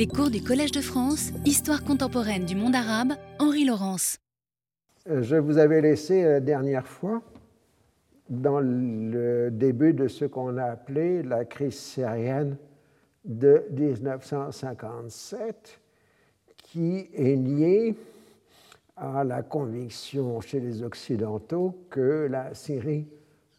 Les 0.00 0.06
cours 0.06 0.30
du 0.30 0.42
Collège 0.42 0.72
de 0.72 0.80
France, 0.80 1.30
Histoire 1.44 1.84
contemporaine 1.84 2.46
du 2.46 2.56
monde 2.56 2.74
arabe, 2.74 3.12
Henri 3.38 3.66
Laurence. 3.66 4.16
Euh, 5.10 5.22
je 5.22 5.36
vous 5.36 5.58
avais 5.58 5.82
laissé 5.82 6.22
la 6.22 6.40
dernière 6.40 6.86
fois 6.86 7.20
dans 8.30 8.60
le 8.60 9.50
début 9.50 9.92
de 9.92 10.08
ce 10.08 10.24
qu'on 10.24 10.56
a 10.56 10.64
appelé 10.64 11.22
la 11.22 11.44
crise 11.44 11.74
syrienne 11.74 12.56
de 13.26 13.62
1957, 13.72 15.78
qui 16.56 17.10
est 17.14 17.36
liée 17.36 17.94
à 18.96 19.22
la 19.22 19.42
conviction 19.42 20.40
chez 20.40 20.60
les 20.60 20.82
Occidentaux 20.82 21.76
que 21.90 22.26
la 22.30 22.54
Syrie 22.54 23.06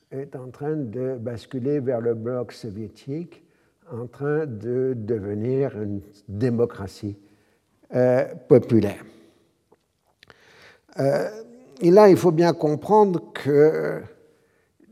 est 0.10 0.36
en 0.36 0.50
train 0.50 0.76
de 0.76 1.18
basculer 1.20 1.80
vers 1.80 2.02
le 2.02 2.16
bloc 2.16 2.52
soviétique, 2.52 3.44
en 3.92 4.08
train 4.08 4.46
de 4.46 4.94
devenir 4.96 5.80
une 5.82 6.02
démocratie 6.28 7.18
euh, 7.94 8.26
populaire. 8.48 9.04
Euh, 11.00 11.30
et 11.82 11.92
là, 11.92 12.10
il 12.10 12.18
faut 12.18 12.32
bien 12.32 12.54
comprendre 12.54 13.32
que 13.34 14.02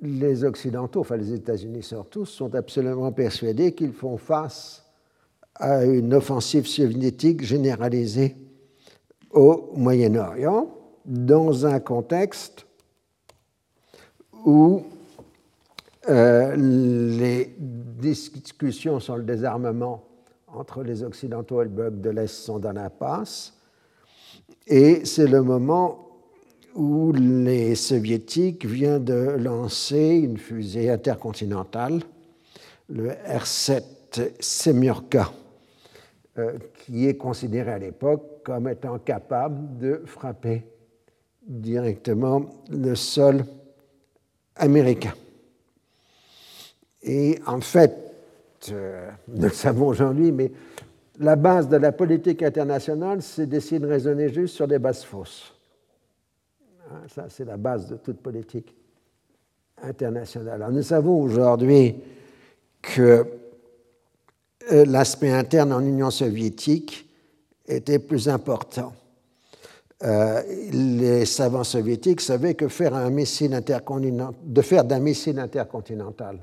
les 0.02 0.44
Occidentaux, 0.44 1.02
enfin 1.02 1.18
les 1.18 1.34
États-Unis 1.34 1.84
surtout, 1.84 2.26
sont 2.26 2.56
absolument 2.56 3.12
persuadés 3.12 3.74
qu'ils 3.74 3.94
font 3.94 4.18
face 4.18 4.86
à 5.56 5.86
une 5.86 6.14
offensive 6.14 6.68
soviétique 6.68 7.44
généralisée 7.44 8.36
au 9.32 9.72
Moyen-Orient 9.76 10.74
dans 11.06 11.66
un 11.66 11.80
contexte 11.80 12.66
où 14.46 14.84
euh, 16.10 16.56
les 16.56 17.56
discussions 17.58 19.00
sur 19.00 19.16
le 19.16 19.24
désarmement 19.24 20.04
entre 20.48 20.82
les 20.82 21.04
Occidentaux 21.04 21.62
et 21.62 21.66
le 21.66 21.70
bloc 21.70 22.02
de 22.02 22.10
l'Est 22.10 22.28
sont 22.28 22.58
dans 22.58 22.72
l'impasse. 22.72 23.54
Et 24.66 25.06
c'est 25.06 25.28
le 25.28 25.44
moment 25.44 26.08
où 26.76 27.12
les 27.12 27.76
Soviétiques 27.76 28.66
viennent 28.66 29.04
de 29.04 29.36
lancer 29.38 30.16
une 30.16 30.38
fusée 30.38 30.90
intercontinentale, 30.90 32.00
le 32.88 33.10
R-7 33.10 33.84
Semyorka, 34.40 35.32
euh, 36.38 36.58
qui 36.86 37.08
est 37.08 37.18
considéré 37.18 37.72
à 37.72 37.80
l'époque 37.80 38.44
comme 38.44 38.68
étant 38.68 38.98
capable 39.00 39.78
de 39.78 40.02
frapper 40.06 40.66
directement 41.48 42.46
le 42.70 42.96
sol 42.96 43.44
américain. 44.56 45.14
Et 47.04 47.40
en 47.46 47.62
fait, 47.62 47.96
euh, 48.72 49.10
nous 49.28 49.44
le 49.44 49.50
savons 49.50 49.88
aujourd'hui, 49.88 50.32
mais 50.32 50.52
la 51.20 51.36
base 51.36 51.70
de 51.70 51.78
la 51.78 51.92
politique 51.92 52.44
internationale, 52.44 53.22
c'est 53.22 53.46
d'essayer 53.46 53.80
de 53.80 53.88
raisonner 53.88 54.30
juste 54.30 54.56
sur 54.56 54.68
des 54.68 54.80
bases 54.80 55.04
fausses. 55.04 55.54
Hein, 56.90 57.02
ça, 57.08 57.26
c'est 57.30 57.46
la 57.46 57.58
base 57.58 57.88
de 57.88 57.98
toute 57.98 58.20
politique 58.20 58.76
internationale. 59.82 60.62
Alors, 60.62 60.72
nous 60.72 60.84
savons 60.84 61.22
aujourd'hui 61.22 61.96
que 62.82 63.26
euh, 64.72 64.86
l'aspect 64.86 65.32
interne 65.32 65.72
en 65.74 65.82
Union 65.82 66.12
soviétique 66.12 67.10
était 67.68 68.00
plus 68.00 68.28
important. 68.28 68.94
Euh, 70.02 70.42
les 70.72 71.26
savants 71.26 71.66
soviétiques 71.66 72.22
savaient 72.22 72.56
que 72.56 72.70
faire 72.70 72.96
un 72.96 73.10
faire 74.62 74.84
d'un 74.86 75.00
missile 75.00 75.40
intercontinental 75.40 76.40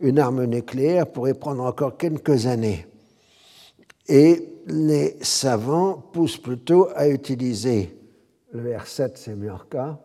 une 0.00 0.18
arme 0.18 0.44
nucléaire 0.44 1.06
pourrait 1.06 1.34
prendre 1.34 1.62
encore 1.62 1.96
quelques 1.96 2.46
années. 2.46 2.86
Et 4.08 4.48
les 4.66 5.16
savants 5.22 5.94
poussent 6.12 6.38
plutôt 6.38 6.88
à 6.94 7.08
utiliser 7.08 7.96
le 8.52 8.72
R7 8.72 9.16
Semyorka 9.16 10.00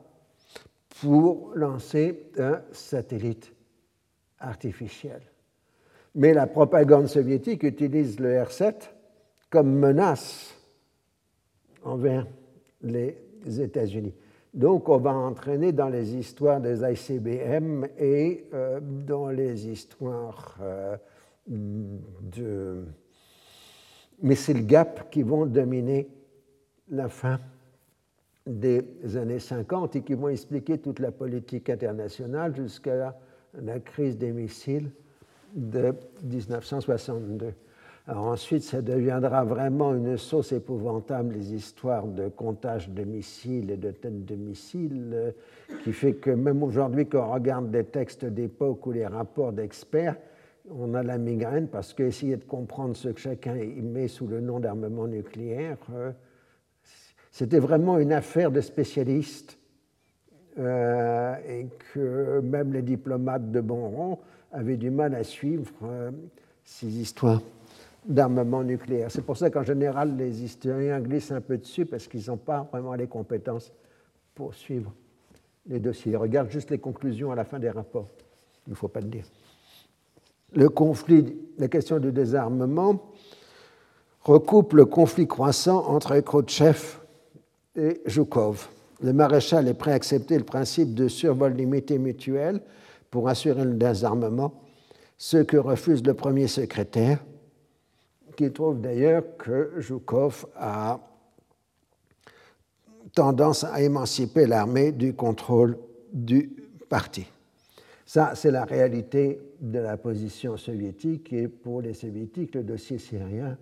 pour 1.01 1.51
lancer 1.55 2.31
un 2.37 2.61
satellite 2.71 3.53
artificiel. 4.39 5.21
Mais 6.15 6.33
la 6.33 6.47
propagande 6.47 7.07
soviétique 7.07 7.63
utilise 7.63 8.19
le 8.19 8.35
R7 8.35 8.73
comme 9.49 9.71
menace 9.71 10.55
envers 11.83 12.25
les 12.81 13.15
États-Unis. 13.47 14.13
Donc 14.53 14.89
on 14.89 14.97
va 14.97 15.13
entraîner 15.13 15.71
dans 15.71 15.89
les 15.89 16.15
histoires 16.15 16.59
des 16.59 16.81
ICBM 16.81 17.85
et 17.97 18.45
euh, 18.53 18.79
dans 18.81 19.29
les 19.29 19.67
histoires 19.67 20.57
euh, 20.61 20.97
de 21.47 22.83
missiles 24.21 24.65
GAP 24.65 25.09
qui 25.11 25.23
vont 25.23 25.45
dominer 25.45 26.09
la 26.89 27.09
fin 27.09 27.39
des 28.47 28.83
années 29.15 29.39
50 29.39 29.95
et 29.97 30.01
qui 30.01 30.15
vont 30.15 30.29
expliquer 30.29 30.79
toute 30.79 30.99
la 30.99 31.11
politique 31.11 31.69
internationale 31.69 32.55
jusqu'à 32.55 33.15
la 33.53 33.79
crise 33.79 34.17
des 34.17 34.31
missiles 34.31 34.91
de 35.53 35.93
1962 36.23 37.53
ensuite, 38.17 38.63
ça 38.63 38.81
deviendra 38.81 39.43
vraiment 39.43 39.93
une 39.93 40.17
sauce 40.17 40.51
épouvantable, 40.51 41.35
les 41.35 41.53
histoires 41.53 42.07
de 42.07 42.27
comptage 42.27 42.89
de 42.89 43.03
missiles 43.03 43.69
et 43.69 43.77
de 43.77 43.91
têtes 43.91 44.25
de 44.25 44.35
missiles, 44.35 45.11
euh, 45.13 45.31
qui 45.83 45.93
fait 45.93 46.13
que 46.13 46.31
même 46.31 46.63
aujourd'hui, 46.63 47.05
quand 47.05 47.27
on 47.27 47.33
regarde 47.33 47.69
des 47.69 47.83
textes 47.83 48.25
d'époque 48.25 48.85
ou 48.87 48.91
les 48.91 49.05
rapports 49.05 49.51
d'experts, 49.51 50.15
on 50.71 50.93
a 50.93 51.03
la 51.03 51.17
migraine 51.17 51.67
parce 51.67 51.93
qu'essayer 51.93 52.37
de 52.37 52.43
comprendre 52.43 52.95
ce 52.95 53.09
que 53.09 53.19
chacun 53.19 53.55
met 53.55 54.07
sous 54.07 54.27
le 54.27 54.39
nom 54.39 54.59
d'armement 54.59 55.07
nucléaire, 55.07 55.77
euh, 55.93 56.11
c'était 57.31 57.59
vraiment 57.59 57.99
une 57.99 58.11
affaire 58.11 58.51
de 58.51 58.61
spécialistes 58.61 59.59
euh, 60.57 61.35
et 61.47 61.67
que 61.93 62.39
même 62.39 62.73
les 62.73 62.81
diplomates 62.81 63.51
de 63.51 63.61
bon 63.61 63.89
rang 63.89 64.19
avaient 64.51 64.77
du 64.77 64.89
mal 64.89 65.13
à 65.13 65.23
suivre 65.23 65.71
ces 66.63 66.87
histoires 66.87 67.41
d'armement 68.05 68.63
nucléaire. 68.63 69.11
C'est 69.11 69.21
pour 69.21 69.37
ça 69.37 69.49
qu'en 69.49 69.63
général, 69.63 70.15
les 70.17 70.43
historiens 70.43 70.99
glissent 70.99 71.31
un 71.31 71.41
peu 71.41 71.57
dessus 71.57 71.85
parce 71.85 72.07
qu'ils 72.07 72.27
n'ont 72.27 72.37
pas 72.37 72.67
vraiment 72.71 72.93
les 72.95 73.07
compétences 73.07 73.71
pour 74.33 74.53
suivre 74.53 74.93
les 75.67 75.79
dossiers. 75.79 76.13
Ils 76.13 76.17
regardent 76.17 76.49
juste 76.49 76.71
les 76.71 76.79
conclusions 76.79 77.31
à 77.31 77.35
la 77.35 77.43
fin 77.43 77.59
des 77.59 77.69
rapports. 77.69 78.07
Il 78.67 78.71
ne 78.71 78.75
faut 78.75 78.87
pas 78.87 79.01
le 79.01 79.07
dire. 79.07 79.25
Le 80.53 80.69
conflit, 80.69 81.37
la 81.57 81.67
question 81.67 81.99
du 81.99 82.11
désarmement 82.11 83.11
recoupe 84.21 84.73
le 84.73 84.85
conflit 84.85 85.27
croissant 85.27 85.85
entre 85.87 86.19
Khrouchtchev 86.19 86.99
et 87.75 88.01
Zhukov. 88.07 88.69
Le 89.01 89.13
maréchal 89.13 89.67
est 89.67 89.73
prêt 89.73 89.91
à 89.91 89.95
accepter 89.95 90.37
le 90.37 90.43
principe 90.43 90.93
de 90.93 91.07
survol 91.07 91.53
limité 91.53 91.97
mutuel 91.97 92.61
pour 93.11 93.29
assurer 93.29 93.63
le 93.63 93.73
désarmement, 93.73 94.53
ce 95.17 95.37
que 95.37 95.57
refuse 95.57 96.03
le 96.05 96.13
premier 96.13 96.47
secrétaire, 96.47 97.19
qui 98.39 98.53
trouve 98.53 98.79
d'ailleurs 98.79 99.35
que 99.37 99.81
Zhukov 99.81 100.45
a 100.55 100.97
tendance 103.13 103.65
à 103.65 103.81
émanciper 103.81 104.47
l'armée 104.47 104.93
du 104.93 105.13
contrôle 105.13 105.77
du 106.13 106.49
parti. 106.87 107.27
Ça, 108.05 108.35
c'est 108.35 108.51
la 108.51 108.63
réalité 108.63 109.41
de 109.59 109.79
la 109.79 109.97
position 109.97 110.55
soviétique 110.55 111.33
et 111.33 111.49
pour 111.49 111.81
les 111.81 111.93
soviétiques, 111.93 112.55
le 112.55 112.63
dossier 112.63 112.97
syrien 112.97 113.57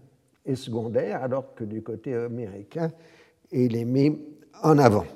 est 0.46 0.54
secondaire 0.54 1.24
alors 1.24 1.56
que 1.56 1.64
du 1.64 1.82
côté 1.82 2.14
américain, 2.14 2.92
il 3.52 3.76
est 3.76 3.84
mis 3.84 4.16
en 4.62 4.78
avant. 4.78 5.08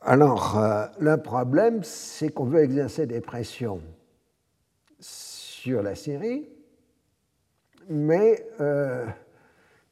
Alors, 0.00 0.58
euh, 0.58 0.86
le 1.00 1.16
problème, 1.16 1.82
c'est 1.82 2.28
qu'on 2.28 2.44
veut 2.44 2.62
exercer 2.62 3.06
des 3.06 3.20
pressions 3.20 3.80
sur 5.00 5.82
la 5.82 5.96
Syrie, 5.96 6.53
mais 7.88 8.46
euh, 8.60 9.06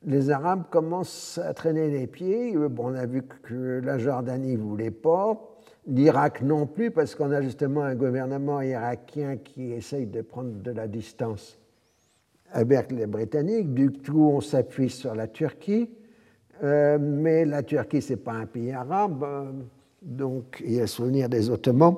les 0.05 0.31
Arabes 0.31 0.65
commencent 0.71 1.39
à 1.39 1.55
traîner 1.55 1.91
les 1.91 2.07
pieds. 2.07 2.57
Bon, 2.69 2.91
on 2.91 2.95
a 2.95 3.07
vu 3.07 3.23
que 3.23 3.81
la 3.85 3.99
Jordanie 3.99 4.57
ne 4.57 4.63
voulait 4.63 4.91
pas, 4.91 5.41
l'Irak 5.87 6.43
non 6.43 6.67
plus, 6.67 6.91
parce 6.91 7.15
qu'on 7.15 7.31
a 7.31 7.43
justement 7.43 7.83
un 7.83 7.95
gouvernement 7.95 8.61
irakien 8.61 9.37
qui 9.37 9.73
essaye 9.73 10.07
de 10.07 10.23
prendre 10.23 10.63
de 10.63 10.71
la 10.71 10.89
distance 10.89 11.59
avec 12.53 12.93
les 12.93 13.07
Britanniques. 13.07 13.73
Du 13.73 13.91
coup, 13.91 14.31
on 14.31 14.41
s'appuie 14.41 14.91
sur 14.91 15.15
la 15.15 15.29
Turquie. 15.29 15.91
Euh, 16.63 16.99
mais 17.01 17.45
la 17.45 17.63
Turquie, 17.63 18.03
ce 18.03 18.13
n'est 18.13 18.19
pas 18.19 18.33
un 18.33 18.47
pays 18.47 18.73
arabe, 18.73 19.25
euh, 19.25 19.53
donc 20.01 20.63
il 20.65 20.75
y 20.75 20.79
a 20.79 20.83
le 20.83 20.87
souvenir 20.87 21.29
des 21.29 21.51
Ottomans. 21.51 21.97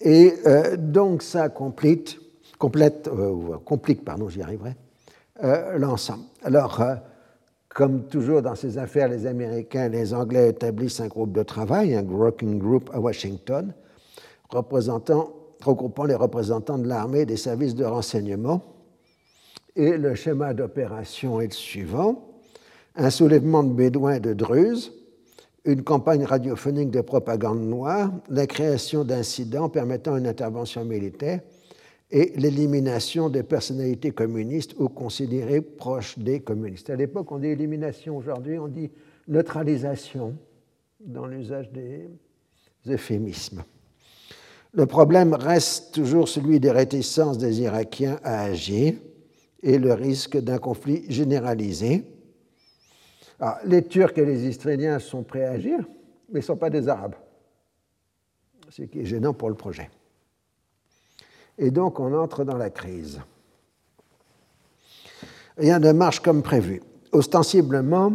Et 0.00 0.32
donc 0.78 1.24
ça 1.24 1.48
complète 1.48 2.18
complète, 2.58 3.08
euh, 3.08 3.56
complique, 3.64 4.04
pardon, 4.04 4.28
j'y 4.28 4.42
arriverai, 4.42 4.74
euh, 5.44 5.78
l'ensemble. 5.78 6.24
Alors, 6.42 6.80
euh, 6.80 6.96
comme 7.68 8.08
toujours 8.08 8.42
dans 8.42 8.56
ces 8.56 8.76
affaires, 8.78 9.08
les 9.08 9.26
Américains 9.26 9.86
et 9.86 9.88
les 9.88 10.12
Anglais 10.12 10.50
établissent 10.50 11.00
un 11.00 11.06
groupe 11.06 11.32
de 11.32 11.42
travail, 11.42 11.94
un 11.94 12.04
working 12.04 12.58
group 12.58 12.90
à 12.92 13.00
Washington, 13.00 13.72
regroupant 14.50 16.04
les 16.04 16.14
représentants 16.14 16.78
de 16.78 16.88
l'armée 16.88 17.20
et 17.20 17.26
des 17.26 17.36
services 17.36 17.74
de 17.74 17.84
renseignement 17.84 18.62
Et 19.76 19.96
le 19.96 20.14
schéma 20.14 20.54
d'opération 20.54 21.40
est 21.40 21.48
le 21.48 21.52
suivant. 21.52 22.24
Un 22.96 23.10
soulèvement 23.10 23.62
de 23.62 23.72
Bédouins 23.72 24.18
de 24.18 24.32
Druzes, 24.32 24.92
une 25.64 25.84
campagne 25.84 26.24
radiophonique 26.24 26.90
de 26.90 27.00
propagande 27.00 27.60
noire, 27.60 28.10
la 28.28 28.46
création 28.46 29.04
d'incidents 29.04 29.68
permettant 29.68 30.16
une 30.16 30.26
intervention 30.26 30.84
militaire 30.84 31.40
et 32.10 32.32
l'élimination 32.36 33.28
des 33.28 33.42
personnalités 33.42 34.12
communistes 34.12 34.74
ou 34.78 34.88
considérées 34.88 35.60
proches 35.60 36.18
des 36.18 36.40
communistes. 36.40 36.90
À 36.90 36.96
l'époque, 36.96 37.30
on 37.32 37.38
dit 37.38 37.48
élimination, 37.48 38.16
aujourd'hui, 38.16 38.58
on 38.58 38.68
dit 38.68 38.90
neutralisation 39.26 40.34
dans 41.00 41.26
l'usage 41.26 41.70
des 41.70 42.08
euphémismes. 42.86 43.62
Le 44.72 44.86
problème 44.86 45.34
reste 45.34 45.94
toujours 45.94 46.28
celui 46.28 46.60
des 46.60 46.70
réticences 46.70 47.38
des 47.38 47.60
Irakiens 47.60 48.18
à 48.22 48.42
agir 48.42 48.94
et 49.62 49.78
le 49.78 49.92
risque 49.92 50.38
d'un 50.38 50.58
conflit 50.58 51.04
généralisé 51.10 52.04
les 53.64 53.84
Turcs 53.84 54.16
et 54.16 54.24
les 54.24 54.46
Israéliens 54.46 54.98
sont 54.98 55.22
prêts 55.22 55.44
à 55.44 55.52
agir, 55.52 55.78
mais 56.30 56.40
ne 56.40 56.44
sont 56.44 56.56
pas 56.56 56.70
des 56.70 56.88
Arabes, 56.88 57.14
ce 58.68 58.82
qui 58.82 59.00
est 59.00 59.04
gênant 59.04 59.32
pour 59.32 59.48
le 59.48 59.54
projet. 59.54 59.90
Et 61.58 61.70
donc 61.70 62.00
on 62.00 62.14
entre 62.14 62.44
dans 62.44 62.56
la 62.56 62.70
crise. 62.70 63.20
Rien 65.56 65.80
ne 65.80 65.92
marche 65.92 66.20
comme 66.20 66.42
prévu. 66.42 66.80
Ostensiblement, 67.12 68.14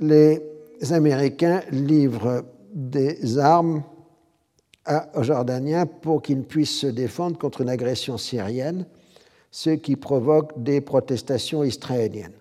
les 0.00 0.42
Américains 0.90 1.62
livrent 1.70 2.44
des 2.74 3.38
armes 3.38 3.82
aux 5.14 5.22
Jordaniens 5.22 5.86
pour 5.86 6.22
qu'ils 6.22 6.42
puissent 6.42 6.80
se 6.80 6.86
défendre 6.86 7.38
contre 7.38 7.62
une 7.62 7.68
agression 7.68 8.18
syrienne, 8.18 8.86
ce 9.50 9.70
qui 9.70 9.96
provoque 9.96 10.62
des 10.62 10.80
protestations 10.80 11.64
israéliennes. 11.64 12.32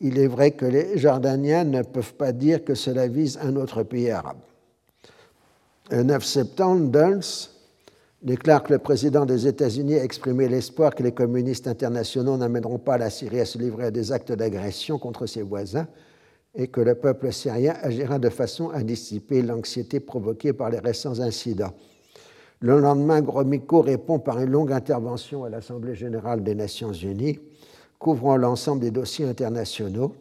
Il 0.00 0.18
est 0.18 0.26
vrai 0.26 0.50
que 0.50 0.66
les 0.66 0.98
Jordaniens 0.98 1.64
ne 1.64 1.82
peuvent 1.82 2.14
pas 2.14 2.32
dire 2.32 2.64
que 2.64 2.74
cela 2.74 3.06
vise 3.08 3.38
un 3.40 3.56
autre 3.56 3.82
pays 3.82 4.10
arabe. 4.10 4.38
Le 5.90 6.02
9 6.02 6.24
septembre, 6.24 6.90
Dulles 6.90 7.50
déclare 8.26 8.64
que 8.64 8.72
le 8.72 8.80
président 8.80 9.24
des 9.24 9.46
États-Unis 9.46 9.94
a 9.94 10.04
exprimé 10.04 10.48
l'espoir 10.48 10.96
que 10.96 11.02
les 11.04 11.12
communistes 11.12 11.68
internationaux 11.68 12.36
n'amèneront 12.36 12.80
pas 12.80 12.98
la 12.98 13.08
Syrie 13.08 13.38
à 13.38 13.44
se 13.44 13.56
livrer 13.56 13.84
à 13.84 13.90
des 13.92 14.10
actes 14.10 14.32
d'agression 14.32 14.98
contre 14.98 15.26
ses 15.26 15.42
voisins 15.42 15.86
et 16.56 16.66
que 16.66 16.80
le 16.80 16.96
peuple 16.96 17.32
syrien 17.32 17.76
agira 17.82 18.18
de 18.18 18.28
façon 18.28 18.70
à 18.70 18.82
dissiper 18.82 19.42
l'anxiété 19.42 20.00
provoquée 20.00 20.52
par 20.52 20.70
les 20.70 20.80
récents 20.80 21.20
incidents. 21.20 21.72
Le 22.58 22.80
lendemain, 22.80 23.20
Gromyko 23.20 23.82
répond 23.82 24.18
par 24.18 24.40
une 24.40 24.50
longue 24.50 24.72
intervention 24.72 25.44
à 25.44 25.48
l'Assemblée 25.48 25.94
générale 25.94 26.42
des 26.42 26.56
Nations 26.56 26.92
unies 26.92 27.38
couvrant 28.00 28.36
l'ensemble 28.36 28.80
des 28.80 28.90
dossiers 28.90 29.26
internationaux, 29.26 30.14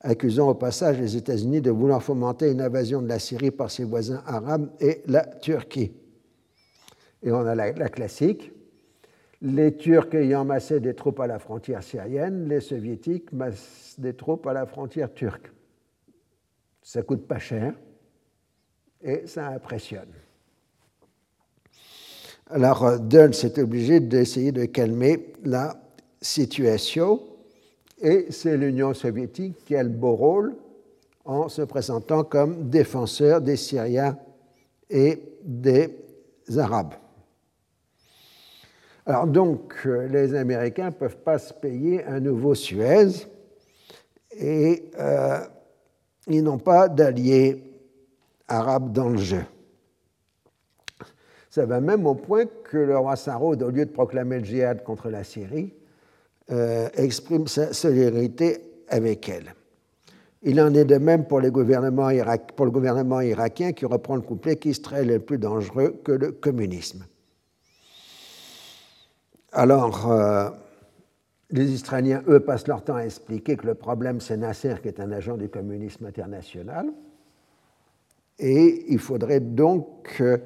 accusant 0.00 0.48
au 0.48 0.54
passage 0.54 0.98
les 0.98 1.16
États-Unis 1.16 1.60
de 1.60 1.70
vouloir 1.70 2.02
fomenter 2.02 2.50
une 2.50 2.62
invasion 2.62 3.02
de 3.02 3.08
la 3.08 3.18
Syrie 3.18 3.50
par 3.50 3.70
ses 3.70 3.84
voisins 3.84 4.22
arabes 4.26 4.70
et 4.80 5.02
la 5.06 5.26
Turquie. 5.26 5.92
Et 7.24 7.32
on 7.32 7.46
a 7.46 7.54
la, 7.54 7.88
classique, 7.88 8.52
les 9.40 9.76
Turcs 9.76 10.14
ayant 10.14 10.44
massé 10.44 10.78
des 10.78 10.94
troupes 10.94 11.20
à 11.20 11.26
la 11.26 11.38
frontière 11.38 11.82
syrienne, 11.82 12.46
les 12.48 12.60
Soviétiques 12.60 13.32
massent 13.32 13.96
des 13.98 14.14
troupes 14.14 14.46
à 14.46 14.52
la 14.52 14.66
frontière 14.66 15.12
turque. 15.12 15.50
Ça 16.82 17.02
coûte 17.02 17.26
pas 17.26 17.38
cher 17.38 17.74
et 19.02 19.26
ça 19.26 19.48
impressionne. 19.48 20.12
Alors, 22.50 23.00
Dulles 23.00 23.30
est 23.42 23.58
obligé 23.58 24.00
d'essayer 24.00 24.52
de 24.52 24.66
calmer 24.66 25.32
la 25.44 25.80
situation 26.20 27.22
et 28.02 28.26
c'est 28.28 28.58
l'Union 28.58 28.92
soviétique 28.92 29.64
qui 29.64 29.74
a 29.76 29.82
le 29.82 29.88
beau 29.88 30.14
rôle 30.14 30.54
en 31.24 31.48
se 31.48 31.62
présentant 31.62 32.22
comme 32.22 32.68
défenseur 32.68 33.40
des 33.40 33.56
Syriens 33.56 34.18
et 34.90 35.22
des 35.42 35.88
Arabes. 36.58 36.94
Alors 39.06 39.26
donc, 39.26 39.84
les 39.84 40.34
Américains 40.34 40.86
ne 40.86 40.94
peuvent 40.94 41.18
pas 41.18 41.38
se 41.38 41.52
payer 41.52 42.04
un 42.04 42.20
nouveau 42.20 42.54
Suez 42.54 43.26
et 44.30 44.90
euh, 44.98 45.40
ils 46.26 46.42
n'ont 46.42 46.58
pas 46.58 46.88
d'alliés 46.88 47.62
arabes 48.48 48.92
dans 48.92 49.10
le 49.10 49.18
jeu. 49.18 49.44
Ça 51.50 51.66
va 51.66 51.80
même 51.80 52.06
au 52.06 52.14
point 52.14 52.46
que 52.64 52.78
le 52.78 52.96
roi 52.98 53.16
Saroud, 53.16 53.62
au 53.62 53.70
lieu 53.70 53.84
de 53.84 53.90
proclamer 53.90 54.38
le 54.38 54.44
djihad 54.44 54.82
contre 54.82 55.08
la 55.10 55.22
Syrie, 55.22 55.72
euh, 56.50 56.88
exprime 56.94 57.46
sa 57.46 57.72
solidarité 57.72 58.60
avec 58.88 59.28
elle. 59.28 59.54
Il 60.42 60.60
en 60.60 60.74
est 60.74 60.84
de 60.84 60.96
même 60.96 61.26
pour, 61.26 61.40
le 61.40 61.50
gouvernement 61.50 63.20
irakien 63.20 63.72
qui 63.72 63.86
reprend 63.86 64.16
le 64.16 64.22
couplet 64.22 64.56
qu'Israël 64.56 65.10
est 65.10 65.18
plus 65.18 65.38
dangereux 65.38 66.00
que 66.04 66.12
le 66.12 66.32
communisme. 66.32 67.04
Alors, 69.56 70.10
euh, 70.10 70.50
les 71.50 71.70
Israéliens, 71.70 72.24
eux, 72.26 72.40
passent 72.40 72.66
leur 72.66 72.82
temps 72.82 72.96
à 72.96 73.04
expliquer 73.04 73.56
que 73.56 73.68
le 73.68 73.76
problème, 73.76 74.20
c'est 74.20 74.36
Nasser 74.36 74.74
qui 74.82 74.88
est 74.88 74.98
un 74.98 75.12
agent 75.12 75.36
du 75.36 75.48
communisme 75.48 76.06
international. 76.06 76.88
Et 78.40 78.86
il 78.88 78.98
faudrait 78.98 79.38
donc 79.38 80.16
que 80.16 80.40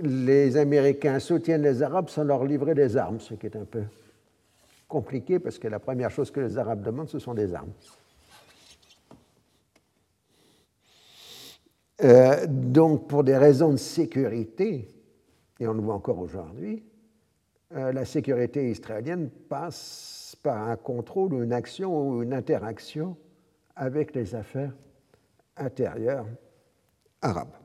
les 0.00 0.56
Américains 0.56 1.18
soutiennent 1.18 1.60
les 1.60 1.82
Arabes 1.82 2.08
sans 2.08 2.24
leur 2.24 2.46
livrer 2.46 2.74
des 2.74 2.96
armes, 2.96 3.20
ce 3.20 3.34
qui 3.34 3.44
est 3.44 3.56
un 3.56 3.66
peu 3.66 3.82
compliqué 4.88 5.38
parce 5.38 5.58
que 5.58 5.68
la 5.68 5.78
première 5.78 6.10
chose 6.10 6.30
que 6.30 6.40
les 6.40 6.56
Arabes 6.56 6.82
demandent, 6.82 7.10
ce 7.10 7.18
sont 7.18 7.34
des 7.34 7.52
armes. 7.52 7.72
Euh, 12.02 12.46
donc, 12.48 13.08
pour 13.08 13.24
des 13.24 13.36
raisons 13.36 13.72
de 13.72 13.76
sécurité, 13.76 14.88
et 15.60 15.68
on 15.68 15.74
le 15.74 15.82
voit 15.82 15.96
encore 15.96 16.18
aujourd'hui, 16.18 16.82
euh, 17.76 17.92
la 17.92 18.04
sécurité 18.04 18.70
israélienne 18.70 19.30
passe 19.48 20.36
par 20.42 20.68
un 20.68 20.76
contrôle 20.76 21.34
une 21.42 21.52
action 21.52 22.08
ou 22.08 22.22
une 22.22 22.32
interaction 22.32 23.16
avec 23.76 24.14
les 24.14 24.34
affaires 24.34 24.74
intérieures 25.56 26.26
arabes. 27.20 27.56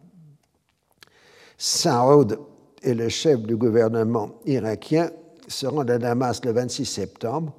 Saoud 1.58 2.40
est 2.82 2.94
le 2.94 3.10
chef 3.10 3.42
du 3.42 3.56
gouvernement 3.56 4.40
irakien 4.46 5.10
se 5.48 5.66
rend 5.66 5.88
à 5.88 5.98
Damas 5.98 6.42
le 6.44 6.52
26 6.52 6.86
septembre 6.86 7.54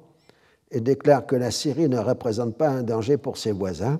et 0.71 0.81
déclare 0.81 1.25
que 1.25 1.35
la 1.35 1.51
Syrie 1.51 1.89
ne 1.89 1.99
représente 1.99 2.57
pas 2.57 2.69
un 2.69 2.83
danger 2.83 3.17
pour 3.17 3.37
ses 3.37 3.51
voisins. 3.51 3.99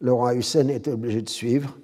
Le 0.00 0.12
roi 0.12 0.34
Hussein 0.34 0.68
est 0.68 0.88
obligé 0.88 1.22
de 1.22 1.28
suivre, 1.28 1.78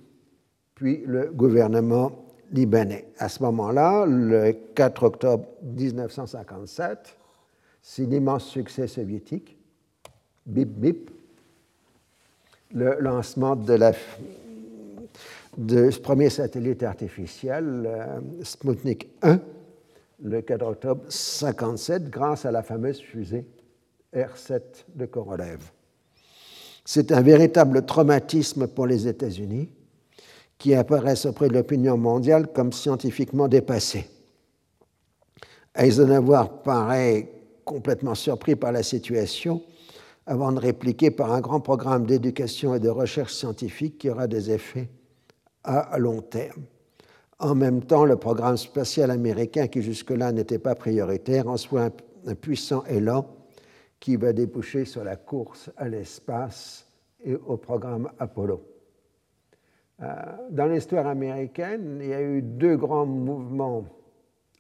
puis 0.75 1.03
le 1.07 1.31
gouvernement 1.33 2.22
libanais. 2.53 3.07
À 3.19 3.29
ce 3.29 3.43
moment-là, 3.43 4.05
le 4.07 4.53
4 4.75 5.03
octobre 5.03 5.47
1957, 5.63 7.17
c'est 7.83 8.05
l'immense 8.05 8.47
succès 8.47 8.87
soviétique, 8.87 9.57
bip 10.47 10.69
bip, 10.69 11.11
le 12.75 12.97
lancement 13.01 13.57
de 13.57 13.77
ce 15.91 15.99
premier 15.99 16.31
satellite 16.31 16.83
artificiel, 16.83 17.85
euh, 17.87 18.21
Sputnik 18.43 19.09
1, 19.23 19.41
le 20.23 20.41
4 20.41 20.63
octobre 20.63 21.01
1957 21.03 22.09
grâce 22.09 22.47
à 22.47 22.51
la 22.51 22.63
fameuse 22.63 23.01
fusée 23.01 23.45
R-7 24.15 24.63
de 24.95 25.07
Korolev. 25.07 25.61
C'est 26.85 27.13
un 27.13 27.21
véritable 27.21 27.85
traumatisme 27.85 28.67
pour 28.67 28.87
les 28.87 29.07
États-Unis 29.07 29.69
qui 30.63 30.77
apparaissent 30.77 31.27
auprès 31.27 31.49
de 31.49 31.55
l'opinion 31.55 31.97
mondiale 31.97 32.47
comme 32.53 32.73
scientifiquement 32.73 33.49
dépassés. 33.49 34.09
Eisenhower 35.75 36.45
paraît 36.63 37.33
complètement 37.65 38.15
surpris 38.15 38.55
par 38.55 38.71
la 38.71 38.85
situation 38.85 39.61
avant 40.25 40.53
de 40.53 40.61
répliquer 40.61 41.11
par 41.11 41.33
un 41.33 41.41
grand 41.41 41.59
programme 41.59 42.07
d'éducation 42.07 42.77
et 42.77 42.79
de 42.79 42.89
recherche 42.89 43.33
scientifique 43.35 43.99
qui 43.99 44.09
aura 44.09 44.29
des 44.29 44.53
effets 44.53 44.89
à 45.65 45.99
long 45.99 46.23
terme. 46.23 46.63
En 47.41 47.57
même 47.57 47.83
temps, 47.83 48.05
le 48.05 48.15
programme 48.15 48.57
spatial 48.57 49.11
américain, 49.11 49.67
qui 49.67 49.83
jusque-là 49.83 50.31
n'était 50.31 50.61
pas 50.61 50.77
prioritaire, 50.77 51.49
en 51.49 51.57
soit 51.57 51.91
un, 52.29 52.35
puissant 52.37 52.85
élan 52.85 53.27
qui 53.99 54.15
va 54.15 54.33
déboucher 54.33 54.85
sur 54.85 55.03
la 55.03 55.17
course 55.17 55.71
à 55.77 55.89
l'espace 55.89 56.87
et 57.25 57.35
au 57.35 57.57
programme 57.57 58.13
Apollo. 58.21 58.72
Euh, 60.01 60.07
dans 60.51 60.67
l'histoire 60.67 61.07
américaine, 61.07 61.99
il 62.01 62.09
y 62.09 62.15
a 62.15 62.23
eu 62.23 62.43
deux 62.43 62.77
grands 62.77 63.07
mouvements 63.07 63.85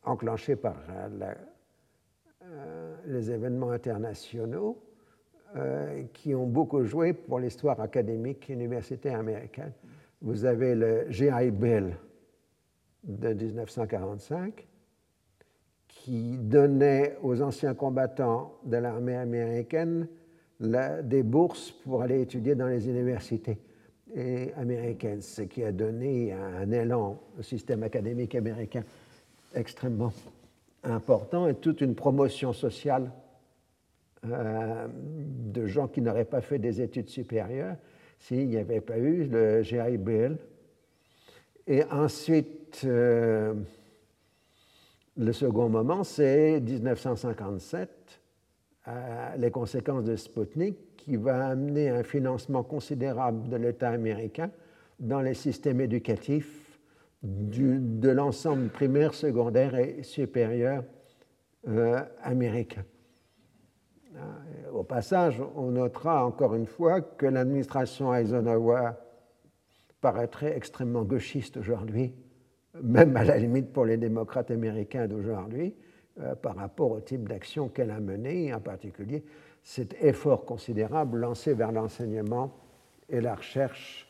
enclenchés 0.04 0.56
par 0.56 0.76
euh, 0.90 1.34
euh, 2.44 2.94
les 3.06 3.30
événements 3.30 3.70
internationaux 3.70 4.78
qui 6.14 6.34
ont 6.34 6.46
beaucoup 6.46 6.82
joué 6.82 7.12
pour 7.12 7.38
l'histoire 7.38 7.78
académique 7.78 8.48
universitaire 8.48 9.18
américaine. 9.18 9.72
Vous 10.22 10.46
avez 10.46 10.74
le 10.74 11.04
GI 11.10 11.50
Bill 11.50 11.94
de 13.04 13.34
1945, 13.34 14.66
qui 15.88 16.38
donnait 16.38 17.18
aux 17.22 17.42
anciens 17.42 17.74
combattants 17.74 18.54
de 18.64 18.78
l'armée 18.78 19.16
américaine 19.16 20.08
des 20.58 21.22
bourses 21.22 21.70
pour 21.70 22.00
aller 22.00 22.22
étudier 22.22 22.54
dans 22.54 22.68
les 22.68 22.88
universités 22.88 23.58
américaines, 24.56 25.22
ce 25.22 25.42
qui 25.42 25.64
a 25.64 25.72
donné 25.72 26.32
un 26.32 26.70
élan 26.70 27.18
au 27.38 27.42
système 27.42 27.82
académique 27.82 28.34
américain 28.34 28.84
extrêmement 29.54 30.12
important 30.82 31.48
et 31.48 31.54
toute 31.54 31.80
une 31.80 31.94
promotion 31.94 32.52
sociale 32.52 33.10
euh, 34.24 34.86
de 34.88 35.66
gens 35.66 35.88
qui 35.88 36.00
n'auraient 36.00 36.24
pas 36.24 36.40
fait 36.40 36.58
des 36.58 36.80
études 36.80 37.08
supérieures 37.08 37.76
s'il 38.18 38.48
n'y 38.48 38.56
avait 38.56 38.80
pas 38.80 38.98
eu 38.98 39.24
le 39.24 39.62
GI 39.62 39.98
Bill. 39.98 40.36
Et 41.66 41.84
ensuite, 41.84 42.82
euh, 42.84 43.54
le 45.16 45.32
second 45.32 45.68
moment, 45.68 46.04
c'est 46.04 46.60
1957, 46.60 47.90
euh, 48.86 49.36
les 49.36 49.50
conséquences 49.50 50.04
de 50.04 50.14
Sputnik, 50.14 50.76
qui 51.02 51.16
va 51.16 51.48
amener 51.48 51.88
un 51.88 52.04
financement 52.04 52.62
considérable 52.62 53.48
de 53.48 53.56
l'État 53.56 53.90
américain 53.90 54.50
dans 55.00 55.20
les 55.20 55.34
systèmes 55.34 55.80
éducatifs 55.80 56.78
de 57.24 58.08
l'ensemble 58.08 58.68
primaire, 58.68 59.12
secondaire 59.12 59.74
et 59.74 60.04
supérieur 60.04 60.84
euh, 61.66 62.00
américain. 62.22 62.84
Euh, 64.14 64.70
au 64.72 64.84
passage, 64.84 65.42
on 65.56 65.72
notera 65.72 66.24
encore 66.24 66.54
une 66.54 66.66
fois 66.66 67.00
que 67.00 67.26
l'administration 67.26 68.14
Eisenhower 68.14 68.90
paraîtrait 70.00 70.56
extrêmement 70.56 71.02
gauchiste 71.02 71.56
aujourd'hui, 71.56 72.14
même 72.80 73.16
à 73.16 73.24
la 73.24 73.38
limite 73.38 73.72
pour 73.72 73.86
les 73.86 73.96
démocrates 73.96 74.52
américains 74.52 75.08
d'aujourd'hui, 75.08 75.74
euh, 76.20 76.36
par 76.36 76.54
rapport 76.54 76.92
au 76.92 77.00
type 77.00 77.28
d'action 77.28 77.68
qu'elle 77.68 77.90
a 77.90 77.98
mené, 77.98 78.54
en 78.54 78.60
particulier 78.60 79.24
cet 79.62 79.94
effort 80.02 80.44
considérable 80.44 81.18
lancé 81.18 81.54
vers 81.54 81.72
l'enseignement 81.72 82.52
et 83.08 83.20
la 83.20 83.34
recherche 83.34 84.08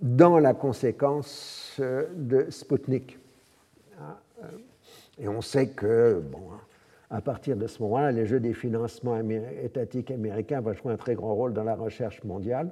dans 0.00 0.38
la 0.38 0.54
conséquence 0.54 1.76
euh, 1.80 2.06
de 2.14 2.50
Sputnik. 2.50 3.18
Ah, 3.98 4.18
euh, 4.42 4.46
et 5.18 5.28
on 5.28 5.42
sait 5.42 5.68
que, 5.68 6.20
bon, 6.20 6.50
à 7.10 7.20
partir 7.20 7.56
de 7.56 7.66
ce 7.66 7.82
moment-là, 7.82 8.12
les 8.12 8.24
jeux 8.24 8.40
des 8.40 8.54
financements 8.54 9.20
étatiques 9.62 10.10
américains 10.10 10.60
vont 10.60 10.72
jouer 10.72 10.92
un 10.92 10.96
très 10.96 11.14
grand 11.14 11.34
rôle 11.34 11.52
dans 11.52 11.64
la 11.64 11.74
recherche 11.74 12.22
mondiale 12.24 12.70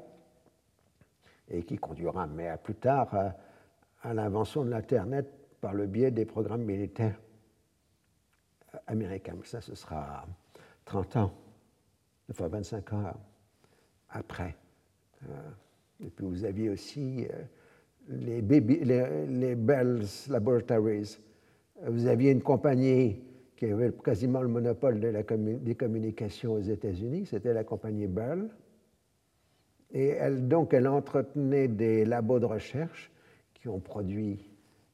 et 1.50 1.62
qui 1.64 1.76
conduira, 1.76 2.26
mais 2.26 2.48
à 2.48 2.56
plus 2.56 2.74
tard, 2.74 3.08
à, 4.02 4.14
l'invention 4.14 4.64
de 4.64 4.70
l'Internet 4.70 5.28
par 5.60 5.74
le 5.74 5.86
biais 5.86 6.10
des 6.10 6.24
programmes 6.24 6.62
militaires 6.62 7.18
américains. 8.86 9.34
Mais 9.36 9.44
ça, 9.44 9.60
ce 9.60 9.74
sera 9.74 10.24
30 10.84 11.16
ans, 11.16 11.32
enfin 12.30 12.48
25 12.48 12.92
ans 12.92 13.12
après. 14.10 14.54
Euh, 15.24 15.50
et 16.04 16.10
puis 16.10 16.26
vous 16.26 16.44
aviez 16.44 16.70
aussi 16.70 17.26
euh, 17.26 17.42
les, 18.08 18.42
Bell 19.56 20.02
Laboratories. 20.28 21.18
Vous 21.86 22.06
aviez 22.06 22.32
une 22.32 22.42
compagnie 22.42 23.22
qui 23.56 23.66
avait 23.66 23.92
quasiment 23.92 24.40
le 24.40 24.48
monopole 24.48 25.00
des 25.00 25.74
communications 25.74 26.54
aux 26.54 26.60
États-Unis, 26.60 27.26
c'était 27.26 27.52
la 27.52 27.64
compagnie 27.64 28.06
Bell. 28.06 28.48
Et 29.90 30.08
elle, 30.08 30.46
donc, 30.46 30.74
elle 30.74 30.86
entretenait 30.86 31.66
des 31.66 32.04
labos 32.04 32.38
de 32.38 32.44
recherche 32.44 33.10
qui 33.54 33.68
ont 33.68 33.80
produit 33.80 34.48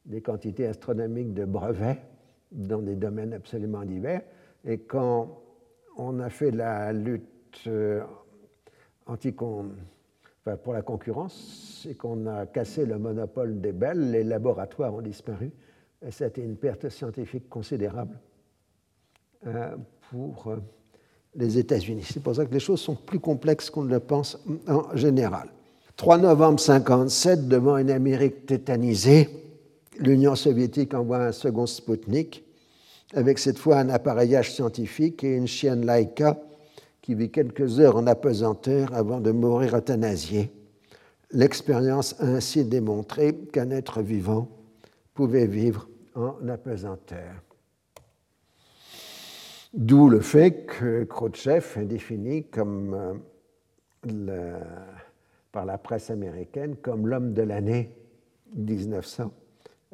des 0.07 0.21
quantités 0.21 0.67
astronomiques 0.67 1.35
de 1.35 1.45
brevets 1.45 2.00
dans 2.53 2.81
des 2.81 2.95
domaines 2.95 3.33
absolument 3.35 3.85
divers. 3.85 4.23
Et 4.64 4.79
quand 4.79 5.43
on 5.96 6.20
a 6.20 6.30
fait 6.30 6.50
la 6.50 6.92
lutte 6.92 7.62
euh, 7.66 8.02
anti 9.06 9.32
pour 9.32 10.72
la 10.72 10.82
concurrence, 10.82 11.86
et 11.88 11.94
qu'on 11.94 12.26
a 12.26 12.46
cassé 12.46 12.84
le 12.84 12.98
monopole 12.98 13.60
des 13.60 13.72
belles, 13.72 14.10
les 14.10 14.24
laboratoires 14.24 14.94
ont 14.94 15.00
disparu. 15.00 15.50
C'était 16.10 16.42
une 16.42 16.56
perte 16.56 16.88
scientifique 16.90 17.48
considérable 17.48 18.18
euh, 19.46 19.76
pour 20.10 20.48
euh, 20.48 20.56
les 21.34 21.58
États-Unis. 21.58 22.02
C'est 22.02 22.22
pour 22.22 22.34
ça 22.34 22.44
que 22.44 22.52
les 22.52 22.60
choses 22.60 22.80
sont 22.80 22.94
plus 22.94 23.20
complexes 23.20 23.70
qu'on 23.70 23.84
ne 23.84 23.90
le 23.90 24.00
pense 24.00 24.38
en 24.68 24.94
général. 24.94 25.48
3 25.96 26.18
novembre 26.18 26.60
1957, 26.60 27.48
devant 27.48 27.78
une 27.78 27.90
Amérique 27.90 28.46
tétanisée, 28.46 29.28
l'Union 29.98 30.34
soviétique 30.34 30.92
envoie 30.92 31.18
un 31.18 31.32
second 31.32 31.66
Sputnik, 31.66 32.43
avec 33.14 33.38
cette 33.38 33.59
fois 33.59 33.78
un 33.78 33.88
appareillage 33.88 34.52
scientifique 34.52 35.25
et 35.25 35.37
une 35.37 35.47
chienne 35.47 35.87
Laika 35.87 36.38
qui 37.00 37.14
vit 37.14 37.30
quelques 37.30 37.80
heures 37.80 37.97
en 37.97 38.06
apesanteur 38.06 38.94
avant 38.94 39.21
de 39.21 39.30
mourir 39.30 39.76
euthanasiée. 39.76 40.52
L'expérience 41.30 42.14
a 42.21 42.26
ainsi 42.26 42.64
démontré 42.64 43.35
qu'un 43.52 43.71
être 43.71 44.02
vivant 44.02 44.49
pouvait 45.14 45.47
vivre 45.47 45.88
en 46.14 46.49
apesanteur. 46.49 47.42
D'où 49.73 50.09
le 50.09 50.21
fait 50.21 50.66
que 50.66 51.04
Khrouchtchev 51.04 51.80
est 51.80 51.87
défini 51.87 52.47
euh, 52.56 53.14
par 55.50 55.64
la 55.64 55.78
presse 55.78 56.11
américaine 56.11 56.76
comme 56.76 57.09
l'homme 57.09 57.35
de 57.35 57.42
l'année 57.42 57.92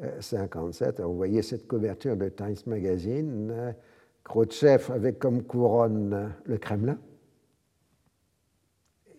1957. 0.01 1.01
vous 1.01 1.15
voyez 1.15 1.41
cette 1.41 1.67
couverture 1.67 2.17
de 2.17 2.29
Times 2.29 2.55
Magazine 2.65 3.75
Khrouchtchev 4.23 4.91
avec 4.91 5.19
comme 5.19 5.43
couronne 5.43 6.33
le 6.45 6.57
Kremlin 6.57 6.97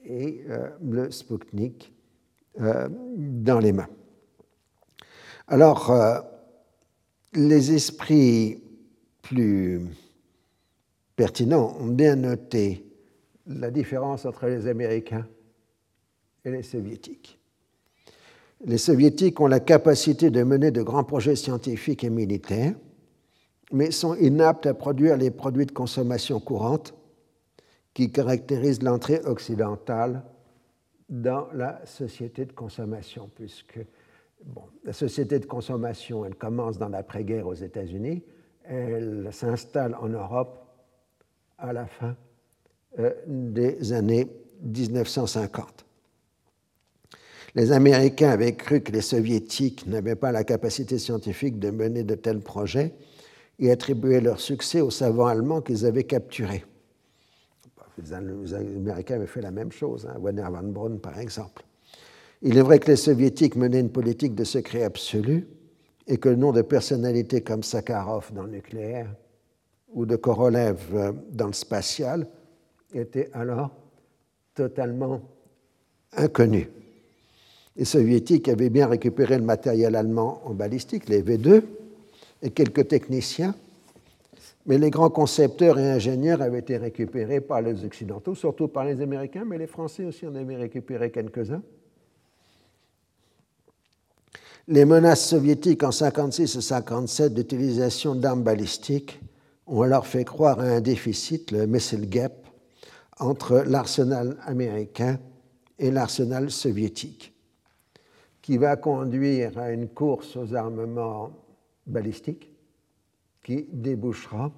et 0.05 0.45
euh, 0.49 0.71
le 0.83 1.11
Sputnik 1.11 1.93
euh, 2.61 2.89
dans 2.91 3.59
les 3.59 3.73
mains. 3.73 3.89
Alors, 5.49 5.91
euh, 5.91 6.21
les 7.35 7.73
esprits 7.73 8.63
plus 9.23 9.81
pertinents 11.17 11.77
ont 11.79 11.87
bien 11.87 12.17
noté 12.17 12.85
la 13.47 13.71
différence 13.71 14.25
entre 14.25 14.47
les 14.47 14.67
Américains 14.67 15.27
et 16.45 16.51
les 16.51 16.63
Soviétiques. 16.63 17.42
Les 18.65 18.79
Soviétiques 18.79 19.41
ont 19.41 19.47
la 19.47 19.61
capacité 19.61 20.31
de 20.31 20.43
mener 20.43 20.71
de 20.71 20.83
grands 20.83 21.05
projets 21.05 21.37
scientifiques 21.37 22.05
et 22.05 22.11
militaires 22.11 22.75
mais 23.73 23.91
sont 23.91 24.15
inaptes 24.15 24.67
à 24.67 24.75
produire 24.75 25.17
les 25.17 25.31
produits 25.31 25.67
de 25.67 25.73
consommation 25.73 26.39
courante 26.39 26.95
qui 27.95 28.13
caractérisent 28.13 28.83
l'entrée 28.83 29.21
occidentale 29.25 30.23
dans 31.09 31.49
la 31.53 31.85
société 31.85 32.45
de 32.45 32.53
consommation, 32.53 33.31
puisque 33.35 33.81
la 34.85 34.93
société 34.93 35.39
de 35.39 35.47
consommation, 35.47 36.25
elle 36.25 36.37
commence 36.37 36.79
dans 36.79 36.89
l'après-guerre 36.89 37.47
aux 37.47 37.55
États-Unis, 37.55 38.23
elle 38.65 39.29
s'installe 39.33 39.95
en 40.01 40.09
Europe 40.09 40.67
à 41.59 41.73
la 41.73 41.87
fin 41.87 42.17
euh, 42.99 43.13
des 43.27 43.93
années 43.93 44.29
1950. 44.63 45.85
Les 47.55 47.73
Américains 47.73 48.31
avaient 48.31 48.55
cru 48.55 48.81
que 48.81 48.93
les 48.93 49.03
Soviétiques 49.03 49.87
n'avaient 49.87 50.17
pas 50.17 50.33
la 50.33 50.43
capacité 50.43 50.99
scientifique 50.99 51.59
de 51.59 51.71
mener 51.71 52.03
de 52.03 52.15
tels 52.15 52.41
projets 52.41 52.95
et 53.59 53.71
attribuaient 53.71 54.23
leur 54.23 54.41
succès 54.41 54.81
aux 54.81 54.91
savants 54.91 55.27
allemands 55.27 55.61
qu'ils 55.61 55.85
avaient 55.85 56.05
capturés. 56.05 56.65
Les 57.99 58.55
Américains 58.55 59.17
avaient 59.17 59.27
fait 59.27 59.43
la 59.43 59.51
même 59.51 59.71
chose, 59.71 60.07
hein, 60.07 60.19
Werner 60.19 60.49
von 60.51 60.69
Braun 60.69 60.99
par 60.99 61.19
exemple. 61.19 61.63
Il 62.41 62.57
est 62.57 62.63
vrai 62.63 62.79
que 62.79 62.91
les 62.91 62.97
Soviétiques 62.97 63.55
menaient 63.55 63.81
une 63.81 63.93
politique 63.93 64.35
de 64.35 64.45
secret 64.45 64.83
absolu 64.83 65.47
et 66.07 66.17
que 66.17 66.31
le 66.31 66.37
nom 66.37 66.53
de 66.53 66.63
personnalités 66.63 67.43
comme 67.43 67.63
Sakharov 67.63 68.33
dans 68.33 68.45
le 68.45 68.51
nucléaire 68.51 69.15
ou 69.93 70.07
de 70.07 70.17
Korolev 70.17 70.79
euh, 70.95 71.13
dans 71.31 71.47
le 71.47 71.53
spatial 71.53 72.27
était 72.95 73.29
alors 73.35 73.71
totalement 74.55 75.21
inconnu. 76.17 76.69
Les 77.77 77.85
Soviétiques 77.85 78.49
avaient 78.49 78.71
bien 78.71 78.87
récupéré 78.87 79.39
le 79.39 79.45
matériel 79.45 79.97
allemand 79.97 80.43
en 80.45 80.55
balistique, 80.55 81.09
les 81.09 81.23
V2, 81.23 81.63
et 82.43 82.51
quelques 82.51 82.89
techniciens, 82.89 83.55
mais 84.67 84.79
les 84.79 84.91
grands 84.91 85.11
concepteurs 85.11 85.79
et 85.79 85.91
ingénieurs 85.91 86.43
avaient 86.43 86.59
été 86.59 86.77
récupérés 86.77 87.41
par 87.41 87.63
les 87.63 87.85
Occidentaux, 87.85 88.35
surtout 88.35 88.69
par 88.69 88.85
les 88.85 89.01
Américains, 89.01 89.45
mais 89.45 89.59
les 89.59 89.67
Français 89.67 90.05
aussi 90.05 90.27
en 90.27 90.35
avaient 90.35 90.57
récupéré 90.57 91.11
quelques-uns. 91.11 91.63
Les 94.69 94.85
menaces 94.85 95.29
soviétiques 95.29 95.83
en 95.83 95.89
1956 95.89 96.43
et 96.43 96.59
1957 96.59 97.35
d'utilisation 97.35 98.15
d'armes 98.15 98.43
balistiques 98.43 99.21
ont 99.67 99.83
alors 99.83 100.07
fait 100.07 100.25
croire 100.25 100.61
à 100.61 100.65
un 100.65 100.81
déficit, 100.81 101.51
le 101.51 101.67
missile 101.67 102.09
gap, 102.09 102.33
entre 103.19 103.65
l'arsenal 103.67 104.37
américain 104.45 105.19
et 105.79 105.91
l'arsenal 105.91 106.51
soviétique, 106.51 107.32
qui 108.43 108.59
va 108.59 108.77
conduire 108.77 109.57
à 109.57 109.71
une 109.71 109.89
course 109.89 110.37
aux 110.37 110.55
armements 110.55 111.31
balistique 111.87 112.51
qui 113.43 113.67
débouchera 113.73 114.51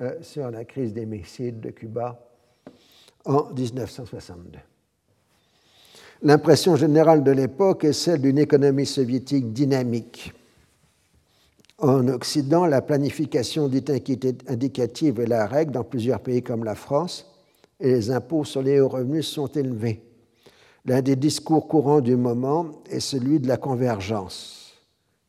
euh, 0.00 0.14
sur 0.22 0.50
la 0.50 0.64
crise 0.64 0.92
des 0.92 1.06
missiles 1.06 1.60
de 1.60 1.70
Cuba 1.70 2.20
en 3.24 3.52
1962. 3.52 4.58
L'impression 6.22 6.76
générale 6.76 7.22
de 7.22 7.30
l'époque 7.30 7.84
est 7.84 7.92
celle 7.92 8.22
d'une 8.22 8.38
économie 8.38 8.86
soviétique 8.86 9.52
dynamique. 9.52 10.32
En 11.78 12.08
Occident, 12.08 12.64
la 12.64 12.80
planification 12.80 13.68
dite 13.68 13.90
indicative 14.48 15.20
est 15.20 15.26
la 15.26 15.46
règle 15.46 15.72
dans 15.72 15.84
plusieurs 15.84 16.20
pays 16.20 16.42
comme 16.42 16.64
la 16.64 16.74
France 16.74 17.30
et 17.78 17.90
les 17.90 18.10
impôts 18.10 18.44
sur 18.44 18.62
les 18.62 18.80
hauts 18.80 18.88
revenus 18.88 19.26
sont 19.26 19.48
élevés. 19.48 20.05
L'un 20.86 21.02
des 21.02 21.16
discours 21.16 21.66
courants 21.66 22.00
du 22.00 22.14
moment 22.14 22.70
est 22.88 23.00
celui 23.00 23.40
de 23.40 23.48
la 23.48 23.56
convergence. 23.56 24.80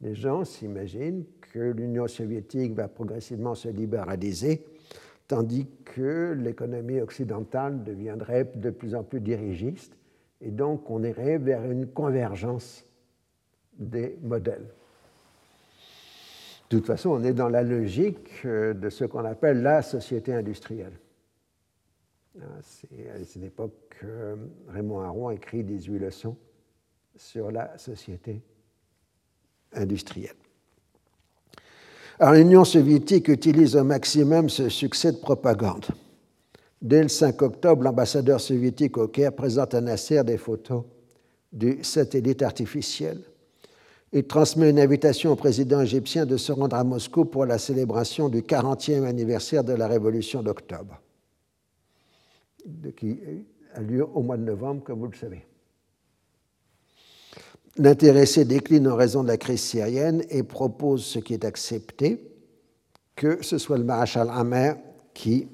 Les 0.02 0.14
gens 0.14 0.46
s'imaginent 0.46 1.26
que 1.52 1.72
l'Union 1.72 2.08
soviétique 2.08 2.76
va 2.76 2.88
progressivement 2.88 3.56
se 3.56 3.68
libéraliser, 3.68 4.64
tandis 5.28 5.66
que 5.84 6.38
l'économie 6.38 7.02
occidentale 7.02 7.84
deviendrait 7.84 8.52
de 8.54 8.70
plus 8.70 8.94
en 8.94 9.04
plus 9.04 9.20
dirigiste, 9.20 9.98
et 10.42 10.52
donc 10.52 10.92
on 10.92 11.04
irait 11.04 11.40
vers 11.40 11.66
une 11.66 11.88
convergence 11.88 12.86
des 13.80 14.16
modèles. 14.22 14.68
De 16.70 16.78
toute 16.78 16.86
façon, 16.86 17.10
on 17.10 17.24
est 17.24 17.34
dans 17.34 17.50
la 17.50 17.64
logique 17.64 18.30
euh, 18.46 18.74
de 18.74 18.90
ce 18.90 19.06
qu'on 19.06 19.26
appelle 19.26 19.64
la 19.64 19.82
société 19.82 20.34
industrielle. 20.34 21.00
Ah, 22.40 22.46
c'est 22.62 23.10
à 23.10 23.24
cette 23.26 23.44
époque 23.44 23.74
que 24.00 24.38
Raymond 24.68 25.02
Aron 25.02 25.32
écrit 25.32 25.64
18 25.64 26.00
leçons 26.00 26.38
sur 27.16 27.52
la 27.52 27.78
société 27.78 28.42
industrielle. 29.74 30.36
Alors 32.20 32.34
l'Union 32.34 32.64
soviétique 32.64 33.28
utilise 33.28 33.76
au 33.76 33.84
maximum 33.84 34.50
ce 34.50 34.70
succès 34.70 35.12
de 35.12 35.18
propagande. 35.18 35.86
Dès 36.82 37.02
le 37.02 37.10
5 37.10 37.42
octobre, 37.42 37.84
l'ambassadeur 37.84 38.40
soviétique 38.40 38.98
au 38.98 39.08
Caire 39.08 39.34
présente 39.34 39.74
à 39.74 39.82
Nasser 39.82 40.24
des 40.24 40.38
photos 40.38 40.84
du 41.52 41.84
satellite 41.84 42.44
artificiel. 42.44 43.22
Il 44.14 44.26
transmet 44.26 44.70
une 44.70 44.80
invitation 44.80 45.32
au 45.32 45.36
président 45.36 45.82
égyptien 45.82 46.26
de 46.26 46.38
se 46.38 46.52
rendre 46.52 46.76
à 46.76 46.84
Moscou 46.84 47.26
pour 47.26 47.46
la 47.46 47.58
célébration 47.58 48.30
du 48.30 48.42
40e 48.42 49.06
anniversaire 49.06 49.64
de 49.64 49.74
la 49.74 49.88
révolution 49.88 50.44
d'octobre, 50.44 51.02
qui 52.96 53.20
a 53.74 53.82
lieu 53.82 54.06
au 54.14 54.22
mois 54.22 54.38
de 54.38 54.44
novembre, 54.44 54.84
comme 54.84 55.00
vous 55.00 55.08
le 55.08 55.18
savez. 55.18 55.46
L'intéressé 57.78 58.44
décline 58.44 58.88
en 58.88 58.96
raison 58.96 59.22
de 59.24 59.28
la 59.28 59.38
crise 59.38 59.62
syrienne 59.62 60.24
et 60.30 60.42
propose 60.42 61.06
ce 61.06 61.20
qui 61.20 61.34
est 61.34 61.46
accepté, 61.46 62.32
que 63.16 63.44
ce 63.44 63.58
soit 63.58 63.78
le 63.78 63.84
maréchal 63.84 64.30
Amer 64.32 64.78
qui 65.14 65.48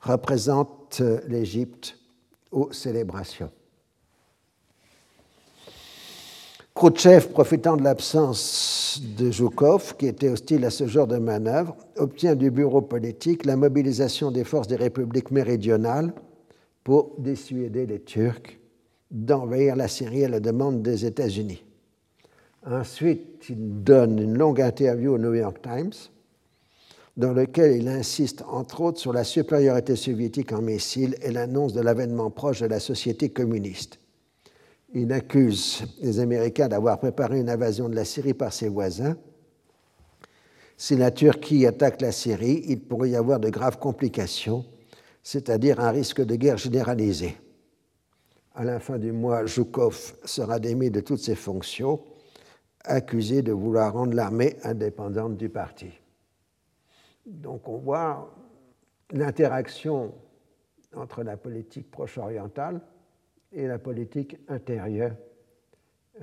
représente 0.00 1.00
l'Égypte 1.26 1.98
aux 2.50 2.72
célébrations. 2.72 3.50
Khrouchtchev, 6.82 7.28
profitant 7.28 7.76
de 7.76 7.84
l'absence 7.84 9.00
de 9.16 9.30
Zhukov, 9.30 9.94
qui 9.96 10.08
était 10.08 10.28
hostile 10.28 10.64
à 10.64 10.70
ce 10.70 10.88
genre 10.88 11.06
de 11.06 11.16
manœuvre, 11.16 11.76
obtient 11.96 12.34
du 12.34 12.50
bureau 12.50 12.82
politique 12.82 13.44
la 13.44 13.54
mobilisation 13.54 14.32
des 14.32 14.42
forces 14.42 14.66
des 14.66 14.74
républiques 14.74 15.30
méridionales 15.30 16.12
pour 16.82 17.12
dissuader 17.18 17.86
les 17.86 18.00
Turcs 18.00 18.58
d'envahir 19.12 19.76
la 19.76 19.86
Syrie 19.86 20.24
à 20.24 20.28
la 20.28 20.40
demande 20.40 20.82
des 20.82 21.06
États-Unis. 21.06 21.62
Ensuite, 22.66 23.44
il 23.48 23.84
donne 23.84 24.18
une 24.18 24.36
longue 24.36 24.60
interview 24.60 25.14
au 25.14 25.18
New 25.18 25.34
York 25.34 25.58
Times 25.62 25.92
dans 27.16 27.32
lequel 27.32 27.76
il 27.76 27.86
insiste 27.86 28.42
entre 28.48 28.80
autres 28.80 28.98
sur 28.98 29.12
la 29.12 29.22
supériorité 29.22 29.94
soviétique 29.94 30.50
en 30.50 30.62
missiles 30.62 31.14
et 31.22 31.30
l'annonce 31.30 31.74
de 31.74 31.80
l'avènement 31.80 32.30
proche 32.30 32.58
de 32.58 32.66
la 32.66 32.80
société 32.80 33.28
communiste. 33.28 34.00
Il 34.94 35.12
accuse 35.12 35.84
les 36.00 36.20
Américains 36.20 36.68
d'avoir 36.68 36.98
préparé 36.98 37.40
une 37.40 37.48
invasion 37.48 37.88
de 37.88 37.94
la 37.94 38.04
Syrie 38.04 38.34
par 38.34 38.52
ses 38.52 38.68
voisins. 38.68 39.16
Si 40.76 40.96
la 40.96 41.10
Turquie 41.10 41.66
attaque 41.66 42.00
la 42.00 42.12
Syrie, 42.12 42.64
il 42.66 42.80
pourrait 42.80 43.10
y 43.10 43.16
avoir 43.16 43.40
de 43.40 43.48
graves 43.48 43.78
complications, 43.78 44.64
c'est-à-dire 45.22 45.80
un 45.80 45.90
risque 45.90 46.22
de 46.22 46.34
guerre 46.36 46.58
généralisée 46.58 47.36
à 48.54 48.64
la 48.64 48.80
fin 48.80 48.98
du 48.98 49.12
mois, 49.12 49.46
Zhukov 49.46 50.14
sera 50.24 50.58
démis 50.58 50.90
de 50.90 51.00
toutes 51.00 51.20
ses 51.20 51.34
fonctions, 51.34 52.02
accusé 52.84 53.42
de 53.42 53.52
vouloir 53.52 53.92
rendre 53.92 54.14
l'armée 54.14 54.56
indépendante 54.64 55.36
du 55.36 55.48
parti. 55.48 55.90
Donc 57.24 57.68
on 57.68 57.78
voit 57.78 58.34
l'interaction 59.10 60.12
entre 60.94 61.22
la 61.22 61.36
politique 61.36 61.90
proche-orientale 61.90 62.80
et 63.52 63.66
la 63.66 63.78
politique 63.78 64.36
intérieure 64.48 65.14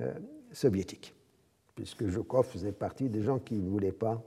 euh, 0.00 0.12
soviétique, 0.52 1.14
puisque 1.74 2.06
Zhukov 2.06 2.46
faisait 2.46 2.72
partie 2.72 3.08
des 3.08 3.22
gens 3.22 3.38
qui 3.38 3.54
ne 3.54 3.68
voulaient 3.68 3.92
pas 3.92 4.22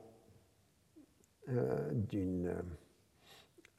euh, 1.50 1.92
d'une 1.92 2.48
euh, 2.48 2.62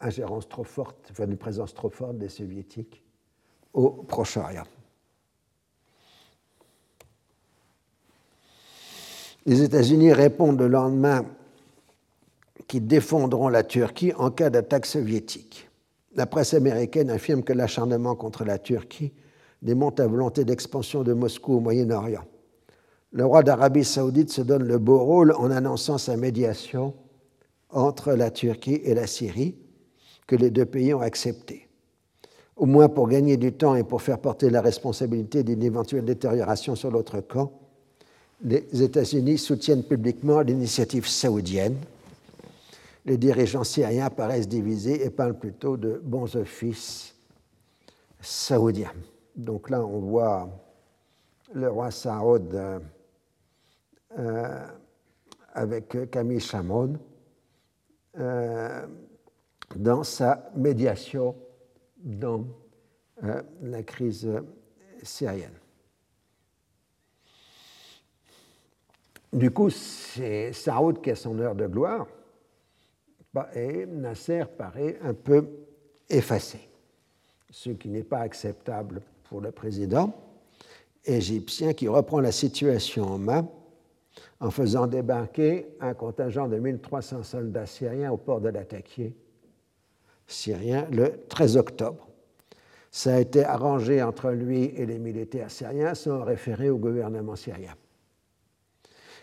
ingérence 0.00 0.48
trop 0.48 0.64
forte, 0.64 1.08
enfin 1.10 1.26
d'une 1.26 1.38
présence 1.38 1.74
trop 1.74 1.90
forte 1.90 2.18
des 2.18 2.28
soviétiques 2.28 3.02
au 3.72 3.90
Proche-Orient. 3.90 4.64
Les 9.46 9.62
États-Unis 9.62 10.12
répondent 10.12 10.58
le 10.58 10.68
lendemain 10.68 11.26
qu'ils 12.66 12.86
défendront 12.86 13.48
la 13.48 13.62
Turquie 13.62 14.12
en 14.14 14.30
cas 14.30 14.48
d'attaque 14.50 14.86
soviétique. 14.86 15.68
La 16.14 16.26
presse 16.26 16.54
américaine 16.54 17.10
affirme 17.10 17.42
que 17.42 17.52
l'acharnement 17.52 18.14
contre 18.14 18.44
la 18.44 18.58
Turquie 18.58 19.12
démontre 19.62 20.02
la 20.02 20.08
volonté 20.08 20.44
d'expansion 20.44 21.02
de 21.02 21.12
Moscou 21.12 21.54
au 21.54 21.60
Moyen-Orient. 21.60 22.24
Le 23.12 23.24
roi 23.24 23.42
d'Arabie 23.42 23.84
saoudite 23.84 24.30
se 24.30 24.42
donne 24.42 24.64
le 24.64 24.78
beau 24.78 24.98
rôle 24.98 25.32
en 25.32 25.50
annonçant 25.50 25.98
sa 25.98 26.16
médiation 26.16 26.94
entre 27.70 28.12
la 28.12 28.30
Turquie 28.30 28.80
et 28.84 28.94
la 28.94 29.06
Syrie, 29.06 29.56
que 30.26 30.36
les 30.36 30.50
deux 30.50 30.66
pays 30.66 30.94
ont 30.94 31.00
acceptée 31.00 31.64
au 32.56 32.66
moins 32.66 32.88
pour 32.88 33.08
gagner 33.08 33.36
du 33.36 33.52
temps 33.52 33.74
et 33.74 33.82
pour 33.82 34.02
faire 34.02 34.18
porter 34.18 34.50
la 34.50 34.60
responsabilité 34.60 35.42
d'une 35.42 35.62
éventuelle 35.62 36.04
détérioration 36.04 36.76
sur 36.76 36.90
l'autre 36.90 37.20
camp, 37.20 37.52
les 38.42 38.64
États-Unis 38.82 39.38
soutiennent 39.38 39.82
publiquement 39.82 40.40
l'initiative 40.40 41.08
saoudienne. 41.08 41.76
Les 43.04 43.18
dirigeants 43.18 43.64
syriens 43.64 44.08
paraissent 44.08 44.48
divisés 44.48 45.04
et 45.04 45.10
parlent 45.10 45.38
plutôt 45.38 45.76
de 45.76 46.00
bons 46.02 46.36
offices 46.36 47.14
saoudiens. 48.20 48.94
Donc 49.36 49.68
là, 49.68 49.84
on 49.84 50.00
voit 50.00 50.48
le 51.52 51.68
roi 51.68 51.90
Saoud 51.90 52.80
euh, 54.18 54.66
avec 55.52 56.10
Camille 56.10 56.40
Chamon 56.40 56.98
euh, 58.18 58.86
dans 59.76 60.02
sa 60.02 60.50
médiation 60.56 61.36
dans 61.98 62.46
euh, 63.22 63.42
la 63.62 63.82
crise 63.82 64.30
syrienne. 65.02 65.58
Du 69.32 69.50
coup, 69.50 69.68
c'est 69.68 70.52
Saoud 70.52 71.02
qui 71.02 71.10
a 71.10 71.16
son 71.16 71.38
heure 71.38 71.54
de 71.54 71.66
gloire 71.66 72.06
et 73.54 73.86
Nasser 73.86 74.44
paraît 74.56 74.98
un 75.02 75.14
peu 75.14 75.48
effacé, 76.08 76.58
ce 77.50 77.70
qui 77.70 77.88
n'est 77.88 78.04
pas 78.04 78.20
acceptable 78.20 79.02
pour 79.24 79.40
le 79.40 79.50
président 79.50 80.12
égyptien 81.04 81.72
qui 81.72 81.88
reprend 81.88 82.20
la 82.20 82.32
situation 82.32 83.04
en 83.04 83.18
main 83.18 83.48
en 84.40 84.50
faisant 84.50 84.86
débarquer 84.86 85.66
un 85.80 85.94
contingent 85.94 86.48
de 86.48 86.58
1300 86.58 87.22
soldats 87.22 87.66
syriens 87.66 88.12
au 88.12 88.16
port 88.16 88.40
de 88.40 88.48
l'Attaquier 88.48 89.14
syrien 90.26 90.86
le 90.90 91.20
13 91.28 91.56
octobre. 91.56 92.08
Ça 92.90 93.16
a 93.16 93.20
été 93.20 93.44
arrangé 93.44 94.02
entre 94.02 94.30
lui 94.30 94.64
et 94.76 94.86
les 94.86 94.98
militaires 94.98 95.50
syriens 95.50 95.94
sans 95.94 96.22
référer 96.22 96.70
au 96.70 96.78
gouvernement 96.78 97.36
syrien. 97.36 97.74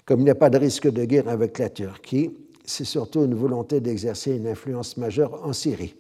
Comme 0.06 0.20
il 0.20 0.26
n'y 0.26 0.30
a 0.30 0.36
pas 0.36 0.50
de 0.50 0.58
risque 0.58 0.92
de 0.92 1.06
guerre 1.06 1.30
avec 1.30 1.58
la 1.58 1.70
Turquie, 1.70 2.36
c'est 2.66 2.86
surtout 2.86 3.24
une 3.24 3.36
volonté 3.36 3.80
d'exercer 3.80 4.36
une 4.36 4.48
influence 4.48 4.98
majeure 4.98 5.46
en 5.46 5.54
Syrie. 5.54 5.96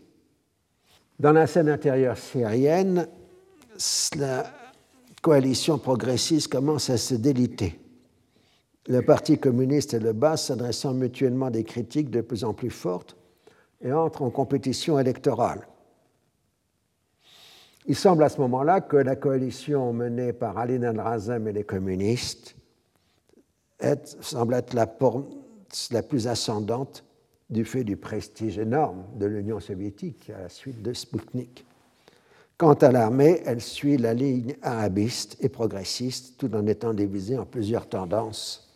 Dans 1.19 1.31
la 1.31 1.47
scène 1.47 1.69
intérieure 1.69 2.17
syrienne, 2.17 3.07
la 4.17 4.51
coalition 5.21 5.77
progressiste 5.77 6.51
commence 6.51 6.89
à 6.89 6.97
se 6.97 7.15
déliter. 7.15 7.79
Le 8.87 9.01
Parti 9.03 9.37
communiste 9.37 9.93
et 9.93 9.99
le 9.99 10.13
BAS 10.13 10.37
s'adressant 10.37 10.93
mutuellement 10.93 11.51
des 11.51 11.63
critiques 11.63 12.09
de 12.09 12.21
plus 12.21 12.43
en 12.43 12.53
plus 12.53 12.71
fortes 12.71 13.15
et 13.81 13.93
entre 13.93 14.23
en 14.23 14.31
compétition 14.31 14.97
électorale. 14.97 15.67
Il 17.87 17.95
semble 17.95 18.23
à 18.23 18.29
ce 18.29 18.39
moment-là 18.41 18.81
que 18.81 18.97
la 18.97 19.15
coalition 19.15 19.93
menée 19.93 20.33
par 20.33 20.57
Ali 20.57 20.77
Razem 20.77 21.47
et 21.47 21.53
les 21.53 21.63
communistes 21.63 22.55
semble 24.21 24.53
être 24.53 24.73
la 24.73 24.87
la 25.91 26.03
plus 26.03 26.27
ascendante 26.27 27.03
du 27.49 27.65
fait 27.65 27.83
du 27.83 27.97
prestige 27.97 28.57
énorme 28.57 29.03
de 29.15 29.25
l'Union 29.25 29.59
soviétique 29.59 30.29
à 30.29 30.43
la 30.43 30.49
suite 30.49 30.81
de 30.81 30.93
Sputnik. 30.93 31.65
Quant 32.57 32.73
à 32.75 32.91
l'armée, 32.91 33.41
elle 33.45 33.61
suit 33.61 33.97
la 33.97 34.13
ligne 34.13 34.55
arabiste 34.61 35.37
et 35.41 35.49
progressiste, 35.49 36.37
tout 36.37 36.53
en 36.55 36.67
étant 36.67 36.93
divisée 36.93 37.37
en 37.37 37.45
plusieurs 37.45 37.89
tendances, 37.89 38.69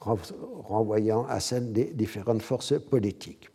renvoyant 0.00 1.26
à 1.26 1.40
celle 1.40 1.72
des 1.72 1.86
différentes 1.86 2.42
forces 2.42 2.78
politiques. 2.78 3.48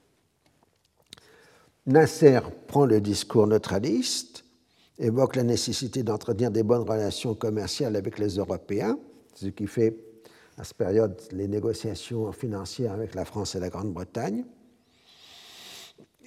Nasser 1.85 2.39
prend 2.67 2.85
le 2.85 2.99
discours 2.99 3.47
neutraliste, 3.47 4.43
évoque 4.99 5.35
la 5.35 5.43
nécessité 5.43 6.03
d'entretenir 6.03 6.51
des 6.51 6.63
bonnes 6.63 6.87
relations 6.87 7.35
commerciales 7.35 7.95
avec 7.95 8.19
les 8.19 8.35
Européens, 8.37 8.97
ce 9.35 9.47
qui 9.47 9.67
fait 9.67 9.95
à 10.61 10.63
cette 10.63 10.77
période 10.77 11.19
les 11.31 11.47
négociations 11.47 12.31
financières 12.31 12.91
avec 12.91 13.15
la 13.15 13.25
France 13.25 13.55
et 13.55 13.59
la 13.59 13.69
Grande-Bretagne. 13.69 14.45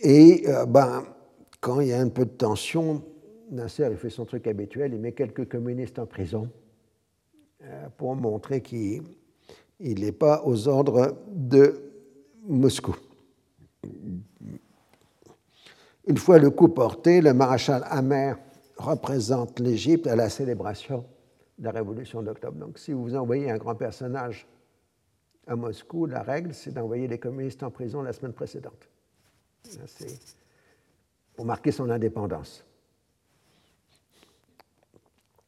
Et 0.03 0.43
euh, 0.49 0.67
ben, 0.67 1.05
quand 1.61 1.79
il 1.79 1.89
y 1.89 1.93
a 1.93 2.01
un 2.01 2.09
peu 2.09 2.25
de 2.25 2.31
tension, 2.31 3.05
Nasser 3.53 3.95
fait 3.95 4.11
son 4.11 4.25
truc 4.25 4.49
habituel, 4.49 4.93
il 4.93 5.01
met 5.01 5.13
quelques 5.13 5.49
communistes 5.49 6.01
en 6.01 6.07
prison 6.07 6.51
euh, 7.63 7.87
pour 7.97 8.17
montrer 8.17 8.61
qu'il 8.61 9.05
n'est 9.79 10.11
pas 10.11 10.43
aux 10.45 10.67
ordres 10.67 11.17
de 11.31 11.81
Moscou. 12.49 12.97
Une 16.09 16.19
fois 16.19 16.39
le 16.39 16.51
coup 16.51 16.71
porté, 16.71 17.21
le 17.21 17.35
maréchal 17.35 17.85
Amer 17.89 18.37
représente 18.79 19.61
l'Égypte 19.61 20.09
à 20.09 20.17
la 20.17 20.29
célébration 20.29 21.05
la 21.59 21.71
révolution 21.71 22.23
d'octobre. 22.23 22.59
Donc 22.59 22.79
si 22.79 22.93
vous 22.93 23.15
envoyez 23.15 23.51
un 23.51 23.59
grand 23.59 23.75
personnage 23.75 24.47
à 25.47 25.57
Moscou, 25.57 26.07
la 26.07 26.23
règle, 26.23 26.55
c'est 26.55 26.73
d'envoyer 26.73 27.07
les 27.07 27.19
communistes 27.19 27.63
en 27.63 27.71
prison 27.71 28.03
la 28.03 28.13
semaine 28.13 28.33
précédente. 28.33 28.89
C'est 29.63 30.19
pour 31.35 31.45
marquer 31.45 31.73
son 31.73 31.91
indépendance. 31.91 32.65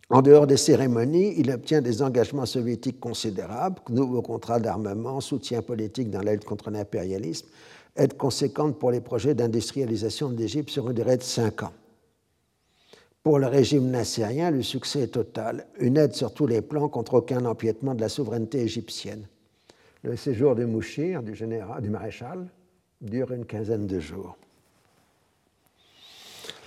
En 0.08 0.22
dehors 0.22 0.46
des 0.46 0.56
cérémonies, 0.56 1.34
il 1.36 1.50
obtient 1.50 1.82
des 1.82 2.00
engagements 2.00 2.46
soviétiques 2.46 3.00
considérables, 3.00 3.82
nouveaux 3.88 4.22
contrats 4.22 4.60
d'armement, 4.60 5.20
soutien 5.20 5.62
politique 5.62 6.10
dans 6.10 6.20
l'aide 6.20 6.44
contre 6.44 6.70
l'impérialisme, 6.70 7.48
aide 7.96 8.16
conséquente 8.16 8.78
pour 8.78 8.92
les 8.92 9.00
projets 9.00 9.34
d'industrialisation 9.34 10.30
de 10.30 10.36
l'Égypte 10.36 10.70
sur 10.70 10.88
une 10.88 10.94
durée 10.94 11.16
de 11.16 11.22
cinq 11.22 11.64
ans. 11.64 11.72
Pour 13.26 13.40
le 13.40 13.48
régime 13.48 13.90
nassérien, 13.90 14.52
le 14.52 14.62
succès 14.62 15.00
est 15.00 15.14
total, 15.14 15.66
une 15.80 15.96
aide 15.96 16.14
sur 16.14 16.32
tous 16.32 16.46
les 16.46 16.62
plans 16.62 16.88
contre 16.88 17.14
aucun 17.14 17.44
empiètement 17.44 17.96
de 17.96 18.00
la 18.00 18.08
souveraineté 18.08 18.60
égyptienne. 18.60 19.26
Le 20.04 20.14
séjour 20.14 20.54
de 20.54 20.64
Mouchir, 20.64 21.24
du, 21.24 21.34
général, 21.34 21.82
du 21.82 21.90
maréchal, 21.90 22.46
dure 23.00 23.32
une 23.32 23.44
quinzaine 23.44 23.88
de 23.88 23.98
jours. 23.98 24.36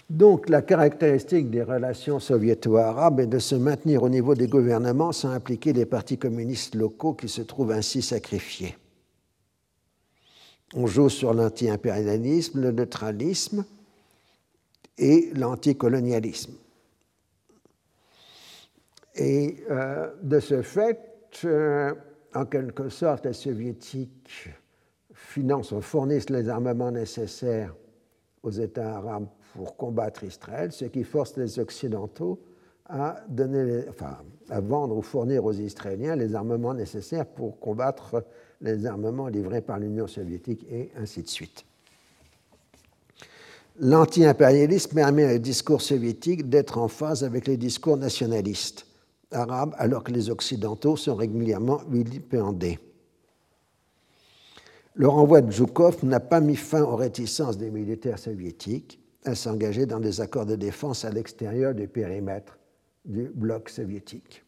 Donc 0.10 0.50
la 0.50 0.62
caractéristique 0.62 1.50
des 1.50 1.64
relations 1.64 2.20
soviéto-arabes 2.20 3.22
est 3.22 3.28
de 3.28 3.40
se 3.40 3.56
maintenir 3.56 4.04
au 4.04 4.10
niveau 4.10 4.36
des 4.36 4.48
gouvernements 4.48 5.14
sans 5.14 5.30
impliquer 5.30 5.72
les 5.72 5.86
partis 5.86 6.18
communistes 6.18 6.76
locaux 6.76 7.14
qui 7.14 7.30
se 7.30 7.42
trouvent 7.42 7.72
ainsi 7.72 8.02
sacrifiés. 8.02 8.76
On 10.76 10.88
joue 10.88 11.08
sur 11.08 11.34
l'anti-impérialisme, 11.34 12.60
le 12.60 12.74
neutralisme 12.74 13.64
et 15.00 15.32
l'anticolonialisme. 15.34 16.54
Et 19.16 19.64
euh, 19.70 20.12
de 20.22 20.40
ce 20.40 20.62
fait, 20.62 21.00
euh, 21.46 21.94
en 22.34 22.46
quelque 22.46 22.90
sorte, 22.90 23.26
les 23.26 23.34
soviétiques 23.34 24.50
financent 25.14 25.72
ou 25.72 25.82
fournissent 25.82 26.30
les 26.30 26.48
armements 26.48 26.92
nécessaires 26.92 27.76
aux 28.44 28.52
États 28.52 28.98
arabes 28.98 29.28
pour 29.54 29.76
combattre 29.76 30.24
Israël, 30.24 30.72
ce 30.72 30.86
qui 30.86 31.04
force 31.04 31.36
les 31.38 31.60
Occidentaux 31.60 32.40
à, 32.86 33.24
donner 33.28 33.84
à 34.50 34.62
vendre 34.62 34.98
ou 34.98 35.02
fournir 35.02 35.44
aux 35.46 35.54
Israéliens 35.54 36.16
les 36.16 36.36
armements 36.36 36.74
nécessaires 36.74 37.26
pour 37.26 37.60
combattre 37.60 38.24
les 38.62 38.86
armements 38.86 39.28
livrés 39.28 39.62
par 39.62 39.80
l'Union 39.80 40.08
soviétique 40.08 40.66
et 40.70 40.92
ainsi 40.96 41.22
de 41.22 41.28
suite. 41.28 41.66
L'anti-impérialisme 43.82 44.94
permet 44.94 45.36
au 45.36 45.38
discours 45.38 45.82
soviétique 45.82 46.50
d'être 46.50 46.78
en 46.78 46.90
phase 46.90 47.24
avec 47.24 47.48
les 47.48 47.56
discours 47.56 47.96
nationalistes 47.96 48.86
arabes, 49.32 49.74
alors 49.78 50.04
que 50.04 50.12
les 50.12 50.30
Occidentaux 50.30 50.98
sont 50.98 51.16
régulièrement 51.16 51.80
vilipendés. 51.90 52.78
Le 54.96 55.08
renvoi 55.08 55.40
de 55.40 55.50
Zhukov 55.50 56.04
n'a 56.04 56.20
pas 56.20 56.42
mis 56.42 56.58
fin 56.58 56.82
aux 56.82 56.98
réticences 56.98 57.58
des 57.58 57.72
militaires 57.72 58.20
soviétiques 58.20 59.00
à 59.24 59.34
s'engager 59.34 59.86
dans 59.86 60.02
des 60.02 60.20
accords 60.20 60.46
de 60.46 60.58
défense 60.58 61.06
à 61.06 61.10
l'extérieur 61.10 61.74
du 61.74 61.88
périmètre 61.88 62.58
du 63.06 63.32
bloc 63.34 63.70
soviétique. 63.70 64.44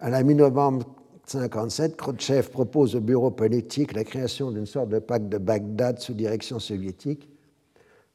À 0.00 0.10
la 0.10 0.24
mi-novembre 0.24 0.86
1957, 1.32 1.96
Khrouchtchev 1.96 2.50
propose 2.50 2.96
au 2.96 3.00
bureau 3.00 3.30
politique 3.30 3.92
la 3.92 4.02
création 4.02 4.50
d'une 4.50 4.66
sorte 4.66 4.88
de 4.88 4.98
pacte 4.98 5.28
de 5.28 5.38
Bagdad 5.38 6.00
sous 6.00 6.14
direction 6.14 6.58
soviétique, 6.58 7.28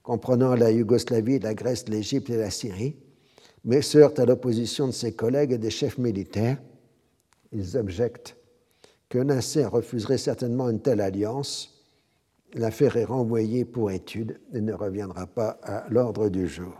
comprenant 0.03 0.53
la 0.53 0.69
Yougoslavie, 0.69 1.39
la 1.39 1.53
Grèce, 1.53 1.87
l'Égypte 1.87 2.29
et 2.29 2.37
la 2.37 2.51
Syrie, 2.51 2.97
mais 3.63 3.79
heurte 3.95 4.19
à 4.19 4.25
l'opposition 4.25 4.87
de 4.87 4.91
ses 4.91 5.13
collègues 5.13 5.53
et 5.53 5.57
des 5.57 5.69
chefs 5.69 5.97
militaires. 5.97 6.57
Ils 7.53 7.77
objectent 7.77 8.35
que 9.07 9.17
Nasser 9.19 9.65
refuserait 9.65 10.17
certainement 10.17 10.69
une 10.69 10.81
telle 10.81 10.99
alliance. 10.99 11.81
L'affaire 12.53 12.97
est 12.97 13.05
renvoyée 13.05 13.63
pour 13.63 13.91
étude 13.91 14.39
et 14.53 14.59
ne 14.59 14.73
reviendra 14.73 15.25
pas 15.25 15.57
à 15.63 15.85
l'ordre 15.89 16.29
du 16.29 16.47
jour. 16.47 16.73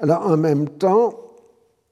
Alors 0.00 0.26
en 0.26 0.36
même 0.36 0.68
temps, 0.68 1.20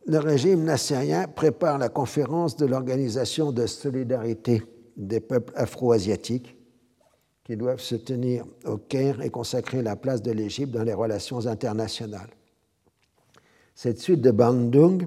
le 0.07 0.19
régime 0.19 0.65
nassérien 0.65 1.29
prépare 1.29 1.79
la 1.79 1.89
conférence 1.89 2.57
de 2.57 2.67
l'Organisation 2.67 3.53
de 3.53 3.67
solidarité 3.67 4.65
des 4.97 5.21
peuples 5.21 5.53
afro-asiatiques 5.55 6.57
qui 7.45 7.57
doivent 7.57 7.81
se 7.81 7.97
tenir 7.97 8.45
au 8.65 8.77
Caire 8.77 9.21
et 9.23 9.31
consacrer 9.31 9.83
la 9.83 9.97
place 9.97 10.23
de 10.23 10.31
l'Égypte 10.31 10.73
dans 10.73 10.85
les 10.85 10.95
relations 10.95 11.47
internationales. 11.47 12.31
Cette 13.75 14.01
suite 14.01 14.21
de 14.21 14.31
Bandung 14.31 15.07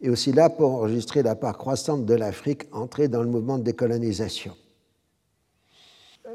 est 0.00 0.08
aussi 0.08 0.32
là 0.32 0.50
pour 0.50 0.70
enregistrer 0.70 1.22
la 1.22 1.36
part 1.36 1.56
croissante 1.56 2.04
de 2.04 2.14
l'Afrique 2.14 2.64
entrée 2.72 3.08
dans 3.08 3.22
le 3.22 3.28
mouvement 3.28 3.58
de 3.58 3.64
décolonisation. 3.64 4.56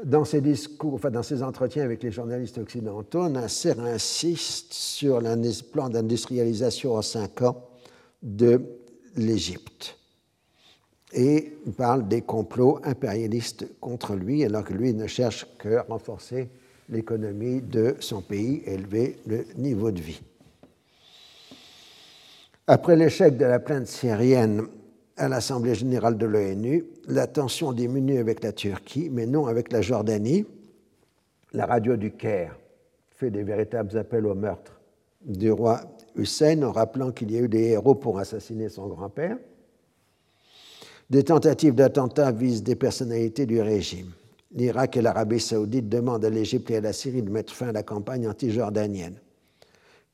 Dans 0.04 0.24
ses 0.24 0.40
discours, 0.40 0.94
enfin 0.94 1.10
dans 1.10 1.22
entretiens 1.42 1.84
avec 1.84 2.02
les 2.02 2.10
journalistes 2.10 2.58
occidentaux, 2.58 3.28
Nasser 3.28 3.78
insiste 3.78 4.72
sur 4.72 5.20
le 5.20 5.70
plan 5.70 5.88
d'industrialisation 5.88 6.94
en 6.94 7.02
cinq 7.02 7.42
ans 7.42 7.68
de 8.22 8.60
l'Égypte 9.16 9.96
et 11.14 11.56
parle 11.76 12.08
des 12.08 12.22
complots 12.22 12.80
impérialistes 12.84 13.66
contre 13.80 14.14
lui, 14.14 14.44
alors 14.44 14.64
que 14.64 14.74
lui 14.74 14.92
ne 14.92 15.06
cherche 15.06 15.46
que 15.58 15.78
renforcer 15.88 16.48
l'économie 16.88 17.62
de 17.62 17.96
son 18.00 18.20
pays, 18.20 18.62
élever 18.66 19.16
le 19.26 19.46
niveau 19.56 19.90
de 19.90 20.00
vie. 20.00 20.20
Après 22.66 22.96
l'échec 22.96 23.36
de 23.36 23.44
la 23.44 23.58
plainte 23.58 23.86
syrienne 23.86 24.66
à 25.16 25.28
l'Assemblée 25.28 25.74
générale 25.74 26.18
de 26.18 26.26
l'ONU, 26.26 26.84
la 27.06 27.26
tension 27.26 27.72
diminue 27.72 28.18
avec 28.18 28.42
la 28.42 28.52
Turquie, 28.52 29.08
mais 29.10 29.26
non 29.26 29.46
avec 29.46 29.72
la 29.72 29.80
Jordanie. 29.80 30.44
La 31.52 31.66
radio 31.66 31.96
du 31.96 32.10
Caire 32.10 32.58
fait 33.10 33.30
des 33.30 33.44
véritables 33.44 33.96
appels 33.96 34.26
au 34.26 34.34
meurtre 34.34 34.80
du 35.24 35.50
roi 35.52 35.80
Hussein 36.16 36.62
en 36.62 36.72
rappelant 36.72 37.12
qu'il 37.12 37.30
y 37.30 37.36
a 37.36 37.40
eu 37.40 37.48
des 37.48 37.70
héros 37.70 37.94
pour 37.94 38.18
assassiner 38.18 38.68
son 38.68 38.88
grand-père. 38.88 39.36
Des 41.10 41.22
tentatives 41.22 41.74
d'attentat 41.74 42.32
visent 42.32 42.62
des 42.62 42.76
personnalités 42.76 43.46
du 43.46 43.60
régime. 43.60 44.12
L'Irak 44.52 44.96
et 44.96 45.02
l'Arabie 45.02 45.40
saoudite 45.40 45.88
demandent 45.88 46.24
à 46.24 46.30
l'Égypte 46.30 46.70
et 46.70 46.76
à 46.76 46.80
la 46.80 46.92
Syrie 46.92 47.22
de 47.22 47.30
mettre 47.30 47.52
fin 47.52 47.68
à 47.68 47.72
la 47.72 47.82
campagne 47.82 48.28
anti-jordanienne. 48.28 49.20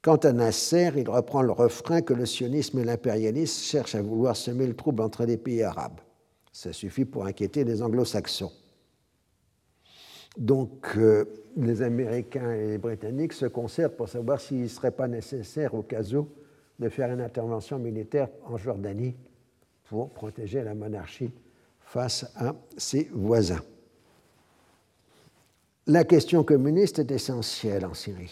Quant 0.02 0.16
à 0.16 0.32
Nasser, 0.32 0.90
il 0.96 1.08
reprend 1.08 1.42
le 1.42 1.52
refrain 1.52 2.00
que 2.00 2.14
le 2.14 2.24
sionisme 2.24 2.78
et 2.78 2.84
l'impérialisme 2.84 3.62
cherchent 3.62 3.94
à 3.94 4.02
vouloir 4.02 4.34
semer 4.34 4.66
le 4.66 4.74
trouble 4.74 5.02
entre 5.02 5.26
les 5.26 5.36
pays 5.36 5.62
arabes. 5.62 6.00
Ça 6.52 6.72
suffit 6.72 7.04
pour 7.04 7.26
inquiéter 7.26 7.64
les 7.64 7.82
anglo-saxons. 7.82 8.52
Donc, 10.38 10.86
euh, 10.96 11.24
les 11.56 11.82
Américains 11.82 12.52
et 12.52 12.68
les 12.68 12.78
Britanniques 12.78 13.34
se 13.34 13.46
concertent 13.46 13.96
pour 13.96 14.08
savoir 14.08 14.40
s'il 14.40 14.62
ne 14.62 14.68
serait 14.68 14.90
pas 14.90 15.06
nécessaire, 15.06 15.74
au 15.74 15.82
cas 15.82 16.02
où, 16.14 16.28
de 16.78 16.88
faire 16.88 17.12
une 17.12 17.20
intervention 17.20 17.78
militaire 17.78 18.28
en 18.46 18.56
Jordanie 18.56 19.14
pour 19.90 20.10
protéger 20.10 20.62
la 20.62 20.76
monarchie 20.76 21.32
face 21.80 22.24
à 22.36 22.54
ses 22.76 23.10
voisins. 23.12 23.60
La 25.88 26.04
question 26.04 26.44
communiste 26.44 27.00
est 27.00 27.10
essentielle 27.10 27.84
en 27.84 27.92
Syrie. 27.92 28.30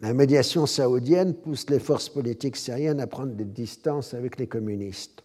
La 0.00 0.12
médiation 0.12 0.66
saoudienne 0.66 1.32
pousse 1.32 1.70
les 1.70 1.78
forces 1.78 2.08
politiques 2.08 2.56
syriennes 2.56 2.98
à 2.98 3.06
prendre 3.06 3.34
des 3.34 3.44
distances 3.44 4.14
avec 4.14 4.36
les 4.36 4.48
communistes. 4.48 5.22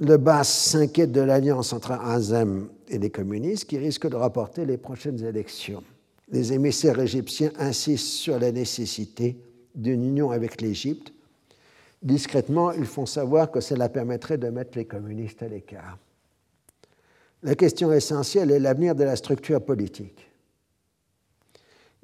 le 0.00 0.18
Bas 0.18 0.44
s'inquiète 0.44 1.12
de 1.12 1.22
l'alliance 1.22 1.72
entre 1.72 1.92
Azem 1.92 2.68
et 2.88 2.98
les 2.98 3.10
communistes 3.10 3.64
qui 3.64 3.78
risque 3.78 4.06
de 4.06 4.16
rapporter 4.16 4.66
les 4.66 4.76
prochaines 4.76 5.24
élections. 5.24 5.82
Les 6.28 6.52
émissaires 6.52 7.00
égyptiens 7.00 7.52
insistent 7.58 8.04
sur 8.04 8.38
la 8.38 8.52
nécessité 8.52 9.38
d'une 9.74 10.04
union 10.04 10.30
avec 10.30 10.60
l'Égypte. 10.60 11.14
Discrètement, 12.06 12.70
ils 12.70 12.86
font 12.86 13.04
savoir 13.04 13.50
que 13.50 13.60
cela 13.60 13.88
permettrait 13.88 14.38
de 14.38 14.48
mettre 14.48 14.78
les 14.78 14.84
communistes 14.84 15.42
à 15.42 15.48
l'écart. 15.48 15.98
La 17.42 17.56
question 17.56 17.92
essentielle 17.92 18.52
est 18.52 18.60
l'avenir 18.60 18.94
de 18.94 19.02
la 19.02 19.16
structure 19.16 19.60
politique. 19.60 20.30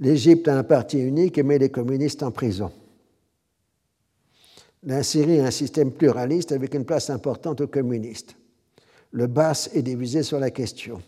L'Égypte 0.00 0.48
a 0.48 0.58
un 0.58 0.64
parti 0.64 0.98
unique 0.98 1.38
et 1.38 1.44
met 1.44 1.58
les 1.58 1.70
communistes 1.70 2.24
en 2.24 2.32
prison. 2.32 2.72
La 4.82 5.04
Syrie 5.04 5.38
a 5.38 5.46
un 5.46 5.52
système 5.52 5.92
pluraliste 5.92 6.50
avec 6.50 6.74
une 6.74 6.84
place 6.84 7.08
importante 7.08 7.60
aux 7.60 7.68
communistes. 7.68 8.34
Le 9.12 9.28
BAS 9.28 9.70
est 9.72 9.82
divisé 9.82 10.24
sur 10.24 10.40
la 10.40 10.50
question. 10.50 11.00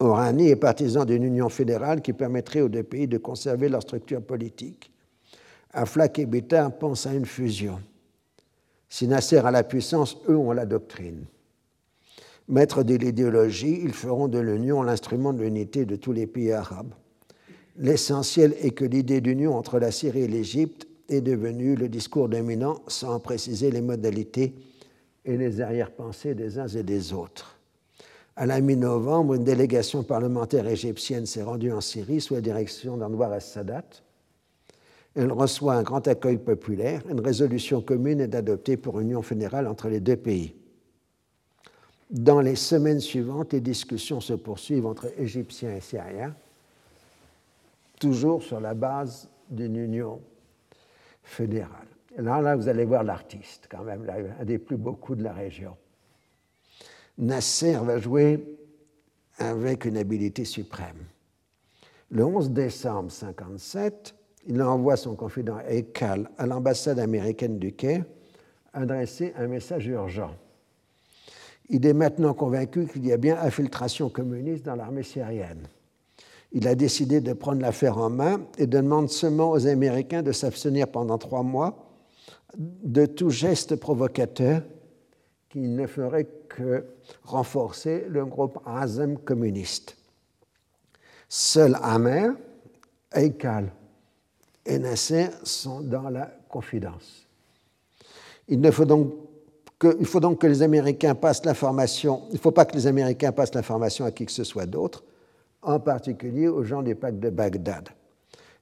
Orani 0.00 0.48
est 0.48 0.56
partisan 0.56 1.04
d'une 1.04 1.22
union 1.22 1.48
fédérale 1.48 2.02
qui 2.02 2.12
permettrait 2.12 2.60
aux 2.60 2.68
deux 2.68 2.82
pays 2.82 3.06
de 3.06 3.18
conserver 3.18 3.68
leur 3.68 3.82
structure 3.82 4.20
politique. 4.20 4.90
Aflak 5.72 6.18
et 6.18 6.26
Beta 6.26 6.70
pensent 6.70 7.06
à 7.06 7.14
une 7.14 7.26
fusion. 7.26 7.80
Si 8.88 9.06
Nasser 9.06 9.38
a 9.38 9.50
la 9.50 9.64
puissance, 9.64 10.16
eux 10.28 10.36
ont 10.36 10.52
la 10.52 10.66
doctrine. 10.66 11.24
Maîtres 12.48 12.82
de 12.82 12.94
l'idéologie, 12.94 13.80
ils 13.82 13.92
feront 13.92 14.28
de 14.28 14.38
l'union 14.38 14.82
l'instrument 14.82 15.34
de 15.34 15.42
l'unité 15.42 15.84
de 15.84 15.96
tous 15.96 16.12
les 16.12 16.26
pays 16.26 16.52
arabes. 16.52 16.94
L'essentiel 17.76 18.54
est 18.60 18.70
que 18.70 18.86
l'idée 18.86 19.20
d'union 19.20 19.54
entre 19.54 19.78
la 19.78 19.90
Syrie 19.90 20.22
et 20.22 20.28
l'Égypte 20.28 20.88
est 21.10 21.20
devenu 21.20 21.76
le 21.76 21.88
discours 21.88 22.28
dominant 22.28 22.80
sans 22.86 23.20
préciser 23.20 23.70
les 23.70 23.82
modalités 23.82 24.54
et 25.24 25.36
les 25.36 25.60
arrière-pensées 25.60 26.34
des 26.34 26.58
uns 26.58 26.68
et 26.68 26.82
des 26.82 27.12
autres. 27.12 27.58
À 28.34 28.46
la 28.46 28.60
mi-novembre, 28.60 29.34
une 29.34 29.44
délégation 29.44 30.02
parlementaire 30.02 30.66
égyptienne 30.66 31.26
s'est 31.26 31.42
rendue 31.42 31.72
en 31.72 31.80
Syrie 31.80 32.20
sous 32.20 32.34
la 32.34 32.40
direction 32.40 32.96
d'Anwar 32.96 33.32
al-Sadat. 33.32 33.84
Elle 35.18 35.32
reçoit 35.32 35.74
un 35.74 35.82
grand 35.82 36.06
accueil 36.06 36.38
populaire. 36.38 37.02
Une 37.10 37.18
résolution 37.18 37.82
commune 37.82 38.20
est 38.20 38.36
adoptée 38.36 38.76
pour 38.76 39.00
union 39.00 39.20
fédérale 39.20 39.66
entre 39.66 39.88
les 39.88 39.98
deux 39.98 40.16
pays. 40.16 40.54
Dans 42.08 42.40
les 42.40 42.54
semaines 42.54 43.00
suivantes, 43.00 43.52
les 43.52 43.60
discussions 43.60 44.20
se 44.20 44.34
poursuivent 44.34 44.86
entre 44.86 45.10
Égyptiens 45.18 45.74
et 45.74 45.80
Syriens, 45.80 46.36
toujours 47.98 48.44
sur 48.44 48.60
la 48.60 48.74
base 48.74 49.28
d'une 49.50 49.74
union 49.74 50.20
fédérale. 51.24 51.88
là, 52.16 52.40
là, 52.40 52.54
vous 52.54 52.68
allez 52.68 52.84
voir 52.84 53.02
l'artiste, 53.02 53.66
quand 53.68 53.82
même, 53.82 54.08
un 54.38 54.44
des 54.44 54.58
plus 54.58 54.76
beaux 54.76 54.94
coups 54.94 55.18
de 55.18 55.24
la 55.24 55.32
région. 55.32 55.76
Nasser 57.18 57.74
va 57.74 57.98
jouer 57.98 58.56
avec 59.38 59.84
une 59.84 59.96
habileté 59.96 60.44
suprême. 60.44 61.04
Le 62.12 62.24
11 62.24 62.52
décembre 62.52 63.10
1957, 63.10 64.14
il 64.46 64.62
envoie 64.62 64.96
son 64.96 65.14
confident 65.14 65.58
Ekal 65.68 66.30
à 66.38 66.46
l'ambassade 66.46 66.98
américaine 66.98 67.58
du 67.58 67.72
Caire 67.72 68.04
adresser 68.72 69.32
un 69.36 69.46
message 69.46 69.86
urgent. 69.86 70.34
Il 71.68 71.84
est 71.84 71.92
maintenant 71.92 72.34
convaincu 72.34 72.86
qu'il 72.86 73.04
y 73.06 73.12
a 73.12 73.16
bien 73.16 73.38
infiltration 73.40 74.08
communiste 74.08 74.64
dans 74.64 74.76
l'armée 74.76 75.02
syrienne 75.02 75.68
il 76.52 76.66
a 76.66 76.74
décidé 76.74 77.20
de 77.20 77.32
prendre 77.32 77.60
l'affaire 77.60 77.98
en 77.98 78.10
main 78.10 78.46
et 78.56 78.66
de 78.66 78.78
demander 78.78 79.08
seulement 79.08 79.50
aux 79.50 79.66
Américains 79.66 80.22
de 80.22 80.32
s'abstenir 80.32 80.88
pendant 80.88 81.18
trois 81.18 81.42
mois 81.42 81.84
de 82.56 83.04
tout 83.06 83.30
geste 83.30 83.76
provocateur 83.76 84.62
qui 85.50 85.60
ne 85.60 85.86
ferait 85.86 86.28
que 86.48 86.84
renforcer 87.22 88.06
le 88.08 88.24
groupe 88.24 88.58
Azem 88.64 89.18
communiste. 89.18 89.96
Seuls 91.28 91.76
Amer, 91.82 92.32
Eikal 93.14 93.70
et 94.68 94.78
Nasser 94.78 95.28
sont 95.42 95.80
dans 95.80 96.10
la 96.10 96.30
confidence. 96.48 97.26
Il, 98.48 98.64
il 98.64 98.72
faut 98.72 98.84
donc 100.20 100.40
que 100.40 100.46
les 100.46 100.62
Américains 100.62 101.14
passent 101.14 101.44
l'information, 101.44 102.22
il 102.28 102.34
ne 102.34 102.38
faut 102.38 102.50
pas 102.50 102.66
que 102.66 102.74
les 102.74 102.86
Américains 102.86 103.32
passent 103.32 103.54
l'information 103.54 104.04
à 104.04 104.10
qui 104.10 104.26
que 104.26 104.32
ce 104.32 104.44
soit 104.44 104.66
d'autre, 104.66 105.02
en 105.62 105.80
particulier 105.80 106.48
aux 106.48 106.62
gens 106.62 106.82
du 106.82 106.94
pacte 106.94 107.18
de 107.18 107.30
Bagdad. 107.30 107.88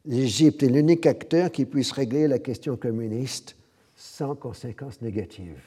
L'Égypte 0.07 0.63
est 0.63 0.69
l'unique 0.69 1.07
acteur 1.07 1.51
qui 1.51 1.65
puisse 1.65 1.91
régler 1.91 2.29
la 2.29 2.39
question 2.39 2.77
communiste 2.77 3.57
sans 3.97 4.37
conséquences 4.37 5.03
négatives. 5.03 5.63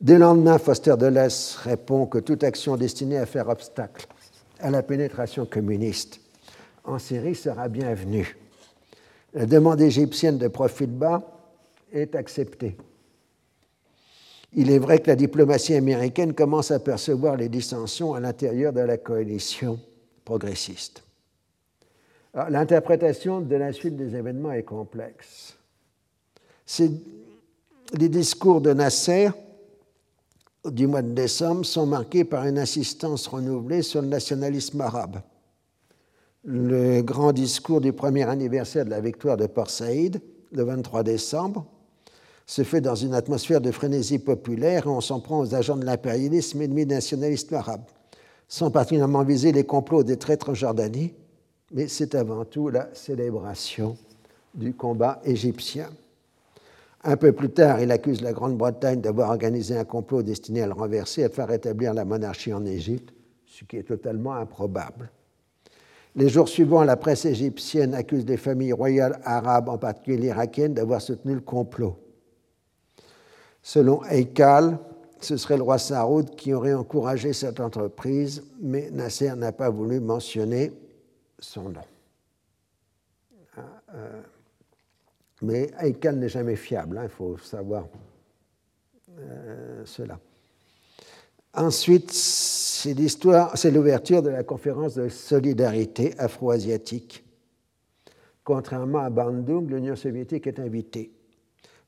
Dès 0.00 0.14
le 0.14 0.20
lendemain, 0.20 0.58
Foster 0.58 0.96
Dulles 0.98 1.28
répond 1.62 2.06
que 2.06 2.18
toute 2.18 2.42
action 2.42 2.76
destinée 2.76 3.18
à 3.18 3.26
faire 3.26 3.48
obstacle 3.48 4.06
à 4.58 4.70
la 4.70 4.82
pénétration 4.82 5.46
communiste 5.46 6.20
en 6.82 6.98
Syrie 6.98 7.36
sera 7.36 7.68
bienvenue. 7.68 8.36
La 9.34 9.46
demande 9.46 9.80
égyptienne 9.80 10.38
de 10.38 10.48
profit 10.48 10.86
bas 10.86 11.22
est 11.92 12.14
acceptée. 12.14 12.76
Il 14.52 14.70
est 14.70 14.78
vrai 14.78 15.00
que 15.00 15.08
la 15.08 15.16
diplomatie 15.16 15.74
américaine 15.74 16.32
commence 16.32 16.70
à 16.70 16.78
percevoir 16.78 17.36
les 17.36 17.48
dissensions 17.48 18.14
à 18.14 18.20
l'intérieur 18.20 18.72
de 18.72 18.80
la 18.80 18.96
coalition 18.96 19.80
progressiste. 20.24 21.02
L'interprétation 22.48 23.40
de 23.40 23.56
la 23.56 23.72
suite 23.72 23.96
des 23.96 24.14
événements 24.14 24.52
est 24.52 24.62
complexe. 24.62 25.56
Les 26.78 28.08
discours 28.08 28.60
de 28.60 28.72
Nasser 28.72 29.30
du 30.64 30.86
mois 30.86 31.02
de 31.02 31.12
décembre 31.12 31.64
sont 31.64 31.86
marqués 31.86 32.24
par 32.24 32.46
une 32.46 32.58
insistance 32.58 33.26
renouvelée 33.26 33.82
sur 33.82 34.00
le 34.00 34.08
nationalisme 34.08 34.80
arabe. 34.80 35.20
Le 36.46 37.00
grand 37.00 37.32
discours 37.32 37.80
du 37.80 37.94
premier 37.94 38.28
anniversaire 38.28 38.84
de 38.84 38.90
la 38.90 39.00
victoire 39.00 39.38
de 39.38 39.46
Port 39.46 39.70
Saïd, 39.70 40.20
le 40.52 40.62
23 40.62 41.02
décembre, 41.02 41.64
se 42.44 42.62
fait 42.62 42.82
dans 42.82 42.94
une 42.94 43.14
atmosphère 43.14 43.62
de 43.62 43.70
frénésie 43.70 44.18
populaire 44.18 44.84
et 44.84 44.90
on 44.90 45.00
s'en 45.00 45.20
prend 45.20 45.40
aux 45.40 45.54
agents 45.54 45.78
de 45.78 45.86
l'impérialisme 45.86 46.60
ennemi 46.60 46.84
nationalisme 46.84 47.54
arabe, 47.54 47.84
sans 48.46 48.70
particulièrement 48.70 49.24
viser 49.24 49.52
les 49.52 49.64
complots 49.64 50.02
des 50.02 50.18
traîtres 50.18 50.50
en 50.50 50.54
Jordanie, 50.54 51.14
mais 51.72 51.88
c'est 51.88 52.14
avant 52.14 52.44
tout 52.44 52.68
la 52.68 52.90
célébration 52.92 53.96
du 54.54 54.74
combat 54.74 55.22
égyptien. 55.24 55.88
Un 57.04 57.16
peu 57.16 57.32
plus 57.32 57.50
tard, 57.50 57.80
il 57.80 57.90
accuse 57.90 58.20
la 58.20 58.34
Grande-Bretagne 58.34 59.00
d'avoir 59.00 59.30
organisé 59.30 59.78
un 59.78 59.84
complot 59.84 60.22
destiné 60.22 60.60
à 60.60 60.66
le 60.66 60.74
renverser 60.74 61.22
et 61.22 61.24
à 61.24 61.30
faire 61.30 61.48
rétablir 61.48 61.94
la 61.94 62.04
monarchie 62.04 62.52
en 62.52 62.66
Égypte, 62.66 63.14
ce 63.46 63.64
qui 63.64 63.78
est 63.78 63.84
totalement 63.84 64.34
improbable. 64.34 65.10
Les 66.16 66.28
jours 66.28 66.48
suivants, 66.48 66.84
la 66.84 66.96
presse 66.96 67.24
égyptienne 67.24 67.92
accuse 67.92 68.24
les 68.24 68.36
familles 68.36 68.72
royales 68.72 69.20
arabes, 69.24 69.68
en 69.68 69.78
particulier 69.78 70.18
l'irakienne, 70.18 70.74
d'avoir 70.74 71.00
soutenu 71.00 71.34
le 71.34 71.40
complot. 71.40 71.96
Selon 73.62 74.04
Eikal, 74.04 74.78
ce 75.20 75.36
serait 75.36 75.56
le 75.56 75.62
roi 75.62 75.78
Saoud 75.78 76.36
qui 76.36 76.52
aurait 76.52 76.74
encouragé 76.74 77.32
cette 77.32 77.58
entreprise, 77.58 78.44
mais 78.60 78.90
Nasser 78.90 79.34
n'a 79.34 79.52
pas 79.52 79.70
voulu 79.70 79.98
mentionner 79.98 80.72
son 81.38 81.70
nom. 81.70 81.80
Ah, 83.56 83.60
euh, 83.94 84.22
mais 85.42 85.70
Eikal 85.80 86.16
n'est 86.16 86.28
jamais 86.28 86.56
fiable, 86.56 86.98
hein, 86.98 87.04
il 87.04 87.10
faut 87.10 87.38
savoir 87.38 87.86
euh, 89.18 89.82
cela. 89.84 90.18
Ensuite, 91.56 92.12
c'est 92.12 93.70
l'ouverture 93.70 94.22
de 94.22 94.30
la 94.30 94.42
conférence 94.42 94.94
de 94.94 95.08
solidarité 95.08 96.14
afro-asiatique. 96.18 97.24
Contrairement 98.42 98.98
à 98.98 99.10
Bandung, 99.10 99.70
l'Union 99.70 99.94
soviétique 99.94 100.46
est 100.48 100.58
invitée. 100.58 101.12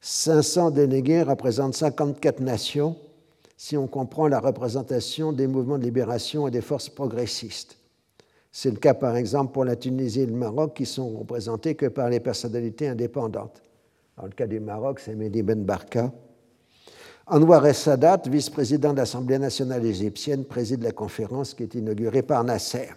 500 0.00 0.70
délégués 0.70 1.22
représentent 1.22 1.74
54 1.74 2.40
nations 2.40 2.96
si 3.56 3.76
on 3.76 3.88
comprend 3.88 4.28
la 4.28 4.38
représentation 4.38 5.32
des 5.32 5.46
mouvements 5.46 5.78
de 5.78 5.84
libération 5.84 6.46
et 6.46 6.50
des 6.50 6.60
forces 6.60 6.88
progressistes. 6.88 7.76
C'est 8.52 8.70
le 8.70 8.76
cas 8.76 8.94
par 8.94 9.16
exemple 9.16 9.52
pour 9.52 9.64
la 9.64 9.76
Tunisie 9.76 10.20
et 10.20 10.26
le 10.26 10.32
Maroc 10.32 10.74
qui 10.76 10.86
sont 10.86 11.18
représentés 11.18 11.74
que 11.74 11.86
par 11.86 12.08
les 12.08 12.20
personnalités 12.20 12.88
indépendantes. 12.88 13.62
Dans 14.16 14.24
le 14.24 14.30
cas 14.30 14.46
du 14.46 14.60
Maroc, 14.60 15.00
c'est 15.00 15.14
Mehdi 15.14 15.42
Ben 15.42 15.64
Barka. 15.64 16.12
Anwar 17.28 17.66
el-Sadat, 17.66 18.22
vice-président 18.28 18.92
de 18.92 18.98
l'Assemblée 18.98 19.38
nationale 19.38 19.84
égyptienne, 19.84 20.44
préside 20.44 20.84
la 20.84 20.92
conférence 20.92 21.54
qui 21.54 21.64
est 21.64 21.74
inaugurée 21.74 22.22
par 22.22 22.44
Nasser. 22.44 22.90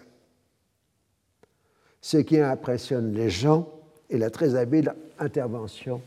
Ce 2.00 2.18
qui 2.18 2.38
impressionne 2.38 3.12
les 3.12 3.28
gens 3.28 3.68
est 4.08 4.18
la 4.18 4.30
très 4.30 4.54
habile 4.54 4.94
intervention 5.18 6.00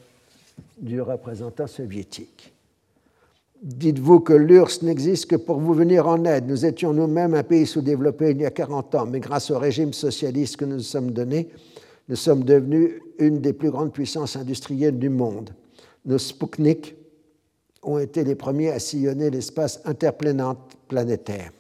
du 0.77 1.01
représentant 1.01 1.67
soviétique. 1.67 2.53
Dites-vous 3.61 4.21
que 4.21 4.33
l'URSS 4.33 4.83
n'existe 4.83 5.25
que 5.25 5.35
pour 5.35 5.59
vous 5.59 5.73
venir 5.73 6.07
en 6.07 6.23
aide. 6.23 6.47
Nous 6.47 6.65
étions 6.65 6.93
nous-mêmes 6.93 7.33
un 7.33 7.43
pays 7.43 7.65
sous-développé 7.65 8.31
il 8.31 8.41
y 8.41 8.45
a 8.45 8.51
40 8.51 8.95
ans, 8.95 9.05
mais 9.05 9.19
grâce 9.19 9.51
au 9.51 9.59
régime 9.59 9.91
socialiste 9.91 10.57
que 10.57 10.65
nous 10.65 10.75
nous 10.75 10.81
sommes 10.81 11.11
donné, 11.11 11.49
nous 12.07 12.15
sommes 12.15 12.43
devenus 12.43 13.01
une 13.19 13.39
des 13.39 13.53
plus 13.53 13.69
grandes 13.69 13.91
puissances 13.91 14.37
industrielles 14.37 14.97
du 14.97 15.09
monde. 15.09 15.51
Nos 16.05 16.17
ont 17.83 17.99
été 17.99 18.23
les 18.23 18.35
premiers 18.35 18.69
à 18.69 18.79
sillonner 18.79 19.29
l'espace 19.29 19.81
interplanétaire. 19.85 21.51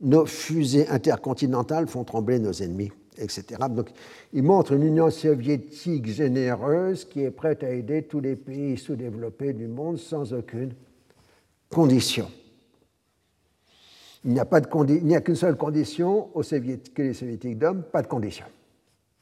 Nos 0.00 0.26
fusées 0.26 0.88
intercontinentales 0.88 1.88
font 1.88 2.04
trembler 2.04 2.38
nos 2.38 2.52
ennemis, 2.52 2.92
etc. 3.16 3.44
Donc, 3.70 3.90
il 4.32 4.42
montre 4.42 4.72
une 4.72 4.82
Union 4.82 5.10
soviétique 5.10 6.06
généreuse 6.06 7.04
qui 7.04 7.22
est 7.22 7.30
prête 7.30 7.64
à 7.64 7.70
aider 7.70 8.02
tous 8.02 8.20
les 8.20 8.36
pays 8.36 8.76
sous-développés 8.76 9.54
du 9.54 9.68
monde 9.68 9.98
sans 9.98 10.34
aucune 10.34 10.74
condition. 11.70 12.28
Il 14.26 14.32
n'y 14.32 14.40
a, 14.40 15.20
qu'une 15.20 15.36
seule 15.36 15.56
condition 15.56 16.36
aux 16.36 16.42
que 16.42 17.02
les 17.02 17.14
soviétiques 17.14 17.58
donnent, 17.58 17.84
pas 17.84 18.02
de 18.02 18.08
condition. 18.08 18.46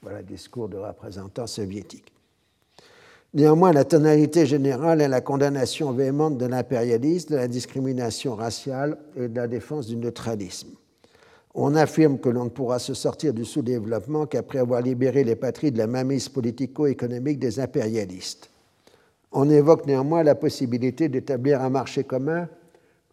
Voilà 0.01 0.19
le 0.19 0.25
discours 0.25 0.69
de 0.69 0.79
représentants 0.79 1.47
soviétiques. 1.47 2.14
Néanmoins, 3.35 3.73
la 3.73 3.85
tonalité 3.85 4.47
générale 4.47 5.01
est 5.01 5.09
la 5.09 5.21
condamnation 5.21 5.91
véhémente 5.91 6.39
de 6.39 6.47
l'impérialisme, 6.47 7.31
de 7.31 7.37
la 7.37 7.49
discrimination 7.49 8.37
raciale 8.37 8.97
et 9.17 9.27
de 9.27 9.35
la 9.35 9.49
défense 9.49 9.89
du 9.89 9.97
neutralisme. 9.97 10.69
On 11.53 11.75
affirme 11.75 12.19
que 12.21 12.29
l'on 12.29 12.45
ne 12.45 12.51
pourra 12.51 12.79
se 12.79 12.95
sortir 12.95 13.35
du 13.35 13.45
sous-développement 13.45 14.27
qu'après 14.27 14.61
avoir 14.61 14.83
libéré 14.83 15.25
les 15.25 15.35
patries 15.35 15.73
de 15.73 15.79
la 15.79 15.89
mainmise 15.89 16.29
politico-économique 16.29 17.41
des 17.41 17.59
impérialistes. 17.59 18.51
On 19.33 19.51
évoque 19.51 19.87
néanmoins 19.87 20.23
la 20.23 20.37
possibilité 20.37 21.09
d'établir 21.09 21.61
un 21.61 21.71
marché 21.71 22.05
commun 22.05 22.49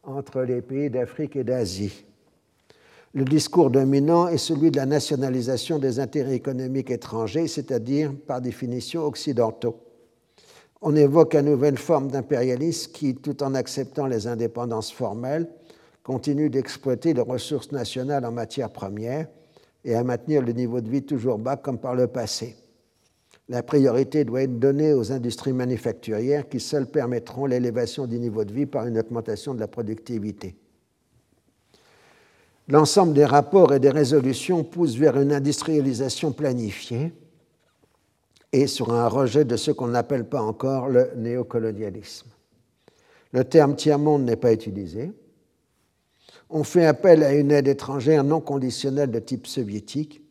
entre 0.03 0.41
les 0.43 0.62
pays 0.62 0.91
d'Afrique 0.91 1.36
et 1.36 1.43
d'Asie. 1.43 2.05
Le 3.15 3.25
discours 3.25 3.71
dominant 3.71 4.27
est 4.27 4.38
celui 4.38 4.69
de 4.69 4.77
la 4.77 4.86
nationalisation 4.86 5.79
des 5.79 5.99
intérêts 5.99 6.36
économiques 6.36 6.91
étrangers, 6.91 7.47
c'est-à-dire 7.47 8.13
par 8.27 8.39
définition 8.39 9.03
occidentaux 9.03 9.79
on 10.81 10.95
évoque 10.95 11.35
une 11.35 11.45
nouvelle 11.45 11.77
forme 11.77 12.09
d'impérialisme 12.09 12.91
qui, 12.91 13.15
tout 13.15 13.43
en 13.43 13.53
acceptant 13.53 14.07
les 14.07 14.27
indépendances 14.27 14.91
formelles, 14.91 15.47
continue 16.03 16.49
d'exploiter 16.49 17.13
les 17.13 17.21
ressources 17.21 17.71
nationales 17.71 18.25
en 18.25 18.31
matière 18.31 18.71
première 18.71 19.27
et 19.85 19.95
à 19.95 20.03
maintenir 20.03 20.41
le 20.41 20.51
niveau 20.53 20.81
de 20.81 20.89
vie 20.89 21.03
toujours 21.03 21.37
bas 21.37 21.57
comme 21.57 21.77
par 21.77 21.95
le 21.95 22.07
passé. 22.07 22.55
La 23.49 23.61
priorité 23.61 24.23
doit 24.23 24.43
être 24.43 24.59
donnée 24.59 24.93
aux 24.93 25.11
industries 25.11 25.53
manufacturières 25.53 26.49
qui 26.49 26.59
seules 26.59 26.87
permettront 26.87 27.45
l'élévation 27.45 28.07
du 28.07 28.17
niveau 28.17 28.43
de 28.43 28.53
vie 28.53 28.65
par 28.65 28.87
une 28.87 28.97
augmentation 28.97 29.53
de 29.53 29.59
la 29.59 29.67
productivité. 29.67 30.55
L'ensemble 32.67 33.13
des 33.13 33.25
rapports 33.25 33.73
et 33.73 33.79
des 33.79 33.89
résolutions 33.89 34.63
pousse 34.63 34.95
vers 34.95 35.19
une 35.19 35.33
industrialisation 35.33 36.31
planifiée 36.31 37.11
et 38.53 38.67
sur 38.67 38.93
un 38.93 39.07
rejet 39.07 39.45
de 39.45 39.55
ce 39.55 39.71
qu'on 39.71 39.87
n'appelle 39.87 40.27
pas 40.27 40.41
encore 40.41 40.89
le 40.89 41.11
néocolonialisme. 41.15 42.29
Le 43.31 43.45
terme 43.45 43.75
tiers-monde 43.75 44.23
n'est 44.23 44.35
pas 44.35 44.53
utilisé. 44.53 45.11
On 46.49 46.63
fait 46.63 46.85
appel 46.85 47.23
à 47.23 47.33
une 47.33 47.51
aide 47.51 47.67
étrangère 47.67 48.23
non 48.23 48.41
conditionnelle 48.41 49.09
de 49.09 49.19
type 49.19 49.47
soviétique, 49.47 50.21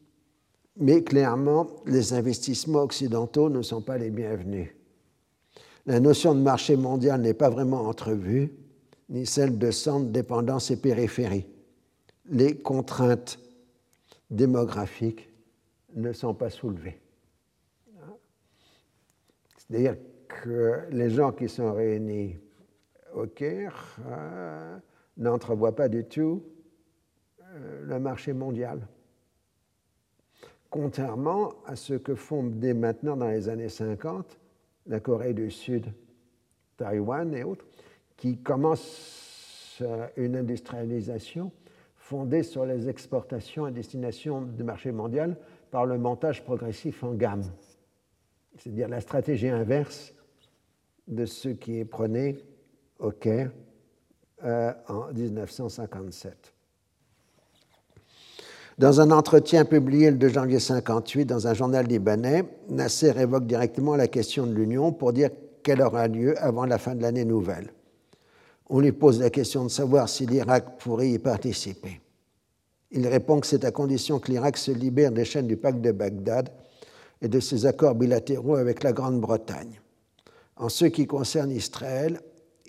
mais 0.77 1.03
clairement, 1.03 1.69
les 1.87 2.13
investissements 2.13 2.83
occidentaux 2.83 3.49
ne 3.49 3.63
sont 3.63 3.81
pas 3.81 3.97
les 3.97 4.11
bienvenus. 4.11 4.69
La 5.87 5.99
notion 5.99 6.35
de 6.35 6.41
marché 6.41 6.77
mondial 6.77 7.23
n'est 7.23 7.35
pas 7.35 7.49
vraiment 7.49 7.83
entrevue, 7.87 8.53
ni 9.09 9.27
celle 9.27 9.59
de 9.59 9.71
centre, 9.71 10.11
dépendance 10.11 10.71
et 10.71 10.77
périphérie. 10.77 11.47
Les 12.31 12.57
contraintes 12.57 13.39
démographiques 14.31 15.29
ne 15.97 16.13
sont 16.13 16.35
pas 16.35 16.51
soulevées. 16.51 16.99
C'est-à-dire 19.71 19.97
que 20.27 20.81
les 20.91 21.11
gens 21.11 21.31
qui 21.31 21.49
sont 21.49 21.73
réunis 21.73 22.37
au 23.15 23.27
Caire 23.27 23.97
euh, 24.09 24.77
n'entrevoient 25.17 25.77
pas 25.77 25.89
du 25.89 26.05
tout 26.05 26.43
euh, 27.43 27.85
le 27.87 28.01
marché 28.01 28.33
mondial. 28.33 28.81
Contrairement 30.71 31.55
à 31.67 31.77
ce 31.77 31.95
que 31.95 32.17
font 32.17 32.45
dès 32.45 32.75
maintenant 32.75 33.17
dans 33.17 33.29
les 33.29 33.49
années 33.49 33.69
50 33.69 34.39
la 34.87 34.99
Corée 34.99 35.35
du 35.35 35.51
Sud, 35.51 35.87
Taïwan 36.77 37.33
et 37.35 37.45
autres, 37.45 37.67
qui 38.17 38.39
commencent 38.39 39.79
euh, 39.83 40.09
une 40.17 40.37
industrialisation 40.37 41.53
fondée 41.95 42.43
sur 42.43 42.67
les 42.67 42.89
exportations 42.89 43.67
à 43.67 43.71
destination 43.71 44.43
du 44.43 44.65
marché 44.65 44.91
mondial 44.91 45.37
par 45.71 45.87
le 45.87 45.97
montage 45.97 46.43
progressif 46.43 47.05
en 47.05 47.15
gamme 47.15 47.45
c'est-à-dire 48.63 48.89
la 48.89 49.01
stratégie 49.01 49.49
inverse 49.49 50.13
de 51.09 51.25
ce 51.25 51.49
qui 51.49 51.79
est 51.79 51.85
prôné 51.85 52.39
au 52.99 53.11
Caire 53.11 53.51
euh, 54.45 54.73
en 54.89 55.13
1957. 55.13 56.55
Dans 58.79 59.01
un 59.01 59.11
entretien 59.11 59.65
publié 59.65 60.11
le 60.11 60.17
2 60.17 60.29
janvier 60.29 60.57
1958 60.57 61.27
dans 61.27 61.47
un 61.47 61.55
journal 61.55 61.87
libanais, 61.87 62.45
Nasser 62.69 63.13
évoque 63.19 63.47
directement 63.47 63.97
la 63.97 64.09
question 64.09 64.47
de 64.47 64.53
l'Union 64.53 64.93
pour 64.93 65.13
dire 65.13 65.31
qu'elle 65.63 65.83
aura 65.83 66.09
lieu 66.09 66.39
avant 66.43 66.65
la 66.65 66.79
fin 66.79 66.95
de 66.95 67.03
l'année 67.03 67.25
nouvelle. 67.25 67.73
On 68.69 68.81
lui 68.81 68.93
pose 68.93 69.21
la 69.21 69.31
question 69.31 69.65
de 69.65 69.69
savoir 69.69 70.09
si 70.09 70.27
l'Irak 70.27 70.79
pourrait 70.79 71.11
y 71.11 71.19
participer. 71.19 72.01
Il 72.91 73.07
répond 73.07 73.41
que 73.41 73.47
c'est 73.47 73.65
à 73.65 73.71
condition 73.71 74.19
que 74.19 74.31
l'Irak 74.31 74.57
se 74.57 74.71
libère 74.71 75.13
des 75.13 75.25
chaînes 75.25 75.47
du 75.47 75.57
pacte 75.57 75.81
de 75.81 75.93
Bagdad 75.93 76.51
et 77.23 77.29
de 77.29 77.41
ses 77.41 77.67
accords 77.67 77.95
bilatéraux 77.95 78.57
avec 78.57 78.83
la 78.83 78.93
Grande-Bretagne. 78.93 79.81
En 80.57 80.69
ce 80.69 80.85
qui 80.87 81.07
concerne 81.07 81.51
Israël, 81.51 82.21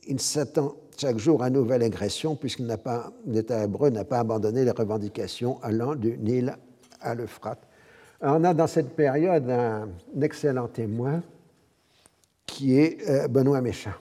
il 0.07 0.19
s'attend 0.19 0.75
chaque 0.97 1.17
jour 1.17 1.41
à 1.41 1.47
une 1.47 1.55
nouvelle 1.55 1.83
agression 1.83 2.35
puisque 2.35 2.61
l'État 3.25 3.63
hébreu 3.63 3.89
n'a 3.89 4.03
pas 4.03 4.19
abandonné 4.19 4.63
les 4.63 4.71
revendications 4.71 5.61
allant 5.63 5.95
du 5.95 6.17
Nil 6.17 6.55
à 7.01 7.15
l'Euphrate. 7.15 7.67
On 8.21 8.43
a 8.43 8.53
dans 8.53 8.67
cette 8.67 8.95
période 8.95 9.49
un, 9.49 9.89
excellent 10.21 10.67
témoin 10.67 11.23
qui 12.45 12.77
est 12.77 13.09
euh, 13.09 13.27
Benoît 13.27 13.61
Méchain. 13.61 13.95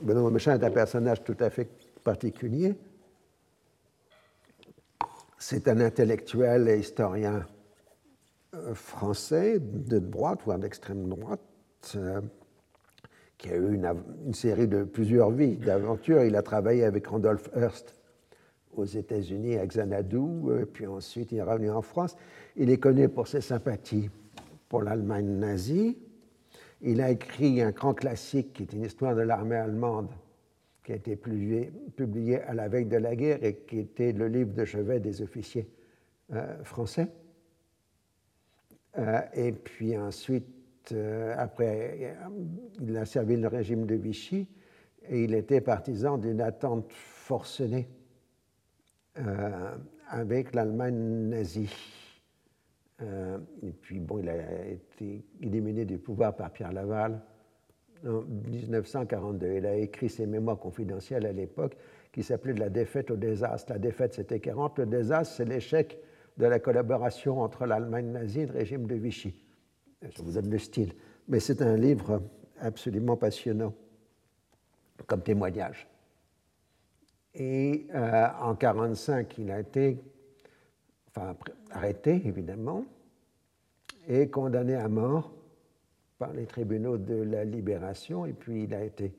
Benoît 0.00 0.30
Méchain 0.30 0.58
est 0.58 0.64
un 0.64 0.70
personnage 0.70 1.22
tout 1.22 1.36
à 1.38 1.50
fait 1.50 1.68
particulier. 2.02 2.74
C'est 5.38 5.68
un 5.68 5.80
intellectuel 5.80 6.68
et 6.68 6.78
historien 6.78 7.46
français 8.74 9.58
de 9.60 9.98
droite, 9.98 10.40
voire 10.44 10.58
d'extrême 10.58 11.08
droite, 11.08 11.40
euh, 11.96 12.20
qui 13.38 13.50
a 13.50 13.56
eu 13.56 13.74
une, 13.74 14.34
série 14.34 14.68
de 14.68 14.84
plusieurs 14.84 15.30
vies, 15.30 15.56
d'aventures. 15.56 16.22
Il 16.24 16.36
a 16.36 16.42
travaillé 16.42 16.84
avec 16.84 17.06
Randolph 17.06 17.50
Hearst 17.54 17.94
aux 18.76 18.84
États-Unis, 18.84 19.56
à 19.56 19.66
Xanadu, 19.66 20.16
euh, 20.16 20.66
puis 20.66 20.86
ensuite 20.86 21.32
il 21.32 21.38
est 21.38 21.42
revenu 21.42 21.70
en 21.70 21.82
France. 21.82 22.16
Il 22.56 22.70
est 22.70 22.78
connu 22.78 23.08
pour 23.08 23.28
ses 23.28 23.40
sympathies 23.40 24.10
pour 24.68 24.82
l'Allemagne 24.82 25.26
nazie. 25.26 25.98
Il 26.80 27.00
a 27.00 27.10
écrit 27.10 27.62
un 27.62 27.70
grand 27.70 27.94
classique 27.94 28.52
qui 28.54 28.62
est 28.64 28.72
une 28.72 28.84
histoire 28.84 29.14
de 29.14 29.22
l'armée 29.22 29.56
allemande, 29.56 30.10
qui 30.84 30.92
a 30.92 30.96
été 30.96 31.16
publié 31.16 32.40
à 32.42 32.54
la 32.54 32.68
veille 32.68 32.86
de 32.86 32.96
la 32.96 33.16
guerre 33.16 33.42
et 33.42 33.56
qui 33.56 33.78
était 33.78 34.12
le 34.12 34.28
livre 34.28 34.52
de 34.52 34.64
chevet 34.64 35.00
des 35.00 35.22
officiers 35.22 35.68
euh, 36.32 36.62
français. 36.62 37.08
Euh, 38.98 39.20
et 39.34 39.52
puis 39.52 39.96
ensuite, 39.96 40.92
euh, 40.92 41.34
après, 41.36 42.16
il 42.80 42.96
a 42.96 43.04
servi 43.04 43.36
le 43.36 43.48
régime 43.48 43.86
de 43.86 43.94
Vichy 43.94 44.48
et 45.08 45.24
il 45.24 45.34
était 45.34 45.60
partisan 45.60 46.18
d'une 46.18 46.40
attente 46.40 46.92
forcenée 46.92 47.88
euh, 49.18 49.74
avec 50.08 50.54
l'Allemagne 50.54 51.28
nazie. 51.28 51.74
et 53.62 53.72
puis, 53.72 53.98
bon, 53.98 54.18
il 54.18 54.28
a 54.28 54.66
été 54.66 55.24
éliminé 55.42 55.84
du 55.84 55.98
pouvoir 55.98 56.36
par 56.36 56.50
Pierre 56.50 56.72
Laval 56.72 57.20
en 58.06 58.22
1942. 58.22 59.54
Il 59.56 59.66
a 59.66 59.76
écrit 59.76 60.08
ses 60.08 60.26
mémoires 60.26 60.58
confidentiels 60.58 61.26
à 61.26 61.32
l'époque 61.32 61.76
qui 62.12 62.22
s'appelaient 62.22 62.54
De 62.54 62.60
la 62.60 62.70
défaite 62.70 63.10
au 63.10 63.16
désastre. 63.16 63.72
La 63.72 63.78
défaite, 63.78 64.14
c'était 64.14 64.40
40. 64.40 64.78
Le 64.78 64.86
désastre, 64.86 65.34
c'est 65.34 65.44
l'échec 65.44 65.98
de 66.36 66.46
la 66.46 66.58
collaboration 66.58 67.40
entre 67.40 67.66
l'Allemagne 67.66 68.10
nazie 68.10 68.40
et 68.40 68.46
le 68.46 68.52
régime 68.52 68.86
de 68.86 68.94
Vichy. 68.94 69.34
Je 70.02 70.22
vous 70.22 70.32
donne 70.32 70.50
le 70.50 70.58
style. 70.58 70.92
Mais 71.28 71.40
c'est 71.40 71.62
un 71.62 71.76
livre 71.76 72.22
absolument 72.60 73.16
passionnant 73.16 73.74
comme 75.06 75.22
témoignage. 75.22 75.88
Et 77.34 77.86
euh, 77.94 78.28
en 78.40 78.54
1945, 78.54 79.38
il 79.38 79.50
a 79.50 79.60
été 79.60 79.98
enfin, 81.08 81.36
arrêté, 81.70 82.22
évidemment, 82.24 82.84
et 84.06 84.28
condamné 84.28 84.74
à 84.74 84.88
mort 84.88 85.32
par 86.18 86.32
les 86.32 86.46
tribunaux 86.46 86.96
de 86.96 87.14
la 87.14 87.44
libération. 87.44 88.24
Et 88.26 88.32
puis 88.32 88.64
il 88.64 88.74
a 88.74 88.84
été 88.84 89.14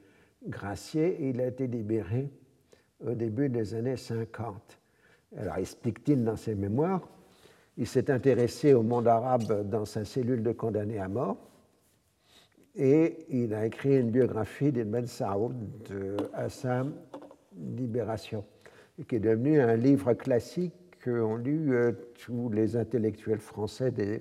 gracié 0.48 1.24
et 1.24 1.30
il 1.30 1.42
a 1.42 1.48
été 1.48 1.68
libéré 1.68 2.30
au 3.06 3.14
début 3.14 3.50
des 3.50 3.74
années 3.74 3.98
50. 3.98 4.80
Alors, 5.38 5.58
explique-t-il 5.58 6.24
dans 6.24 6.38
ses 6.38 6.56
mémoires, 6.56 7.08
il 7.78 7.88
s'est 7.88 8.10
intéressé 8.10 8.74
au 8.74 8.84
monde 8.84 9.08
arabe 9.08 9.70
dans 9.70 9.86
sa 9.86 10.06
cellule 10.06 10.42
de 10.42 10.52
condamnés 10.54 11.00
à 11.00 11.10
mort. 11.10 11.38
et 12.76 13.26
il 13.30 13.54
a 13.54 13.66
écrit 13.66 13.98
une 13.98 14.12
biographie 14.12 14.72
d'Ibn 14.72 15.06
Saoud 15.06 15.56
de 15.90 16.16
Assam 16.34 16.94
Libération, 17.58 18.46
qui 19.08 19.16
est 19.16 19.20
devenu 19.20 19.60
un 19.60 19.76
livre 19.76 20.14
classique 20.14 20.74
qu'ont 21.04 21.36
lu 21.36 21.74
euh, 21.74 21.92
tous 22.26 22.50
les 22.50 22.76
intellectuels 22.76 23.40
français 23.40 23.92
de 23.92 24.20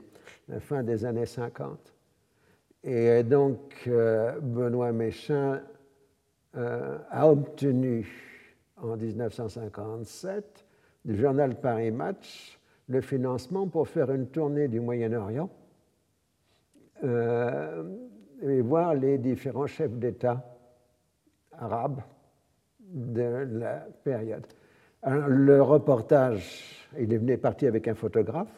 la 0.48 0.60
fin 0.60 0.82
des 0.82 1.04
années 1.04 1.26
50. 1.26 1.94
Et 2.84 3.22
donc, 3.22 3.84
euh, 3.86 4.38
Benoît 4.40 4.92
Méchain 4.92 5.62
euh, 6.56 6.98
a 7.10 7.28
obtenu 7.28 8.06
en 8.76 8.96
1957 8.96 10.63
du 11.04 11.16
journal 11.16 11.60
Paris 11.60 11.90
Match 11.90 12.58
le 12.88 13.00
financement 13.00 13.66
pour 13.66 13.88
faire 13.88 14.10
une 14.12 14.28
tournée 14.28 14.68
du 14.68 14.80
Moyen-Orient 14.80 15.50
et 17.02 18.60
voir 18.60 18.94
les 18.94 19.18
différents 19.18 19.66
chefs 19.66 19.92
d'État 19.92 20.44
arabes 21.52 22.00
de 22.80 23.22
la 23.22 23.86
période. 24.04 24.46
le 25.04 25.62
reportage, 25.62 26.88
il 26.98 27.12
est 27.12 27.18
venu 27.18 27.36
parti 27.38 27.66
avec 27.66 27.88
un 27.88 27.94
photographe. 27.94 28.48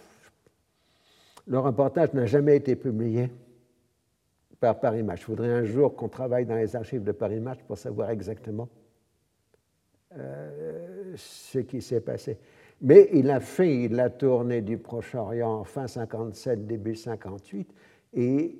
Le 1.47 1.59
reportage 1.59 2.12
n'a 2.12 2.26
jamais 2.26 2.57
été 2.57 2.76
publié 2.76 3.30
par 4.61 4.80
Paris 4.80 5.03
Match. 5.03 5.22
Je 5.22 5.26
voudrais 5.26 5.53
un 5.53 5.64
jour 5.64 5.94
qu'on 5.94 6.09
travaille 6.09 6.47
dans 6.47 6.57
les 6.57 6.74
archives 6.74 7.05
de 7.05 7.12
Paris 7.12 7.40
Match 7.40 7.61
pour 7.66 7.78
savoir 7.78 8.11
exactement 8.11 8.68
euh, 10.16 10.66
ce 11.17 11.59
qui 11.59 11.83
s'est 11.83 12.01
passé. 12.01 12.39
Mais 12.81 13.09
il 13.12 13.31
a 13.31 13.41
fait 13.41 13.89
la 13.89 14.11
tournée 14.11 14.61
du 14.61 14.79
Proche-Orient 14.79 15.64
fin 15.64 15.87
57, 15.87 16.67
début 16.67 16.95
58, 16.95 17.73
et 18.14 18.59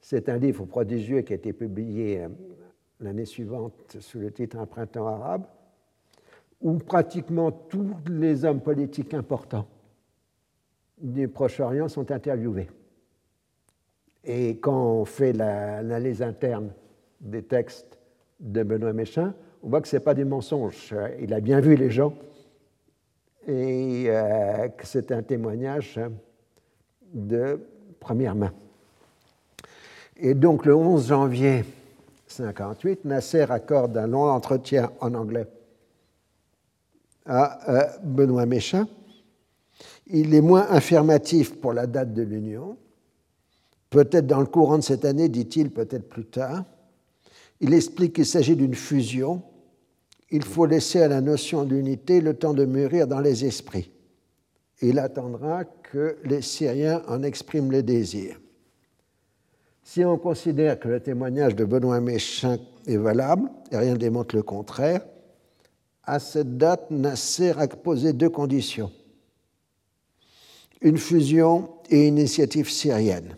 c'est 0.00 0.28
un 0.28 0.38
livre 0.38 0.64
prodigieux 0.66 1.22
qui 1.22 1.32
a 1.32 1.36
été 1.36 1.52
publié 1.52 2.22
euh, 2.22 2.28
l'année 3.00 3.24
suivante 3.24 3.96
sous 4.00 4.18
le 4.18 4.30
titre 4.30 4.58
Un 4.58 4.66
printemps 4.66 5.06
arabe, 5.06 5.46
où 6.60 6.74
pratiquement 6.78 7.50
tous 7.50 7.94
les 8.08 8.44
hommes 8.44 8.60
politiques 8.60 9.14
importants 9.14 9.66
du 11.00 11.28
Proche-Orient 11.28 11.88
sont 11.88 12.10
interviewés. 12.10 12.68
Et 14.24 14.58
quand 14.58 15.00
on 15.00 15.04
fait 15.04 15.32
l'analyse 15.32 16.22
interne 16.22 16.72
des 17.20 17.42
textes 17.42 17.98
de 18.40 18.62
Benoît 18.62 18.92
Méchain, 18.92 19.34
on 19.62 19.68
voit 19.68 19.80
que 19.80 19.88
ce 19.88 19.96
n'est 19.96 20.00
pas 20.00 20.14
du 20.14 20.24
mensonge. 20.24 20.94
Il 21.20 21.34
a 21.34 21.40
bien 21.40 21.60
vu 21.60 21.74
les 21.76 21.90
gens 21.90 22.14
et 23.46 24.04
euh, 24.08 24.68
que 24.68 24.86
c'est 24.86 25.10
un 25.10 25.22
témoignage 25.22 25.98
de 27.12 27.60
première 27.98 28.34
main. 28.34 28.52
Et 30.16 30.34
donc 30.34 30.66
le 30.66 30.74
11 30.74 31.08
janvier 31.08 31.64
58, 32.26 33.04
Nasser 33.04 33.46
accorde 33.50 33.96
un 33.96 34.06
long 34.06 34.30
entretien 34.30 34.90
en 35.00 35.14
anglais 35.14 35.46
à 37.24 37.70
euh, 37.70 37.86
Benoît 38.02 38.46
Méchain. 38.46 38.88
Il 40.06 40.34
est 40.34 40.40
moins 40.40 40.66
affirmatif 40.68 41.60
pour 41.60 41.72
la 41.72 41.86
date 41.86 42.14
de 42.14 42.22
l'union. 42.22 42.76
Peut-être 43.90 44.26
dans 44.26 44.40
le 44.40 44.46
courant 44.46 44.78
de 44.78 44.82
cette 44.82 45.04
année, 45.04 45.28
dit-il, 45.28 45.70
peut-être 45.70 46.08
plus 46.08 46.26
tard. 46.26 46.64
Il 47.60 47.74
explique 47.74 48.14
qu'il 48.14 48.26
s'agit 48.26 48.56
d'une 48.56 48.74
fusion. 48.74 49.42
Il 50.30 50.44
faut 50.44 50.66
laisser 50.66 51.00
à 51.00 51.08
la 51.08 51.20
notion 51.20 51.64
d'unité 51.64 52.20
le 52.20 52.34
temps 52.34 52.54
de 52.54 52.64
mûrir 52.64 53.06
dans 53.06 53.20
les 53.20 53.44
esprits. 53.44 53.90
Il 54.82 54.98
attendra 54.98 55.64
que 55.64 56.16
les 56.24 56.42
Syriens 56.42 57.02
en 57.08 57.22
expriment 57.22 57.70
le 57.70 57.82
désir. 57.82 58.40
Si 59.82 60.04
on 60.04 60.18
considère 60.18 60.78
que 60.78 60.88
le 60.88 61.00
témoignage 61.00 61.56
de 61.56 61.64
Benoît 61.64 62.00
Méchin 62.00 62.58
est 62.86 62.98
valable, 62.98 63.48
et 63.70 63.76
rien 63.76 63.92
ne 63.92 63.98
démontre 63.98 64.36
le 64.36 64.42
contraire, 64.42 65.00
à 66.04 66.18
cette 66.18 66.58
date, 66.58 66.90
Nasser 66.90 67.52
a 67.58 67.66
posé 67.66 68.12
deux 68.12 68.28
conditions. 68.28 68.90
Une 70.80 70.98
fusion 70.98 71.70
et 71.90 72.06
une 72.06 72.18
initiative 72.18 72.70
syrienne. 72.70 73.36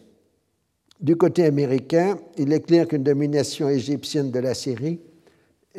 Du 1.01 1.17
côté 1.17 1.45
américain, 1.45 2.19
il 2.37 2.53
est 2.53 2.61
clair 2.61 2.87
qu'une 2.87 3.03
domination 3.03 3.69
égyptienne 3.69 4.31
de 4.31 4.39
la 4.39 4.55
Syrie 4.55 5.01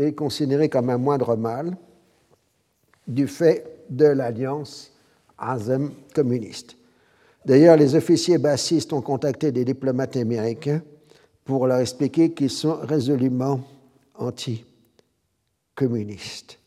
est 0.02 0.14
considérée 0.14 0.70
comme 0.70 0.90
un 0.90 0.98
moindre 0.98 1.36
mal 1.36 1.76
du 3.08 3.28
fait 3.28 3.86
de 3.90 4.06
l'alliance 4.06 4.94
Azem 5.38 5.92
communiste. 6.14 6.78
D'ailleurs, 7.46 7.76
les 7.76 7.96
officiers 7.96 8.38
bassistes 8.38 8.94
ont 8.94 9.02
contacté 9.02 9.52
des 9.52 9.66
diplomates 9.66 10.16
américains 10.16 10.82
pour 11.44 11.68
leur 11.68 11.80
expliquer 11.80 12.32
qu'ils 12.34 12.52
sont 12.52 12.76
résolument 12.76 13.60
anti-communistes. 14.16 16.60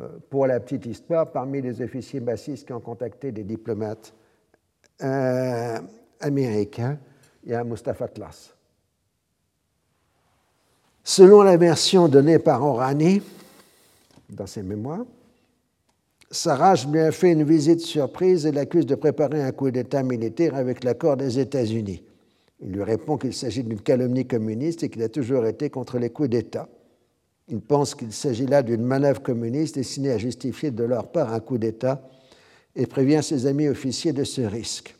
Euh, 0.00 0.08
pour 0.30 0.46
la 0.46 0.58
petite 0.60 0.86
histoire, 0.86 1.30
parmi 1.30 1.60
les 1.60 1.82
officiers 1.82 2.20
bassistes 2.20 2.66
qui 2.66 2.72
ont 2.72 2.80
contacté 2.80 3.30
des 3.30 3.44
diplomates 3.44 4.14
euh, 5.02 5.78
américains, 6.20 6.98
il 7.44 7.50
y 7.50 7.54
a 7.54 7.62
Mustafa 7.62 8.08
Tlas. 8.08 8.54
Selon 11.04 11.42
la 11.42 11.56
version 11.56 12.08
donnée 12.08 12.38
par 12.38 12.62
Orani 12.62 13.22
dans 14.30 14.46
ses 14.46 14.62
mémoires, 14.62 15.04
Sarraj 16.30 16.88
lui 16.88 17.00
a 17.00 17.12
fait 17.12 17.32
une 17.32 17.44
visite 17.44 17.80
surprise 17.80 18.46
et 18.46 18.52
l'accuse 18.52 18.86
de 18.86 18.94
préparer 18.94 19.42
un 19.42 19.52
coup 19.52 19.70
d'État 19.70 20.02
militaire 20.02 20.54
avec 20.54 20.84
l'accord 20.84 21.16
des 21.16 21.38
États-Unis. 21.38 22.02
Il 22.62 22.72
lui 22.72 22.82
répond 22.82 23.18
qu'il 23.18 23.34
s'agit 23.34 23.64
d'une 23.64 23.80
calomnie 23.80 24.26
communiste 24.26 24.84
et 24.84 24.88
qu'il 24.88 25.02
a 25.02 25.08
toujours 25.08 25.44
été 25.46 25.68
contre 25.68 25.98
les 25.98 26.10
coups 26.10 26.30
d'État. 26.30 26.68
Il 27.48 27.60
pense 27.60 27.94
qu'il 27.94 28.12
s'agit 28.12 28.46
là 28.46 28.62
d'une 28.62 28.82
manœuvre 28.82 29.20
communiste 29.20 29.74
destinée 29.74 30.12
à 30.12 30.18
justifier 30.18 30.70
de 30.70 30.84
leur 30.84 31.10
part 31.10 31.34
un 31.34 31.40
coup 31.40 31.58
d'État 31.58 32.08
et 32.76 32.86
prévient 32.86 33.20
ses 33.22 33.46
amis 33.46 33.68
officiers 33.68 34.12
de 34.12 34.24
ce 34.24 34.42
risque. 34.42 34.96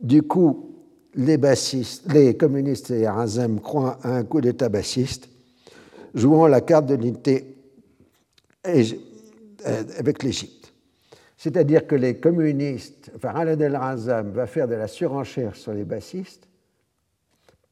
Du 0.00 0.22
coup, 0.22 0.71
les, 1.14 1.36
bassistes, 1.36 2.10
les 2.12 2.36
communistes 2.36 2.90
et 2.90 3.06
Arazem 3.06 3.60
croient 3.60 3.98
à 4.02 4.16
un 4.16 4.24
coup 4.24 4.40
d'État 4.40 4.68
bassiste, 4.68 5.28
jouant 6.14 6.46
la 6.46 6.60
carte 6.60 6.86
de 6.86 6.94
l'unité 6.94 7.56
euh, 8.66 8.84
avec 9.98 10.22
l'Égypte. 10.22 10.72
C'est-à-dire 11.36 11.86
que 11.86 11.96
les 11.96 12.20
communistes, 12.20 13.10
enfin 13.16 13.30
Alain 13.30 13.58
El 13.58 13.74
Razam 13.74 14.30
va 14.30 14.46
faire 14.46 14.68
de 14.68 14.74
la 14.74 14.86
surenchère 14.86 15.56
sur 15.56 15.72
les 15.72 15.84
bassistes 15.84 16.46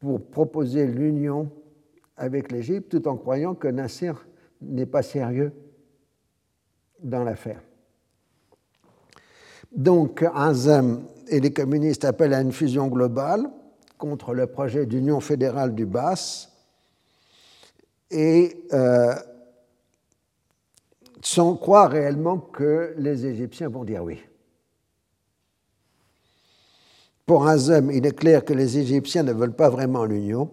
pour 0.01 0.20
proposer 0.20 0.86
l'union 0.86 1.51
avec 2.16 2.51
l'Égypte 2.51 2.91
tout 2.91 3.07
en 3.07 3.16
croyant 3.16 3.55
que 3.55 3.68
Nasser 3.68 4.12
n'est 4.61 4.86
pas 4.86 5.03
sérieux 5.03 5.53
dans 7.01 7.22
l'affaire. 7.22 7.62
Donc 9.70 10.24
Azam 10.34 11.05
et 11.31 11.41
les 11.41 11.53
communistes 11.53 12.05
appellent 12.05 12.35
à 12.35 12.41
une 12.41 12.53
fusion 12.53 12.89
globale 12.89 13.49
contre 13.97 14.35
le 14.35 14.47
projet 14.47 14.85
d'union 14.85 15.20
fédérale 15.20 15.74
du 15.74 15.87
Bas 15.87 16.49
et 18.11 18.64
euh, 18.72 19.14
sans 21.22 21.55
croire 21.55 21.91
réellement 21.91 22.39
que 22.39 22.95
les 22.99 23.26
Égyptiens 23.26 23.68
vont 23.68 23.85
dire 23.85 24.03
oui. 24.03 24.18
Pour 27.26 27.47
Azem, 27.47 27.93
il 27.93 28.05
est 28.07 28.18
clair 28.18 28.45
que 28.45 28.53
les 28.53 28.78
Égyptiens 28.78 29.22
ne 29.22 29.33
veulent 29.33 29.55
pas 29.55 29.68
vraiment 29.68 30.05
l'union. 30.05 30.51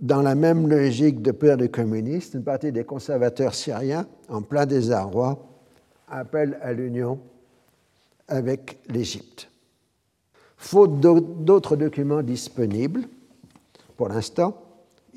Dans 0.00 0.22
la 0.22 0.34
même 0.34 0.68
logique 0.68 1.22
de 1.22 1.30
peur 1.30 1.56
des 1.56 1.68
communistes, 1.68 2.34
une 2.34 2.42
partie 2.42 2.72
des 2.72 2.84
conservateurs 2.84 3.54
syriens, 3.54 4.06
en 4.28 4.42
plein 4.42 4.66
désarroi, 4.66 5.38
appellent 6.08 6.58
à 6.62 6.72
l'union 6.72 7.20
avec 8.26 8.80
l'Égypte. 8.88 9.48
Faute 10.56 11.00
d'autres 11.00 11.76
documents 11.76 12.22
disponibles, 12.22 13.02
pour 13.96 14.08
l'instant, 14.08 14.62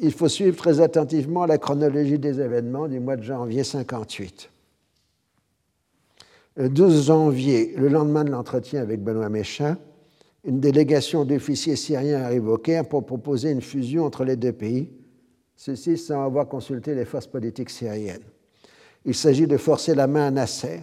il 0.02 0.12
faut 0.12 0.30
suivre 0.30 0.56
très 0.56 0.80
attentivement 0.80 1.46
la 1.46 1.58
chronologie 1.58 2.20
des 2.20 2.40
événements 2.40 2.88
du 2.88 3.00
mois 3.00 3.18
de 3.18 3.24
janvier 3.24 3.64
58. 3.64 4.50
Le 6.56 6.70
12 6.70 7.06
janvier, 7.06 7.74
le 7.78 7.90
lendemain 7.90 8.24
de 8.24 8.32
l'entretien 8.32 8.82
avec 8.82 9.02
Benoît 9.04 9.30
Méchin, 9.30 9.78
une 10.46 10.60
délégation 10.60 11.26
d'officiers 11.26 11.76
syriens 11.76 12.24
arrive 12.24 12.48
au 12.48 12.58
Caire 12.58 12.88
pour 12.88 13.06
proposer 13.06 13.52
une 13.52 13.62
fusion 13.62 14.06
entre 14.06 14.24
les 14.24 14.36
deux 14.36 14.54
pays, 14.54 14.90
ceci 15.56 15.98
sans 15.98 16.24
avoir 16.24 16.48
consulté 16.48 16.96
les 16.96 17.06
forces 17.06 17.28
politiques 17.28 17.70
syriennes. 17.70 18.24
Il 19.06 19.16
s'agit 19.16 19.48
de 19.48 19.58
forcer 19.58 19.96
la 19.96 20.08
main 20.08 20.28
à 20.28 20.32
Nasser. 20.32 20.82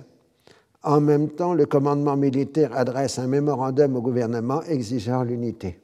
En 0.86 1.00
même 1.00 1.30
temps, 1.30 1.52
le 1.52 1.66
commandement 1.66 2.16
militaire 2.16 2.72
adresse 2.76 3.18
un 3.18 3.26
mémorandum 3.26 3.96
au 3.96 4.00
gouvernement 4.00 4.62
exigeant 4.62 5.24
l'unité. 5.24 5.80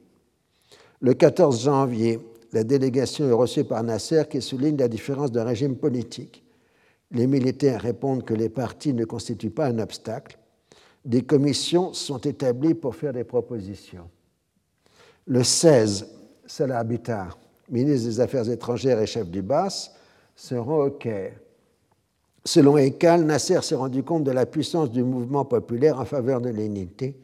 Le 1.01 1.15
14 1.15 1.65
janvier, 1.65 2.21
la 2.53 2.63
délégation 2.63 3.29
est 3.29 3.33
reçue 3.33 3.65
par 3.65 3.83
Nasser 3.83 4.23
qui 4.31 4.41
souligne 4.41 4.77
la 4.77 4.87
différence 4.87 5.33
de 5.33 5.41
régime 5.41 5.75
politique. 5.75 6.45
Les 7.11 7.27
militaires 7.27 7.81
répondent 7.81 8.25
que 8.25 8.33
les 8.33 8.49
partis 8.49 8.95
ne 8.95 9.05
constituent 9.05 9.51
pas 9.51 9.67
un 9.67 9.81
obstacle. 9.81 10.39
Des 11.05 11.23
commissions 11.23 11.93
sont 11.95 12.19
établies 12.19 12.75
pour 12.75 12.95
faire 12.95 13.13
des 13.13 13.25
propositions. 13.25 14.09
Le 15.27 15.43
16, 15.43 16.07
Salah 16.47 16.85
Bitar, 16.85 17.37
ministre 17.69 18.09
des 18.09 18.21
Affaires 18.21 18.49
étrangères 18.49 19.01
et 19.01 19.07
chef 19.07 19.29
du 19.29 19.43
BAS, 19.43 19.91
se 20.37 20.55
au 20.55 20.91
Caire. 20.91 21.35
Selon 22.45 22.77
Ekal, 22.77 23.25
Nasser 23.25 23.61
s'est 23.63 23.77
rendu 23.77 24.03
compte 24.03 24.25
de 24.25 24.33
la 24.33 24.47
puissance 24.47 24.91
du 24.91 25.05
mouvement 25.05 25.45
populaire 25.45 26.01
en 26.01 26.05
faveur 26.05 26.41
de 26.41 26.51
l'unité 26.51 27.17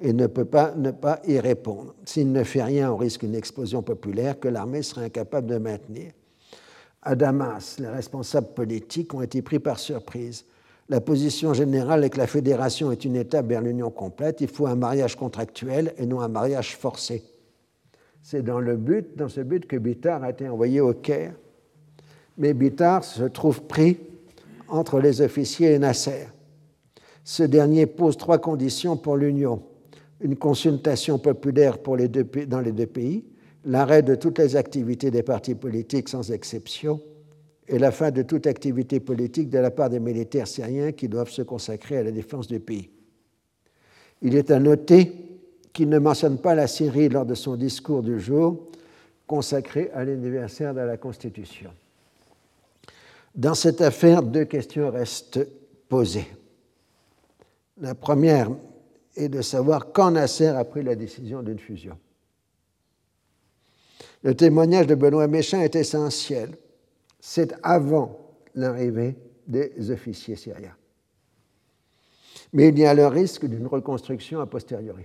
et 0.00 0.12
ne 0.12 0.26
peut 0.26 0.46
pas 0.46 0.74
ne 0.74 0.90
pas 0.90 1.20
y 1.26 1.38
répondre. 1.38 1.94
S'il 2.04 2.32
ne 2.32 2.42
fait 2.42 2.62
rien, 2.62 2.90
on 2.90 2.96
risque 2.96 3.22
une 3.22 3.34
explosion 3.34 3.82
populaire 3.82 4.40
que 4.40 4.48
l'armée 4.48 4.82
serait 4.82 5.04
incapable 5.04 5.48
de 5.48 5.58
maintenir. 5.58 6.12
À 7.02 7.14
Damas, 7.14 7.78
les 7.78 7.88
responsables 7.88 8.54
politiques 8.54 9.12
ont 9.12 9.20
été 9.20 9.42
pris 9.42 9.58
par 9.58 9.78
surprise. 9.78 10.46
La 10.88 11.00
position 11.00 11.52
générale 11.52 12.02
est 12.04 12.10
que 12.10 12.18
la 12.18 12.26
fédération 12.26 12.90
est 12.90 13.04
une 13.04 13.16
étape 13.16 13.46
vers 13.46 13.60
l'union 13.60 13.90
complète. 13.90 14.40
Il 14.40 14.48
faut 14.48 14.66
un 14.66 14.74
mariage 14.74 15.16
contractuel 15.16 15.94
et 15.98 16.06
non 16.06 16.20
un 16.20 16.28
mariage 16.28 16.76
forcé. 16.76 17.22
C'est 18.22 18.42
dans, 18.42 18.60
dans 18.62 19.28
ce 19.28 19.40
but 19.42 19.66
que 19.66 19.76
Bitar 19.76 20.22
a 20.22 20.30
été 20.30 20.48
envoyé 20.48 20.80
au 20.80 20.94
Caire. 20.94 21.34
Mais 22.38 22.54
Bitar 22.54 23.04
se 23.04 23.24
trouve 23.24 23.62
pris 23.62 23.98
entre 24.68 25.00
les 25.00 25.20
officiers 25.20 25.72
et 25.72 25.78
Nasser. 25.78 26.28
Ce 27.24 27.42
dernier 27.42 27.86
pose 27.86 28.16
trois 28.16 28.38
conditions 28.38 28.96
pour 28.96 29.16
l'union. 29.16 29.62
Une 30.20 30.36
consultation 30.36 31.18
populaire 31.18 31.78
dans 31.78 31.94
les 31.94 32.08
deux 32.72 32.86
pays, 32.86 33.24
l'arrêt 33.64 34.02
de 34.02 34.14
toutes 34.14 34.38
les 34.38 34.56
activités 34.56 35.10
des 35.10 35.22
partis 35.22 35.54
politiques 35.54 36.08
sans 36.08 36.30
exception 36.30 37.00
et 37.66 37.78
la 37.78 37.90
fin 37.90 38.10
de 38.10 38.22
toute 38.22 38.46
activité 38.46 39.00
politique 39.00 39.48
de 39.48 39.58
la 39.58 39.70
part 39.70 39.90
des 39.90 40.00
militaires 40.00 40.46
syriens 40.46 40.92
qui 40.92 41.08
doivent 41.08 41.30
se 41.30 41.42
consacrer 41.42 41.98
à 41.98 42.02
la 42.02 42.12
défense 42.12 42.46
du 42.46 42.60
pays. 42.60 42.90
Il 44.22 44.34
est 44.36 44.50
à 44.50 44.58
noter 44.58 45.12
qu'il 45.72 45.88
ne 45.88 45.98
mentionne 45.98 46.38
pas 46.38 46.54
la 46.54 46.66
Syrie 46.66 47.08
lors 47.08 47.26
de 47.26 47.34
son 47.34 47.56
discours 47.56 48.02
du 48.02 48.20
jour 48.20 48.68
consacré 49.26 49.90
à 49.92 50.04
l'anniversaire 50.04 50.74
de 50.74 50.80
la 50.80 50.96
Constitution. 50.96 51.70
Dans 53.34 53.54
cette 53.54 53.80
affaire, 53.80 54.22
deux 54.22 54.44
questions 54.44 54.90
restent 54.90 55.46
posées. 55.88 56.26
La 57.78 57.94
première 57.94 58.50
est 59.16 59.28
de 59.28 59.42
savoir 59.42 59.92
quand 59.92 60.12
Nasser 60.12 60.46
a 60.46 60.64
pris 60.64 60.82
la 60.82 60.94
décision 60.94 61.42
d'une 61.42 61.58
fusion. 61.58 61.98
Le 64.22 64.34
témoignage 64.34 64.86
de 64.86 64.94
Benoît 64.94 65.26
Méchain 65.26 65.60
est 65.60 65.74
essentiel. 65.74 66.56
C'est 67.20 67.54
avant 67.62 68.36
l'arrivée 68.54 69.16
des 69.46 69.90
officiers 69.90 70.36
syriens. 70.36 70.76
Mais 72.52 72.68
il 72.68 72.78
y 72.78 72.86
a 72.86 72.94
le 72.94 73.06
risque 73.06 73.46
d'une 73.46 73.66
reconstruction 73.66 74.40
a 74.40 74.46
posteriori. 74.46 75.04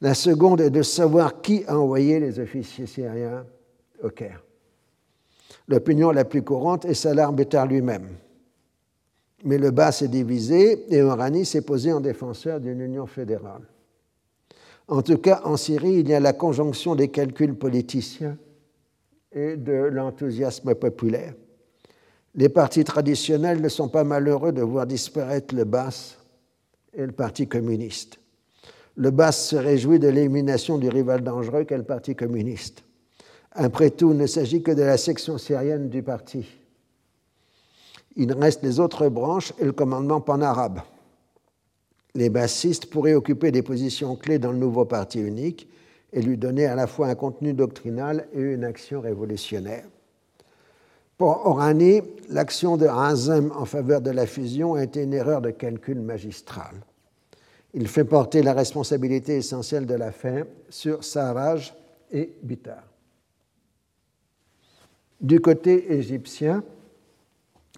La 0.00 0.14
seconde 0.14 0.60
est 0.60 0.70
de 0.70 0.82
savoir 0.82 1.40
qui 1.40 1.64
a 1.66 1.78
envoyé 1.78 2.20
les 2.20 2.38
officiers 2.38 2.86
syriens 2.86 3.44
au 4.02 4.10
Caire. 4.10 4.43
L'opinion 5.68 6.10
la 6.10 6.24
plus 6.24 6.42
courante 6.42 6.84
est 6.84 6.94
Salah 6.94 7.30
Bétar 7.32 7.66
lui-même. 7.66 8.08
Mais 9.44 9.58
le 9.58 9.70
bas 9.70 9.92
s'est 9.92 10.08
divisé 10.08 10.94
et 10.94 11.02
Orani 11.02 11.44
s'est 11.44 11.62
posé 11.62 11.92
en 11.92 12.00
défenseur 12.00 12.60
d'une 12.60 12.80
union 12.80 13.06
fédérale. 13.06 13.62
En 14.88 15.02
tout 15.02 15.18
cas, 15.18 15.40
en 15.44 15.56
Syrie, 15.56 16.00
il 16.00 16.08
y 16.08 16.14
a 16.14 16.20
la 16.20 16.32
conjonction 16.32 16.94
des 16.94 17.08
calculs 17.08 17.54
politiciens 17.54 18.36
et 19.32 19.56
de 19.56 19.72
l'enthousiasme 19.72 20.74
populaire. 20.74 21.34
Les 22.34 22.48
partis 22.48 22.84
traditionnels 22.84 23.60
ne 23.60 23.68
sont 23.68 23.88
pas 23.88 24.04
malheureux 24.04 24.52
de 24.52 24.62
voir 24.62 24.86
disparaître 24.86 25.54
le 25.54 25.64
BAS 25.64 26.18
et 26.92 27.06
le 27.06 27.12
Parti 27.12 27.48
communiste. 27.48 28.18
Le 28.96 29.10
BAS 29.10 29.32
se 29.32 29.56
réjouit 29.56 29.98
de 29.98 30.08
l'élimination 30.08 30.78
du 30.78 30.88
rival 30.88 31.22
dangereux 31.22 31.64
qu'est 31.64 31.76
le 31.76 31.84
Parti 31.84 32.14
communiste. 32.14 32.84
Après 33.54 33.90
tout, 33.90 34.10
il 34.12 34.18
ne 34.18 34.26
s'agit 34.26 34.62
que 34.62 34.72
de 34.72 34.82
la 34.82 34.96
section 34.96 35.38
syrienne 35.38 35.88
du 35.88 36.02
parti. 36.02 36.46
Il 38.16 38.32
reste 38.32 38.62
les 38.62 38.80
autres 38.80 39.08
branches 39.08 39.52
et 39.58 39.64
le 39.64 39.72
commandement 39.72 40.20
pan-arabe. 40.20 40.80
Les 42.14 42.30
bassistes 42.30 42.86
pourraient 42.86 43.14
occuper 43.14 43.50
des 43.50 43.62
positions 43.62 44.16
clés 44.16 44.38
dans 44.38 44.52
le 44.52 44.58
nouveau 44.58 44.84
parti 44.84 45.20
unique 45.20 45.68
et 46.12 46.22
lui 46.22 46.36
donner 46.36 46.66
à 46.66 46.76
la 46.76 46.86
fois 46.86 47.08
un 47.08 47.14
contenu 47.14 47.52
doctrinal 47.52 48.28
et 48.32 48.40
une 48.40 48.64
action 48.64 49.00
révolutionnaire. 49.00 49.84
Pour 51.18 51.46
Orani, 51.46 52.02
l'action 52.28 52.76
de 52.76 52.86
Hazem 52.86 53.52
en 53.56 53.64
faveur 53.64 54.00
de 54.00 54.10
la 54.10 54.26
fusion 54.26 54.74
a 54.74 54.82
été 54.82 55.02
une 55.02 55.14
erreur 55.14 55.40
de 55.40 55.50
calcul 55.50 56.00
magistral. 56.00 56.74
Il 57.72 57.88
fait 57.88 58.04
porter 58.04 58.42
la 58.42 58.52
responsabilité 58.52 59.36
essentielle 59.36 59.86
de 59.86 59.94
l'affaire 59.94 60.46
sur 60.70 61.02
Sarraj 61.02 61.74
et 62.12 62.32
Bitar. 62.42 62.93
Du 65.24 65.40
côté 65.40 65.94
égyptien, 65.94 66.62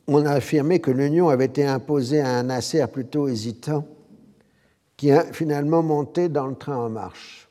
on 0.09 0.27
a 0.27 0.33
affirmé 0.33 0.81
que 0.81 0.91
l'union 0.91 1.29
avait 1.29 1.45
été 1.45 1.65
imposée 1.65 2.19
à 2.19 2.39
un 2.39 2.43
Nasser 2.43 2.85
plutôt 2.93 3.29
hésitant, 3.29 3.87
qui 4.97 5.13
a 5.13 5.33
finalement 5.33 5.81
monté 5.81 6.29
dans 6.29 6.49
le 6.49 6.57
train 6.57 6.77
en 6.77 6.91
marche. 6.91 7.49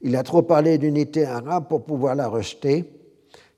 Il 0.00 0.16
a 0.16 0.24
trop 0.24 0.42
parlé 0.42 0.78
d'unité 0.78 1.24
arabe 1.24 1.68
pour 1.68 1.84
pouvoir 1.84 2.16
la 2.16 2.26
rejeter, 2.26 2.86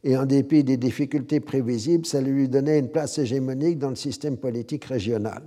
et 0.03 0.15
en 0.15 0.27
dépit 0.27 0.63
des 0.63 0.77
difficultés 0.77 1.41
prévisibles, 1.41 2.05
ça 2.05 2.21
lui 2.21 2.47
donnait 2.47 2.79
une 2.79 2.91
place 2.91 3.17
hégémonique 3.17 3.79
dans 3.79 3.89
le 3.89 3.97
système 3.97 4.37
politique 4.37 4.85
régional. 4.85 5.43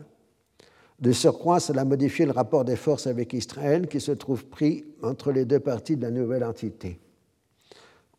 De 0.99 1.11
surcroît, 1.11 1.59
cela 1.59 1.81
a 1.81 1.85
modifié 1.85 2.25
le 2.25 2.31
rapport 2.31 2.65
des 2.65 2.77
forces 2.77 3.05
avec 3.05 3.31
Israël, 3.31 3.87
qui 3.87 4.01
se 4.01 4.13
trouve 4.13 4.43
pris 4.47 4.85
entre 5.03 5.31
les 5.31 5.45
deux 5.45 5.59
parties 5.59 5.97
de 5.97 6.01
la 6.01 6.09
nouvelle 6.09 6.45
entité. 6.45 6.99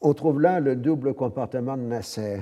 On 0.01 0.15
trouve 0.15 0.41
là 0.41 0.61
le 0.61 0.77
double 0.77 1.15
comportement 1.15 1.77
de 1.77 1.83
Nasser. 1.83 2.41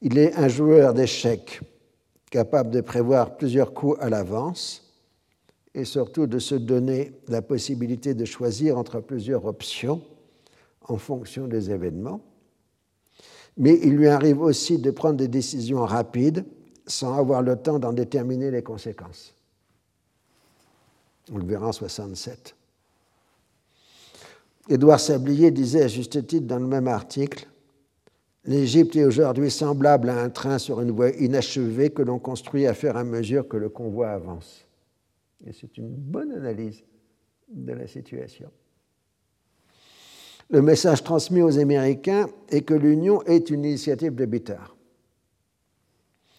Il 0.00 0.16
est 0.16 0.34
un 0.36 0.48
joueur 0.48 0.94
d'échecs 0.94 1.60
capable 2.30 2.70
de 2.70 2.80
prévoir 2.80 3.36
plusieurs 3.36 3.74
coups 3.74 3.98
à 4.00 4.08
l'avance 4.08 4.84
et 5.74 5.84
surtout 5.84 6.26
de 6.26 6.38
se 6.38 6.54
donner 6.54 7.12
la 7.26 7.42
possibilité 7.42 8.14
de 8.14 8.24
choisir 8.24 8.78
entre 8.78 9.00
plusieurs 9.00 9.46
options 9.46 10.02
en 10.86 10.98
fonction 10.98 11.46
des 11.46 11.70
événements. 11.70 12.20
Mais 13.56 13.78
il 13.82 13.96
lui 13.96 14.08
arrive 14.08 14.40
aussi 14.40 14.78
de 14.78 14.90
prendre 14.90 15.16
des 15.16 15.28
décisions 15.28 15.84
rapides 15.84 16.44
sans 16.86 17.18
avoir 17.18 17.42
le 17.42 17.56
temps 17.56 17.78
d'en 17.78 17.92
déterminer 17.92 18.50
les 18.50 18.62
conséquences. 18.62 19.34
On 21.32 21.38
le 21.38 21.44
verra 21.44 21.68
en 21.68 21.72
67. 21.72 22.54
Édouard 24.68 25.00
Sablier 25.00 25.50
disait 25.50 25.84
à 25.84 25.88
juste 25.88 26.26
titre 26.26 26.46
dans 26.46 26.58
le 26.58 26.66
même 26.66 26.88
article 26.88 27.48
L'Égypte 28.44 28.96
est 28.96 29.04
aujourd'hui 29.04 29.50
semblable 29.50 30.08
à 30.08 30.22
un 30.22 30.30
train 30.30 30.58
sur 30.58 30.80
une 30.80 30.90
voie 30.90 31.10
inachevée 31.10 31.90
que 31.90 32.00
l'on 32.00 32.18
construit 32.18 32.66
à 32.66 32.72
faire 32.72 32.96
à 32.96 33.04
mesure 33.04 33.46
que 33.46 33.58
le 33.58 33.68
convoi 33.68 34.08
avance. 34.08 34.66
Et 35.46 35.52
c'est 35.52 35.76
une 35.76 35.90
bonne 35.90 36.32
analyse 36.32 36.82
de 37.52 37.72
la 37.74 37.86
situation. 37.86 38.50
Le 40.48 40.62
message 40.62 41.04
transmis 41.04 41.42
aux 41.42 41.58
Américains 41.58 42.28
est 42.48 42.62
que 42.62 42.72
l'Union 42.72 43.22
est 43.24 43.50
une 43.50 43.66
initiative 43.66 44.14
de 44.14 44.24
Bittard. 44.24 44.74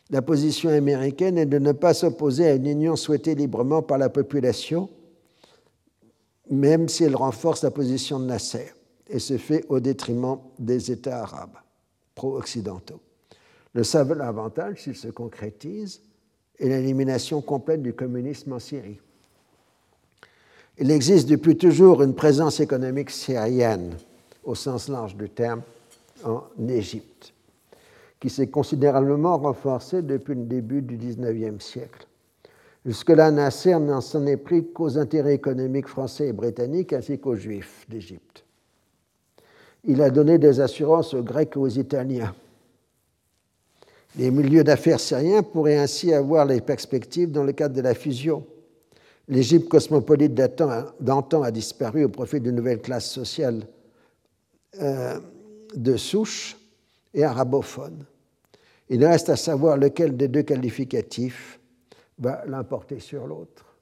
La 0.09 0.23
position 0.23 0.71
américaine 0.71 1.37
est 1.37 1.45
de 1.45 1.59
ne 1.59 1.73
pas 1.73 1.93
s'opposer 1.93 2.47
à 2.47 2.55
une 2.55 2.65
union 2.65 2.95
souhaitée 2.95 3.35
librement 3.35 3.83
par 3.83 3.99
la 3.99 4.09
population, 4.09 4.89
même 6.49 6.89
si 6.89 7.03
elle 7.03 7.15
renforce 7.15 7.63
la 7.63 7.71
position 7.71 8.19
de 8.19 8.25
Nasser, 8.25 8.73
et 9.09 9.19
se 9.19 9.37
fait 9.37 9.65
au 9.69 9.79
détriment 9.79 10.37
des 10.59 10.91
États 10.91 11.23
arabes 11.23 11.57
pro-occidentaux. 12.15 13.01
Le 13.73 13.83
seul 13.83 14.21
avantage, 14.21 14.83
s'il 14.83 14.95
se 14.95 15.07
concrétise, 15.07 16.01
est 16.59 16.67
l'élimination 16.67 17.41
complète 17.41 17.81
du 17.81 17.93
communisme 17.93 18.53
en 18.53 18.59
Syrie. 18.59 18.99
Il 20.77 20.91
existe 20.91 21.27
depuis 21.27 21.57
toujours 21.57 22.03
une 22.03 22.15
présence 22.15 22.59
économique 22.59 23.09
syrienne, 23.09 23.95
au 24.43 24.55
sens 24.55 24.87
large 24.89 25.15
du 25.15 25.29
terme, 25.29 25.61
en 26.23 26.43
Égypte, 26.67 27.33
qui 28.19 28.29
s'est 28.29 28.47
considérablement 28.47 29.37
renforcée 29.37 30.01
depuis 30.01 30.35
le 30.35 30.43
début 30.43 30.81
du 30.81 30.97
XIXe 30.97 31.63
siècle. 31.63 32.07
Jusque-là, 32.85 33.29
Nasser 33.31 33.77
n'en 33.77 34.01
s'en 34.01 34.25
est 34.25 34.37
pris 34.37 34.65
qu'aux 34.71 34.97
intérêts 34.97 35.35
économiques 35.35 35.87
français 35.87 36.27
et 36.27 36.33
britanniques 36.33 36.93
ainsi 36.93 37.19
qu'aux 37.19 37.35
juifs 37.35 37.85
d'Égypte. 37.89 38.45
Il 39.83 40.01
a 40.01 40.09
donné 40.09 40.37
des 40.37 40.59
assurances 40.59 41.13
aux 41.13 41.23
Grecs 41.23 41.51
et 41.55 41.59
aux 41.59 41.67
Italiens. 41.67 42.33
Les 44.17 44.31
milieux 44.31 44.63
d'affaires 44.63 44.99
syriens 44.99 45.43
pourraient 45.43 45.77
ainsi 45.77 46.13
avoir 46.13 46.45
les 46.45 46.61
perspectives 46.61 47.31
dans 47.31 47.43
le 47.43 47.51
cadre 47.51 47.75
de 47.75 47.81
la 47.81 47.93
fusion. 47.93 48.45
L'Égypte 49.27 49.69
cosmopolite 49.69 50.33
d'antan 50.33 51.43
a 51.43 51.51
disparu 51.51 52.05
au 52.05 52.09
profit 52.09 52.39
d'une 52.39 52.55
nouvelle 52.55 52.81
classe 52.81 53.09
sociale 53.09 53.67
euh, 54.81 55.19
de 55.75 55.97
souche 55.97 56.57
et 57.13 57.23
arabophone. 57.23 58.05
Il 58.89 59.05
reste 59.05 59.29
à 59.29 59.35
savoir 59.35 59.77
lequel 59.77 60.17
des 60.17 60.27
deux 60.27 60.41
qualificatifs 60.41 61.58
va 62.19 62.43
l'importer 62.45 62.99
sur 62.99 63.25
l'autre, 63.25 63.77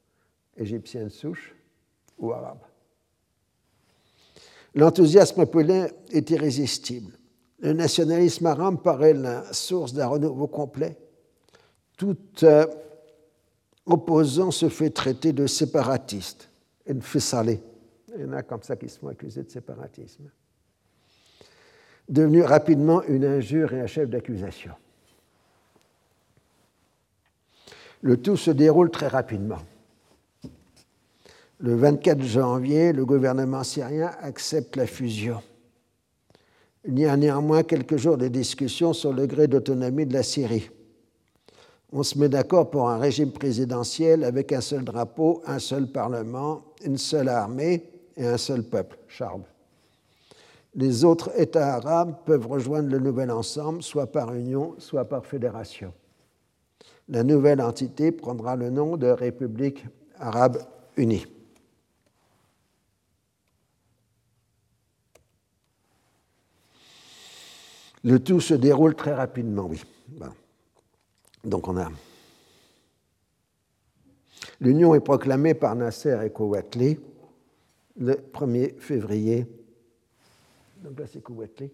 égyptienne 0.55 1.09
souche 1.09 1.55
ou 2.17 2.31
arabe. 2.31 2.59
L'enthousiasme 4.75 5.45
populaire 5.45 5.89
est 6.11 6.29
irrésistible. 6.29 7.13
Le 7.59 7.73
nationalisme 7.73 8.45
arabe 8.45 8.81
paraît 8.83 9.13
la 9.13 9.51
source 9.51 9.93
d'un 9.93 10.05
renouveau 10.05 10.47
complet. 10.47 10.95
Tout 11.97 12.17
euh, 12.43 12.67
opposant 13.87 14.51
se 14.51 14.69
fait 14.69 14.91
traiter 14.91 15.33
de 15.33 15.47
séparatiste, 15.47 16.49
Il 16.85 16.93
y 18.19 18.25
en 18.25 18.33
a 18.33 18.43
comme 18.43 18.61
ça 18.61 18.75
qui 18.75 18.87
sont 18.87 19.07
accusés 19.07 19.43
de 19.43 19.49
séparatisme. 19.49 20.29
Devenu 22.07 22.43
rapidement 22.43 23.01
une 23.03 23.25
injure 23.25 23.73
et 23.73 23.81
un 23.81 23.87
chef 23.87 24.09
d'accusation. 24.09 24.73
Le 28.01 28.17
tout 28.17 28.37
se 28.37 28.51
déroule 28.51 28.91
très 28.91 29.07
rapidement. 29.07 29.59
Le 31.59 31.75
24 31.75 32.21
janvier, 32.21 32.93
le 32.93 33.05
gouvernement 33.05 33.63
syrien 33.63 34.11
accepte 34.21 34.75
la 34.75 34.85
fusion. 34.85 35.41
Il 36.85 36.99
y 36.99 37.05
a 37.05 37.17
néanmoins 37.17 37.63
quelques 37.63 37.97
jours 37.97 38.17
de 38.17 38.27
discussions 38.27 38.93
sur 38.93 39.11
le 39.11 39.25
gré 39.25 39.47
d'autonomie 39.47 40.05
de 40.05 40.13
la 40.13 40.23
Syrie. 40.23 40.69
On 41.91 42.03
se 42.03 42.17
met 42.19 42.29
d'accord 42.29 42.69
pour 42.69 42.89
un 42.89 42.97
régime 42.97 43.31
présidentiel 43.31 44.23
avec 44.23 44.53
un 44.53 44.61
seul 44.61 44.83
drapeau, 44.83 45.41
un 45.45 45.59
seul 45.59 45.87
parlement, 45.87 46.63
une 46.83 46.97
seule 46.97 47.29
armée 47.29 47.89
et 48.15 48.27
un 48.27 48.37
seul 48.37 48.63
peuple, 48.63 48.97
Charb. 49.07 49.41
Les 50.75 51.03
autres 51.03 51.31
États 51.39 51.75
arabes 51.75 52.15
peuvent 52.25 52.45
rejoindre 52.45 52.89
le 52.89 52.99
nouvel 52.99 53.31
ensemble, 53.31 53.81
soit 53.81 54.11
par 54.11 54.33
union, 54.33 54.75
soit 54.77 55.05
par 55.05 55.25
fédération. 55.25 55.91
La 57.09 57.23
nouvelle 57.23 57.61
entité 57.61 58.11
prendra 58.11 58.55
le 58.55 58.69
nom 58.69 58.97
de 58.97 59.07
République 59.07 59.85
arabe 60.17 60.57
unie. 60.97 61.25
Le 68.03 68.19
tout 68.19 68.39
se 68.39 68.53
déroule 68.53 68.95
très 68.95 69.13
rapidement, 69.13 69.65
oui. 69.65 69.81
Donc 71.43 71.67
on 71.67 71.77
a. 71.77 71.89
L'union 74.59 74.95
est 74.95 74.99
proclamée 74.99 75.53
par 75.53 75.75
Nasser 75.75 76.17
et 76.25 76.29
Kouatli 76.29 76.99
le 77.99 78.13
1er 78.13 78.77
février. 78.79 79.47
Donc 80.77 80.99
là, 80.99 81.05
c'est 81.07 81.21
Kouatli. 81.21 81.71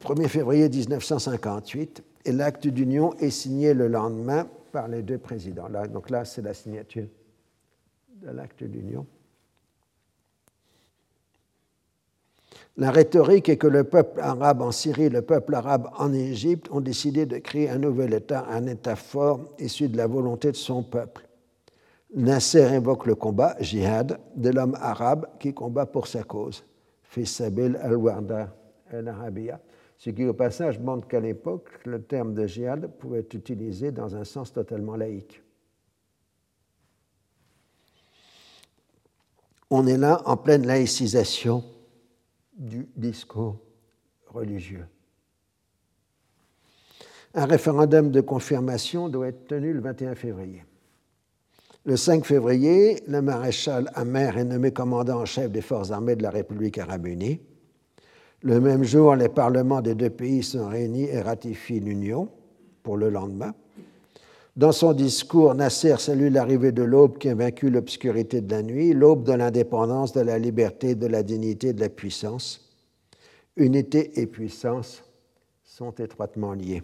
1er 0.00 0.28
février 0.28 0.68
1958, 0.68 2.02
et 2.24 2.32
l'acte 2.32 2.66
d'union 2.66 3.14
est 3.14 3.30
signé 3.30 3.74
le 3.74 3.88
lendemain 3.88 4.46
par 4.72 4.88
les 4.88 5.02
deux 5.02 5.18
présidents. 5.18 5.68
Là, 5.68 5.86
donc 5.86 6.10
là, 6.10 6.24
c'est 6.24 6.42
la 6.42 6.54
signature 6.54 7.06
de 8.22 8.30
l'acte 8.30 8.64
d'union. 8.64 9.06
La 12.76 12.90
rhétorique 12.90 13.48
est 13.48 13.56
que 13.56 13.66
le 13.66 13.84
peuple 13.84 14.20
arabe 14.20 14.62
en 14.62 14.72
Syrie 14.72 15.04
et 15.04 15.10
le 15.10 15.22
peuple 15.22 15.54
arabe 15.54 15.90
en 15.98 16.12
Égypte 16.12 16.68
ont 16.70 16.80
décidé 16.80 17.26
de 17.26 17.38
créer 17.38 17.68
un 17.68 17.78
nouvel 17.78 18.14
État, 18.14 18.46
un 18.48 18.66
État 18.66 18.96
fort 18.96 19.40
issu 19.58 19.88
de 19.88 19.96
la 19.96 20.06
volonté 20.06 20.50
de 20.50 20.56
son 20.56 20.82
peuple. 20.82 21.26
Nasser 22.14 22.72
évoque 22.72 23.06
le 23.06 23.14
combat, 23.14 23.56
jihad, 23.60 24.18
de 24.34 24.50
l'homme 24.50 24.76
arabe 24.80 25.26
qui 25.38 25.52
combat 25.52 25.86
pour 25.86 26.06
sa 26.06 26.22
cause, 26.22 26.64
Fisabil 27.02 27.76
al-Warda 27.82 28.54
al-Arabia, 28.92 29.60
ce 30.00 30.08
qui 30.08 30.24
au 30.24 30.32
passage 30.32 30.78
montre 30.78 31.06
qu'à 31.06 31.20
l'époque, 31.20 31.68
le 31.84 32.00
terme 32.02 32.32
de 32.32 32.46
jihad 32.46 32.90
pouvait 32.98 33.18
être 33.18 33.34
utilisé 33.34 33.92
dans 33.92 34.16
un 34.16 34.24
sens 34.24 34.50
totalement 34.50 34.96
laïque. 34.96 35.42
On 39.68 39.86
est 39.86 39.98
là 39.98 40.22
en 40.24 40.38
pleine 40.38 40.66
laïcisation 40.66 41.62
du 42.56 42.88
discours 42.96 43.60
religieux. 44.28 44.86
Un 47.34 47.44
référendum 47.44 48.10
de 48.10 48.22
confirmation 48.22 49.10
doit 49.10 49.28
être 49.28 49.48
tenu 49.48 49.74
le 49.74 49.80
21 49.80 50.14
février. 50.14 50.64
Le 51.84 51.98
5 51.98 52.24
février, 52.24 53.02
le 53.06 53.20
maréchal 53.20 53.90
Amer 53.94 54.38
est 54.38 54.44
nommé 54.44 54.72
commandant 54.72 55.20
en 55.20 55.26
chef 55.26 55.52
des 55.52 55.60
forces 55.60 55.90
armées 55.90 56.16
de 56.16 56.22
la 56.22 56.30
République 56.30 56.78
arabe 56.78 57.06
unie. 57.06 57.42
Le 58.42 58.58
même 58.58 58.84
jour, 58.84 59.16
les 59.16 59.28
parlements 59.28 59.82
des 59.82 59.94
deux 59.94 60.08
pays 60.08 60.42
sont 60.42 60.68
réunis 60.68 61.04
et 61.04 61.20
ratifient 61.20 61.80
l'union 61.80 62.28
pour 62.82 62.96
le 62.96 63.10
lendemain. 63.10 63.54
Dans 64.56 64.72
son 64.72 64.92
discours, 64.94 65.54
Nasser 65.54 65.96
salue 65.98 66.32
l'arrivée 66.32 66.72
de 66.72 66.82
l'aube 66.82 67.18
qui 67.18 67.28
a 67.28 67.34
vaincu 67.34 67.70
l'obscurité 67.70 68.40
de 68.40 68.50
la 68.50 68.62
nuit, 68.62 68.94
l'aube 68.94 69.24
de 69.24 69.32
l'indépendance, 69.32 70.12
de 70.12 70.20
la 70.20 70.38
liberté, 70.38 70.94
de 70.94 71.06
la 71.06 71.22
dignité, 71.22 71.72
de 71.72 71.80
la 71.80 71.88
puissance. 71.88 72.66
Unité 73.56 74.20
et 74.20 74.26
puissance 74.26 75.02
sont 75.64 75.92
étroitement 75.92 76.54
liées. 76.54 76.82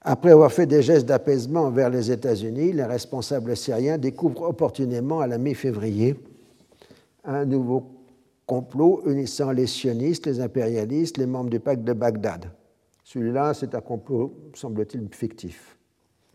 Après 0.00 0.30
avoir 0.30 0.52
fait 0.52 0.66
des 0.66 0.82
gestes 0.82 1.06
d'apaisement 1.06 1.70
vers 1.70 1.90
les 1.90 2.10
États-Unis, 2.10 2.72
les 2.72 2.84
responsables 2.84 3.56
syriens 3.56 3.98
découvrent 3.98 4.48
opportunément 4.48 5.20
à 5.20 5.26
la 5.26 5.38
mi-février 5.38 6.16
un 7.24 7.44
nouveau 7.44 8.01
complot 8.46 9.02
unissant 9.06 9.52
les 9.52 9.66
sionistes, 9.66 10.26
les 10.26 10.40
impérialistes, 10.40 11.16
les 11.18 11.26
membres 11.26 11.50
du 11.50 11.60
pacte 11.60 11.84
de 11.84 11.92
Bagdad. 11.92 12.50
Celui-là, 13.04 13.54
c'est 13.54 13.74
un 13.74 13.80
complot, 13.80 14.34
semble-t-il, 14.54 15.08
fictif, 15.12 15.76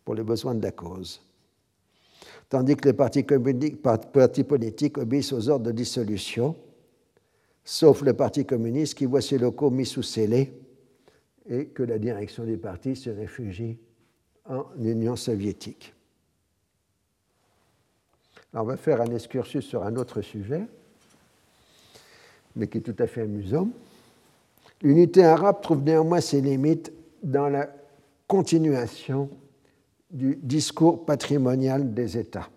pour 0.03 0.16
les 0.16 0.24
besoins 0.24 0.55
de 0.55 0.64
la 0.64 0.72
cause. 0.72 1.22
Tandis 2.49 2.76
que 2.76 2.88
les 2.88 2.93
partis, 2.93 3.24
politiques 4.43 4.97
obéissent 4.97 5.34
aux 5.34 5.49
ordres 5.49 5.66
de 5.66 5.72
dissolution, 5.72 6.55
sauf 7.64 8.01
le 8.01 8.14
Parti 8.14 8.45
communiste 8.45 8.97
qui 8.97 9.05
voit 9.05 9.22
ses 9.22 9.38
locaux 9.38 9.70
mis 9.70 9.86
sous 9.86 10.03
scellé 10.03 10.53
et 11.49 11.68
que 11.68 11.84
la 11.84 11.97
direction 11.97 12.45
du 12.45 12.58
parti 12.58 12.95
se 12.95 13.10
réfugie 13.10 13.78
en 14.45 14.66
Union 14.80 15.16
soviétique. 15.16 15.93
on 18.53 18.64
va 18.64 18.78
faire 18.78 19.01
un 19.01 19.14
excursus 19.14 19.66
sur 19.66 19.84
un 19.84 19.95
autre 19.97 20.22
sujet, 20.22 20.68
mais 22.58 22.68
qui 22.68 22.80
est 22.80 22.82
tout 22.82 22.95
à 22.99 23.08
fait 23.08 23.22
amusant. 23.22 23.70
L'unité 24.82 25.24
arabe 25.24 25.62
trouve 25.62 25.84
néanmoins 25.84 26.22
ses 26.22 26.41
limites 26.41 26.91
dans 27.24 27.49
la 27.49 27.70
continuation 28.28 29.30
du 30.12 30.38
discours 30.41 31.05
patrimonial 31.05 31.93
des 31.93 32.18
États. 32.18 32.49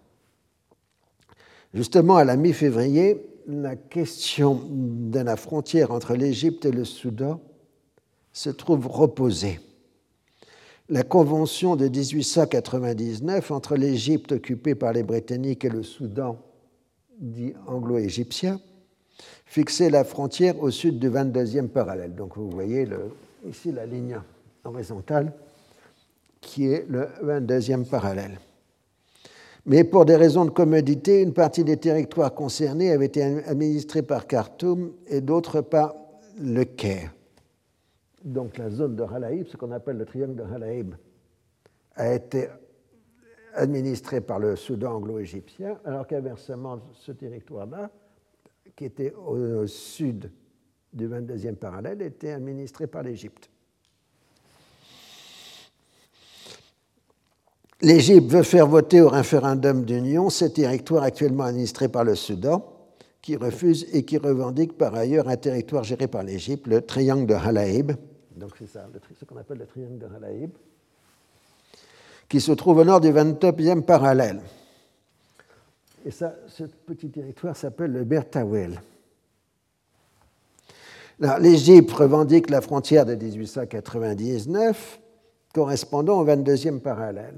Justement, 1.74 2.16
à 2.16 2.24
la 2.24 2.36
mi-février, 2.36 3.24
la 3.46 3.76
question 3.76 4.60
de 4.70 5.18
la 5.20 5.36
frontière 5.36 5.92
entre 5.92 6.14
l'Égypte 6.14 6.64
et 6.64 6.72
le 6.72 6.84
Soudan 6.84 7.40
se 8.32 8.50
trouve 8.50 8.86
reposée. 8.86 9.60
La 10.88 11.04
convention 11.04 11.76
de 11.76 11.88
1899 11.88 13.50
entre 13.50 13.76
l'Égypte 13.76 14.32
occupée 14.32 14.74
par 14.74 14.92
les 14.92 15.04
Britanniques 15.04 15.64
et 15.64 15.68
le 15.68 15.82
Soudan, 15.82 16.38
dit 17.20 17.52
anglo-égyptien, 17.66 18.60
fixer 19.50 19.90
la 19.90 20.04
frontière 20.04 20.62
au 20.62 20.70
sud 20.70 21.00
du 21.00 21.10
22e 21.10 21.66
parallèle. 21.66 22.14
Donc 22.14 22.36
vous 22.36 22.48
voyez 22.48 22.86
ici 23.44 23.72
la 23.72 23.84
ligne 23.84 24.20
horizontale 24.64 25.32
qui 26.40 26.68
est 26.68 26.86
le 26.88 27.08
22e 27.24 27.84
parallèle. 27.84 28.38
Mais 29.66 29.82
pour 29.82 30.04
des 30.04 30.14
raisons 30.14 30.44
de 30.44 30.50
commodité, 30.50 31.20
une 31.20 31.34
partie 31.34 31.64
des 31.64 31.78
territoires 31.78 32.32
concernés 32.32 32.92
avait 32.92 33.06
été 33.06 33.24
administrée 33.44 34.02
par 34.02 34.28
Khartoum 34.28 34.92
et 35.08 35.20
d'autres 35.20 35.62
par 35.62 35.96
le 36.40 36.62
Caire. 36.62 37.12
Donc 38.24 38.56
la 38.56 38.70
zone 38.70 38.94
de 38.94 39.02
Halaïb, 39.02 39.48
ce 39.48 39.56
qu'on 39.56 39.72
appelle 39.72 39.96
le 39.96 40.04
triangle 40.04 40.36
de 40.36 40.44
Halaïb, 40.44 40.94
a 41.96 42.14
été 42.14 42.46
administrée 43.54 44.20
par 44.20 44.38
le 44.38 44.54
Soudan 44.54 44.94
anglo-égyptien, 44.94 45.76
alors 45.84 46.06
qu'inversement, 46.06 46.78
ce 46.94 47.10
territoire-là 47.10 47.90
qui 48.80 48.86
était 48.86 49.12
au 49.12 49.66
sud 49.66 50.30
du 50.90 51.06
22e 51.06 51.54
parallèle, 51.54 52.00
était 52.00 52.30
administré 52.30 52.86
par 52.86 53.02
l'Égypte. 53.02 53.50
L'Égypte 57.82 58.32
veut 58.32 58.42
faire 58.42 58.66
voter 58.66 59.02
au 59.02 59.10
référendum 59.10 59.84
d'union 59.84 60.30
ces 60.30 60.54
territoires 60.54 61.02
actuellement 61.02 61.44
administrés 61.44 61.90
par 61.90 62.04
le 62.04 62.14
Soudan, 62.14 62.72
qui 63.20 63.36
refuse 63.36 63.86
et 63.92 64.06
qui 64.06 64.16
revendique 64.16 64.78
par 64.78 64.94
ailleurs 64.94 65.28
un 65.28 65.36
territoire 65.36 65.84
géré 65.84 66.06
par 66.06 66.22
l'Égypte, 66.22 66.66
le 66.66 66.80
triangle 66.80 67.26
de 67.26 67.34
Halaïb. 67.34 67.92
Donc 68.34 68.52
c'est 68.58 68.66
ça, 68.66 68.88
ce 69.14 69.26
qu'on 69.26 69.36
appelle 69.36 69.58
le 69.58 69.66
triangle 69.66 69.98
de 69.98 70.06
Halaïb, 70.06 70.52
qui 72.30 72.40
se 72.40 72.52
trouve 72.52 72.78
au 72.78 72.84
nord 72.84 73.02
du 73.02 73.10
29e 73.10 73.82
parallèle. 73.82 74.40
Et 76.04 76.10
ça, 76.10 76.34
ce 76.46 76.64
petit 76.64 77.10
territoire 77.10 77.56
s'appelle 77.56 77.92
le 77.92 78.04
Bertawel. 78.04 78.80
L'Égypte 81.38 81.92
revendique 81.92 82.48
la 82.48 82.62
frontière 82.62 83.04
de 83.04 83.14
1899 83.14 85.00
correspondant 85.52 86.20
au 86.20 86.26
22e 86.26 86.80
parallèle. 86.80 87.36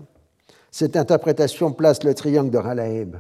Cette 0.70 0.96
interprétation 0.96 1.72
place 1.72 2.04
le 2.04 2.14
triangle 2.14 2.50
de 2.50 2.58
Halaïb 2.58 3.16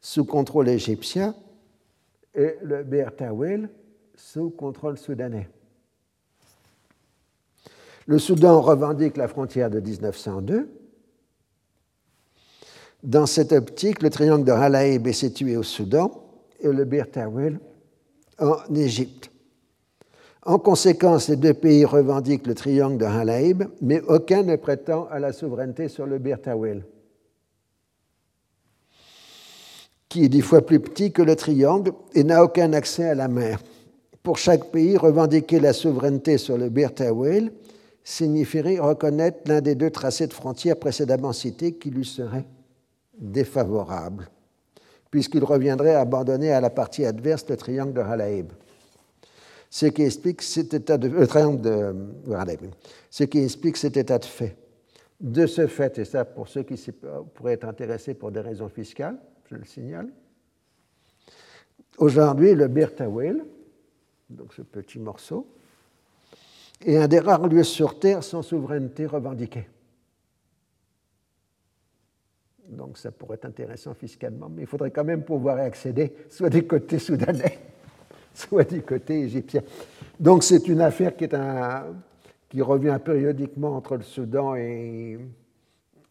sous 0.00 0.24
contrôle 0.24 0.68
égyptien 0.68 1.34
et 2.34 2.56
le 2.62 2.84
Bir 2.84 3.14
Tawil 3.16 3.68
sous 4.14 4.50
contrôle 4.50 4.96
soudanais. 4.96 5.48
Le 8.06 8.18
Soudan 8.18 8.60
revendique 8.60 9.16
la 9.16 9.28
frontière 9.28 9.68
de 9.68 9.80
1902. 9.80 10.70
Dans 13.02 13.26
cette 13.26 13.52
optique, 13.52 14.02
le 14.02 14.10
triangle 14.10 14.44
de 14.44 14.52
Halaïb 14.52 15.06
est 15.06 15.12
situé 15.12 15.56
au 15.56 15.62
Soudan 15.62 16.10
et 16.60 16.68
le 16.68 16.84
Bir 16.84 17.10
Tawil 17.10 17.60
en 18.40 18.74
Égypte. 18.74 19.30
En 20.44 20.58
conséquence, 20.58 21.28
les 21.28 21.36
deux 21.36 21.54
pays 21.54 21.84
revendiquent 21.84 22.46
le 22.46 22.54
triangle 22.54 22.98
de 22.98 23.04
Halaïb, 23.04 23.64
mais 23.80 24.00
aucun 24.02 24.42
ne 24.42 24.56
prétend 24.56 25.06
à 25.10 25.18
la 25.18 25.32
souveraineté 25.32 25.88
sur 25.88 26.06
le 26.06 26.18
Bir 26.18 26.40
Tawil, 26.40 26.84
qui 30.08 30.24
est 30.24 30.28
dix 30.28 30.40
fois 30.40 30.64
plus 30.64 30.80
petit 30.80 31.12
que 31.12 31.22
le 31.22 31.36
triangle 31.36 31.92
et 32.14 32.24
n'a 32.24 32.42
aucun 32.42 32.72
accès 32.72 33.10
à 33.10 33.14
la 33.14 33.28
mer. 33.28 33.60
Pour 34.24 34.38
chaque 34.38 34.72
pays, 34.72 34.96
revendiquer 34.96 35.60
la 35.60 35.72
souveraineté 35.72 36.38
sur 36.38 36.58
le 36.58 36.68
Bir 36.68 36.94
Tawil 36.94 37.52
signifierait 38.02 38.78
reconnaître 38.78 39.38
l'un 39.46 39.60
des 39.60 39.74
deux 39.74 39.90
tracés 39.90 40.26
de 40.26 40.32
frontières 40.32 40.78
précédemment 40.78 41.32
cités 41.32 41.74
qui 41.74 41.90
lui 41.90 42.04
serait 42.04 42.46
défavorable, 43.18 44.28
puisqu'il 45.10 45.44
reviendrait 45.44 45.94
à 45.94 46.00
abandonner 46.00 46.52
à 46.52 46.60
la 46.60 46.70
partie 46.70 47.04
adverse 47.04 47.44
le 47.48 47.56
triangle 47.56 47.92
de 47.92 48.00
Halaïb 48.00 48.52
ce 49.70 49.86
qui 49.86 50.02
explique 50.02 50.42
cet 50.42 50.74
état 50.74 50.96
de, 50.96 51.24
triangle 51.26 51.60
de 51.60 51.94
ce 53.10 53.24
qui 53.24 53.38
explique 53.38 53.76
cet 53.76 53.96
état 53.96 54.18
de 54.18 54.24
fait. 54.24 54.56
De 55.20 55.46
ce 55.46 55.66
fait, 55.66 55.98
et 55.98 56.04
ça 56.04 56.24
pour 56.24 56.48
ceux 56.48 56.62
qui 56.62 56.80
pourraient 57.34 57.54
être 57.54 57.66
intéressés 57.66 58.14
pour 58.14 58.30
des 58.30 58.40
raisons 58.40 58.68
fiscales, 58.68 59.18
je 59.50 59.56
le 59.56 59.64
signale, 59.64 60.08
aujourd'hui 61.98 62.54
le 62.54 62.68
Birtawil, 62.68 63.44
donc 64.30 64.54
ce 64.54 64.62
petit 64.62 64.98
morceau, 64.98 65.48
est 66.84 66.96
un 66.96 67.08
des 67.08 67.18
rares 67.18 67.48
lieux 67.48 67.64
sur 67.64 67.98
Terre 67.98 68.22
sans 68.22 68.42
souveraineté 68.42 69.06
revendiquée. 69.06 69.66
Donc 72.68 72.98
ça 72.98 73.10
pourrait 73.10 73.36
être 73.36 73.46
intéressant 73.46 73.94
fiscalement, 73.94 74.48
mais 74.48 74.62
il 74.62 74.68
faudrait 74.68 74.90
quand 74.90 75.04
même 75.04 75.22
pouvoir 75.22 75.58
y 75.58 75.62
accéder, 75.62 76.12
soit 76.28 76.50
des 76.50 76.66
côtés 76.66 76.98
soudanais 76.98 77.58
soit 78.34 78.70
du 78.70 78.82
côté 78.82 79.20
égyptien. 79.20 79.62
Donc 80.20 80.42
c'est 80.44 80.68
une 80.68 80.80
affaire 80.80 81.16
qui, 81.16 82.62
revient 82.62 82.98
périodiquement 83.04 83.76
entre 83.76 83.96
le 83.96 84.02
Soudan 84.02 84.54
et, 84.54 85.18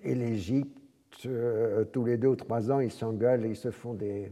et 0.03 0.15
l'Égypte. 0.15 0.77
Euh, 1.25 1.83
tous 1.85 2.05
les 2.05 2.17
deux 2.17 2.27
ou 2.27 2.35
trois 2.35 2.71
ans, 2.71 2.79
ils 2.79 2.91
s'engueulent 2.91 3.45
et 3.45 3.49
ils 3.49 3.55
se 3.55 3.71
font 3.71 3.93
des, 3.93 4.31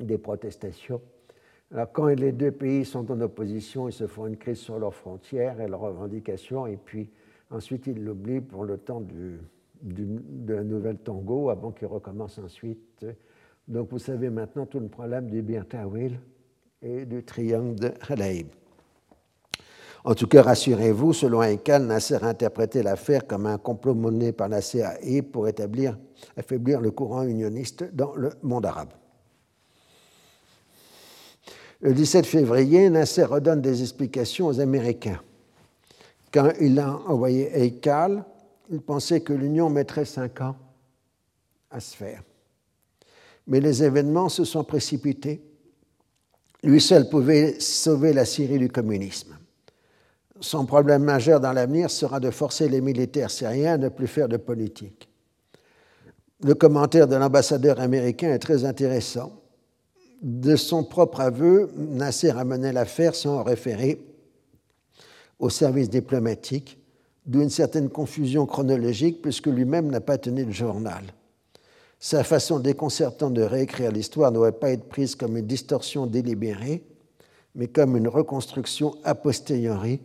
des 0.00 0.18
protestations. 0.18 1.00
Alors 1.72 1.90
quand 1.92 2.06
les 2.06 2.32
deux 2.32 2.50
pays 2.50 2.84
sont 2.84 3.10
en 3.10 3.20
opposition, 3.20 3.88
ils 3.88 3.92
se 3.92 4.06
font 4.06 4.26
une 4.26 4.36
crise 4.36 4.58
sur 4.58 4.78
leurs 4.78 4.94
frontières 4.94 5.60
et 5.60 5.68
leurs 5.68 5.80
revendications, 5.80 6.66
et 6.66 6.76
puis 6.76 7.10
ensuite 7.50 7.86
ils 7.86 8.02
l'oublient 8.02 8.40
pour 8.40 8.64
le 8.64 8.76
temps 8.76 9.00
du, 9.00 9.38
de 9.82 10.54
la 10.54 10.64
nouvelle 10.64 10.98
Tongo 10.98 11.50
avant 11.50 11.72
qu'ils 11.72 11.88
recommencent 11.88 12.38
ensuite. 12.38 13.04
Donc 13.68 13.90
vous 13.90 13.98
savez 13.98 14.30
maintenant 14.30 14.66
tout 14.66 14.80
le 14.80 14.88
problème 14.88 15.28
du 15.28 15.42
Birtawil 15.42 16.18
et 16.80 17.04
du 17.04 17.22
triangle 17.24 17.78
de 17.78 17.92
Halaïb. 18.08 18.48
En 20.04 20.14
tout 20.14 20.26
cas, 20.26 20.42
rassurez-vous, 20.42 21.12
selon 21.12 21.40
Haïkal, 21.40 21.84
Nasser 21.84 22.18
a 22.22 22.26
interprété 22.26 22.82
l'affaire 22.82 23.24
comme 23.24 23.46
un 23.46 23.58
complot 23.58 23.94
mené 23.94 24.32
par 24.32 24.48
la 24.48 24.60
CAI 24.60 25.22
pour 25.22 25.46
établir, 25.46 25.96
affaiblir 26.36 26.80
le 26.80 26.90
courant 26.90 27.22
unioniste 27.22 27.84
dans 27.94 28.14
le 28.16 28.30
monde 28.42 28.66
arabe. 28.66 28.90
Le 31.80 31.92
17 31.94 32.26
février, 32.26 32.90
Nasser 32.90 33.24
redonne 33.24 33.60
des 33.60 33.80
explications 33.80 34.46
aux 34.46 34.58
Américains. 34.58 35.20
Quand 36.32 36.50
il 36.60 36.80
a 36.80 36.96
envoyé 37.06 37.52
Haïkal, 37.54 38.24
il 38.72 38.80
pensait 38.80 39.20
que 39.20 39.32
l'Union 39.32 39.70
mettrait 39.70 40.04
cinq 40.04 40.40
ans 40.40 40.56
à 41.70 41.78
se 41.78 41.94
faire. 41.94 42.22
Mais 43.46 43.60
les 43.60 43.84
événements 43.84 44.28
se 44.28 44.44
sont 44.44 44.64
précipités 44.64 45.42
lui 46.64 46.80
seul 46.80 47.08
pouvait 47.08 47.58
sauver 47.58 48.12
la 48.12 48.24
Syrie 48.24 48.58
du 48.58 48.68
communisme. 48.68 49.36
Son 50.40 50.64
problème 50.64 51.02
majeur 51.02 51.40
dans 51.40 51.52
l'avenir 51.52 51.90
sera 51.90 52.20
de 52.20 52.30
forcer 52.30 52.68
les 52.68 52.80
militaires 52.80 53.30
syriens 53.30 53.74
à 53.74 53.78
ne 53.78 53.88
plus 53.88 54.06
faire 54.06 54.28
de 54.28 54.36
politique. 54.36 55.08
Le 56.44 56.54
commentaire 56.54 57.06
de 57.06 57.16
l'ambassadeur 57.16 57.80
américain 57.80 58.32
est 58.32 58.40
très 58.40 58.64
intéressant. 58.64 59.32
De 60.20 60.56
son 60.56 60.84
propre 60.84 61.20
aveu, 61.20 61.70
Nasser 61.76 62.30
a 62.30 62.44
mené 62.44 62.72
l'affaire 62.72 63.14
sans 63.14 63.42
référer 63.42 64.00
au 65.38 65.48
service 65.50 65.90
diplomatique, 65.90 66.78
d'où 67.26 67.42
une 67.42 67.50
certaine 67.50 67.88
confusion 67.88 68.46
chronologique 68.46 69.22
puisque 69.22 69.46
lui-même 69.46 69.90
n'a 69.90 70.00
pas 70.00 70.18
tenu 70.18 70.44
le 70.44 70.52
journal. 70.52 71.02
Sa 71.98 72.24
façon 72.24 72.58
déconcertante 72.58 73.34
de 73.34 73.42
réécrire 73.42 73.92
l'histoire 73.92 74.32
ne 74.32 74.36
doit 74.36 74.58
pas 74.58 74.70
être 74.70 74.88
prise 74.88 75.14
comme 75.14 75.36
une 75.36 75.46
distorsion 75.46 76.06
délibérée, 76.06 76.82
mais 77.54 77.68
comme 77.68 77.96
une 77.96 78.08
reconstruction 78.08 78.96
a 79.04 79.14
posteriori 79.14 80.00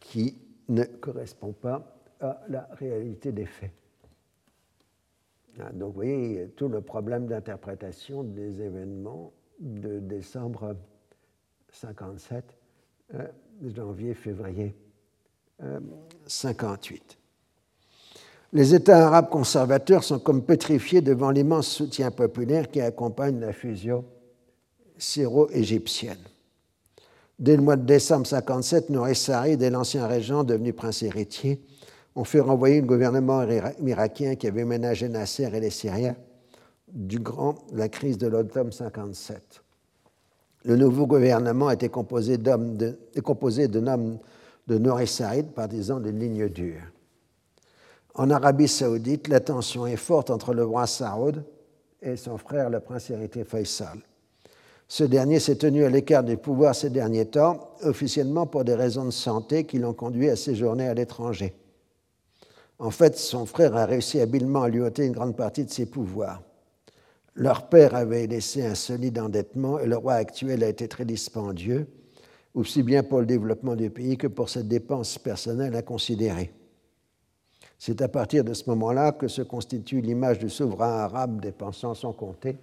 qui 0.00 0.38
ne 0.68 0.84
correspond 0.84 1.52
pas 1.52 1.96
à 2.20 2.40
la 2.48 2.68
réalité 2.78 3.30
des 3.30 3.46
faits. 3.46 3.72
Ah, 5.60 5.70
donc 5.72 5.88
vous 5.88 5.96
voyez 5.96 6.48
tout 6.56 6.68
le 6.68 6.80
problème 6.80 7.26
d'interprétation 7.26 8.22
des 8.22 8.62
événements 8.62 9.32
de 9.60 9.98
décembre 9.98 10.76
57, 11.72 12.56
euh, 13.14 13.26
janvier, 13.74 14.14
février 14.14 14.74
58. 16.26 17.02
Euh, 17.02 17.14
les 18.54 18.74
États 18.74 19.06
arabes 19.06 19.30
conservateurs 19.30 20.04
sont 20.04 20.18
comme 20.18 20.42
pétrifiés 20.42 21.00
devant 21.00 21.30
l'immense 21.30 21.68
soutien 21.68 22.10
populaire 22.10 22.70
qui 22.70 22.80
accompagne 22.80 23.40
la 23.40 23.52
fusion 23.52 24.04
syro-égyptienne. 24.98 26.18
Dès 27.38 27.56
le 27.56 27.62
mois 27.62 27.76
de 27.76 27.86
décembre 27.86 28.26
57, 28.26 28.90
Nouri 28.90 29.16
Sarid 29.16 29.62
et 29.62 29.70
l'ancien 29.70 30.06
régent 30.06 30.44
devenu 30.44 30.72
prince 30.72 31.02
héritier 31.02 31.60
ont 32.14 32.24
fait 32.24 32.40
renvoyer 32.40 32.80
le 32.80 32.86
gouvernement 32.86 33.42
irakien 33.84 34.34
qui 34.34 34.46
avait 34.46 34.64
ménagé 34.64 35.08
Nasser 35.08 35.50
et 35.52 35.60
les 35.60 35.70
Syriens 35.70 36.16
du 36.88 37.18
grand 37.18 37.54
la 37.72 37.88
crise 37.88 38.18
de 38.18 38.26
l'automne 38.26 38.70
57. 38.70 39.62
Le 40.64 40.76
nouveau 40.76 41.06
gouvernement 41.06 41.70
était 41.70 41.88
composé 41.88 42.38
d'hommes 42.38 42.76
de, 42.76 42.96
composé 43.24 43.66
de, 43.66 43.80
de 44.66 44.78
Nouri 44.78 45.06
Sarid, 45.06 45.52
partisans 45.52 46.02
d'une 46.02 46.18
ligne 46.18 46.48
dure. 46.48 46.82
En 48.14 48.30
Arabie 48.30 48.68
saoudite, 48.68 49.28
la 49.28 49.40
tension 49.40 49.86
est 49.86 49.96
forte 49.96 50.30
entre 50.30 50.52
le 50.52 50.64
roi 50.64 50.86
Saoud 50.86 51.44
et 52.02 52.16
son 52.16 52.36
frère, 52.36 52.68
le 52.68 52.80
prince 52.80 53.10
héritier 53.10 53.44
Faisal. 53.44 53.98
Ce 54.88 55.04
dernier 55.04 55.40
s'est 55.40 55.56
tenu 55.56 55.84
à 55.84 55.88
l'écart 55.88 56.22
du 56.22 56.36
pouvoir 56.36 56.74
ces 56.74 56.90
derniers 56.90 57.24
temps, 57.24 57.70
officiellement 57.82 58.46
pour 58.46 58.64
des 58.64 58.74
raisons 58.74 59.06
de 59.06 59.10
santé 59.10 59.64
qui 59.64 59.78
l'ont 59.78 59.94
conduit 59.94 60.28
à 60.28 60.36
séjourner 60.36 60.88
à 60.88 60.94
l'étranger. 60.94 61.54
En 62.78 62.90
fait, 62.90 63.16
son 63.16 63.46
frère 63.46 63.76
a 63.76 63.86
réussi 63.86 64.20
habilement 64.20 64.64
à 64.64 64.68
lui 64.68 64.80
ôter 64.80 65.06
une 65.06 65.12
grande 65.12 65.36
partie 65.36 65.64
de 65.64 65.70
ses 65.70 65.86
pouvoirs. 65.86 66.42
Leur 67.34 67.68
père 67.68 67.94
avait 67.94 68.26
laissé 68.26 68.66
un 68.66 68.74
solide 68.74 69.18
endettement 69.18 69.78
et 69.78 69.86
le 69.86 69.96
roi 69.96 70.14
actuel 70.14 70.62
a 70.62 70.68
été 70.68 70.88
très 70.88 71.06
dispendieux, 71.06 71.86
aussi 72.54 72.82
bien 72.82 73.02
pour 73.02 73.20
le 73.20 73.26
développement 73.26 73.76
du 73.76 73.90
pays 73.90 74.16
que 74.16 74.26
pour 74.26 74.48
ses 74.48 74.62
dépenses 74.62 75.18
personnelles 75.18 75.74
à 75.74 75.82
considérer. 75.82 76.52
C'est 77.78 78.00
à 78.02 78.08
partir 78.08 78.44
de 78.44 78.54
ce 78.54 78.68
moment-là 78.70 79.12
que 79.12 79.28
se 79.28 79.42
constitue 79.42 80.00
l'image 80.00 80.38
du 80.38 80.48
souverain 80.48 80.98
arabe 81.00 81.40
dépensant 81.40 81.94
sans 81.94 82.12
compter, 82.12 82.56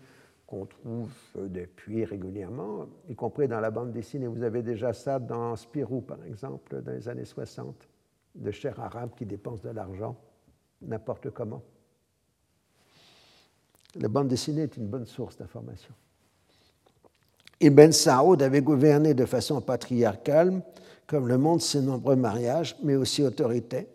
qu'on 0.48 0.66
trouve 0.66 1.12
depuis 1.36 2.06
régulièrement, 2.06 2.88
y 3.08 3.16
compris 3.16 3.48
dans 3.48 3.60
la 3.60 3.70
bande 3.70 3.92
dessinée. 3.92 4.28
Vous 4.28 4.44
avez 4.44 4.64
déjà 4.64 4.94
ça 4.94 5.20
dans 5.20 5.56
Spirou, 5.56 6.02
par 6.02 6.24
exemple, 6.26 6.82
dans 6.82 6.92
les 6.92 7.08
années 7.08 7.26
60, 7.26 7.76
de 8.36 8.52
chers 8.52 8.80
arabes 8.80 9.12
qui 9.18 9.26
dépensent 9.26 9.64
de 9.64 9.70
l'argent 9.70 10.16
n'importe 10.82 11.30
comment. 11.32 11.62
La 13.96 14.08
bande 14.08 14.28
dessinée 14.28 14.64
est 14.64 14.78
une 14.78 14.88
bonne 14.88 15.06
source 15.06 15.38
d'information. 15.38 15.94
Ibn 17.62 17.92
Saoud 17.92 18.42
avait 18.42 18.62
gouverné 18.62 19.14
de 19.14 19.26
façon 19.26 19.62
patriarcale, 19.62 20.62
comme 21.08 21.28
le 21.28 21.38
montrent 21.38 21.66
ses 21.66 21.82
nombreux 21.82 22.16
mariages, 22.16 22.76
mais 22.84 22.96
aussi 22.96 23.24
autoritaires 23.24 23.86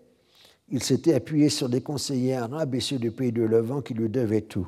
il 0.69 0.83
s'était 0.83 1.15
appuyé 1.15 1.51
sur 1.51 1.69
des 1.69 1.83
conseillers 1.83 2.37
arabes 2.37 2.75
et 2.75 2.81
ceux 2.81 2.99
du 2.99 3.11
pays 3.11 3.33
de 3.33 3.43
Levant 3.43 3.83
qui 3.83 3.95
lui 3.95 4.09
devaient 4.09 4.41
tout. 4.41 4.67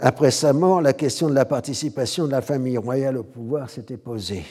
Après 0.00 0.30
sa 0.30 0.52
mort, 0.52 0.80
la 0.80 0.92
question 0.92 1.28
de 1.28 1.34
la 1.34 1.44
participation 1.44 2.26
de 2.26 2.32
la 2.32 2.42
famille 2.42 2.78
royale 2.78 3.16
au 3.16 3.24
pouvoir 3.24 3.68
s'était 3.70 3.96
posée. 3.96 4.44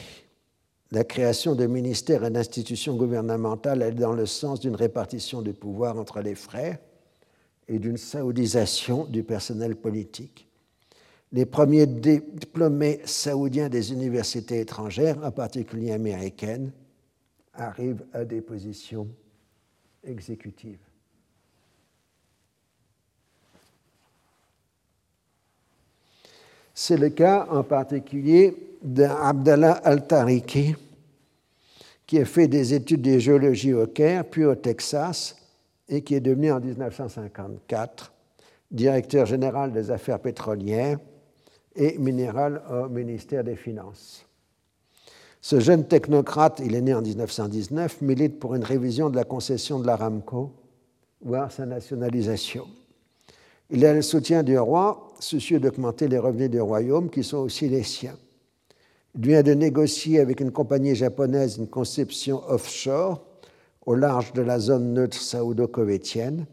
La 0.90 1.04
création 1.04 1.54
de 1.54 1.66
ministères 1.66 2.24
et 2.24 2.30
d'institutions 2.30 2.96
gouvernementales 2.96 3.82
allait 3.82 3.94
dans 3.94 4.12
le 4.12 4.26
sens 4.26 4.60
d'une 4.60 4.74
répartition 4.74 5.42
du 5.42 5.52
pouvoir 5.52 5.98
entre 5.98 6.20
les 6.20 6.34
frères 6.34 6.78
et 7.66 7.78
d'une 7.78 7.98
saoudisation 7.98 9.04
du 9.04 9.22
personnel 9.22 9.76
politique. 9.76 10.47
Les 11.32 11.44
premiers 11.44 11.86
diplômés 11.86 13.00
saoudiens 13.04 13.68
des 13.68 13.92
universités 13.92 14.60
étrangères, 14.60 15.18
en 15.22 15.30
particulier 15.30 15.92
américaines, 15.92 16.72
arrivent 17.52 18.04
à 18.14 18.24
des 18.24 18.40
positions 18.40 19.08
exécutives. 20.04 20.78
C'est 26.72 26.96
le 26.96 27.10
cas 27.10 27.46
en 27.50 27.64
particulier 27.64 28.56
d'Abdallah 28.82 29.72
al-Tariqi, 29.84 30.76
qui 32.06 32.20
a 32.20 32.24
fait 32.24 32.48
des 32.48 32.72
études 32.72 33.02
de 33.02 33.18
géologie 33.18 33.74
au 33.74 33.86
Caire, 33.86 34.24
puis 34.24 34.44
au 34.44 34.54
Texas, 34.54 35.36
et 35.88 36.02
qui 36.02 36.14
est 36.14 36.20
devenu 36.20 36.52
en 36.52 36.60
1954 36.60 38.12
directeur 38.70 39.26
général 39.26 39.72
des 39.72 39.90
affaires 39.90 40.20
pétrolières 40.20 40.98
et 41.78 41.96
minérales 41.96 42.60
au 42.70 42.88
ministère 42.88 43.44
des 43.44 43.56
Finances. 43.56 44.26
Ce 45.40 45.60
jeune 45.60 45.86
technocrate, 45.86 46.60
il 46.64 46.74
est 46.74 46.80
né 46.80 46.92
en 46.92 47.00
1919, 47.00 48.02
milite 48.02 48.40
pour 48.40 48.54
une 48.54 48.64
révision 48.64 49.08
de 49.08 49.16
la 49.16 49.24
concession 49.24 49.78
de 49.78 49.86
l'Aramco, 49.86 50.52
voire 51.22 51.52
sa 51.52 51.64
nationalisation. 51.64 52.66
Il 53.70 53.86
a 53.86 53.94
le 53.94 54.02
soutien 54.02 54.42
du 54.42 54.58
roi, 54.58 55.12
soucieux 55.20 55.60
d'augmenter 55.60 56.08
les 56.08 56.18
revenus 56.18 56.50
du 56.50 56.60
royaume, 56.60 57.08
qui 57.08 57.22
sont 57.22 57.38
aussi 57.38 57.68
les 57.68 57.84
siens. 57.84 58.16
Il 59.14 59.26
vient 59.26 59.42
de 59.42 59.54
négocier 59.54 60.20
avec 60.20 60.40
une 60.40 60.52
compagnie 60.52 60.94
japonaise 60.94 61.58
une 61.58 61.68
conception 61.68 62.42
offshore 62.48 63.24
au 63.86 63.94
large 63.94 64.32
de 64.32 64.42
la 64.42 64.58
zone 64.58 64.92
neutre 64.92 65.16
saoudo-kovétienne, 65.16 66.46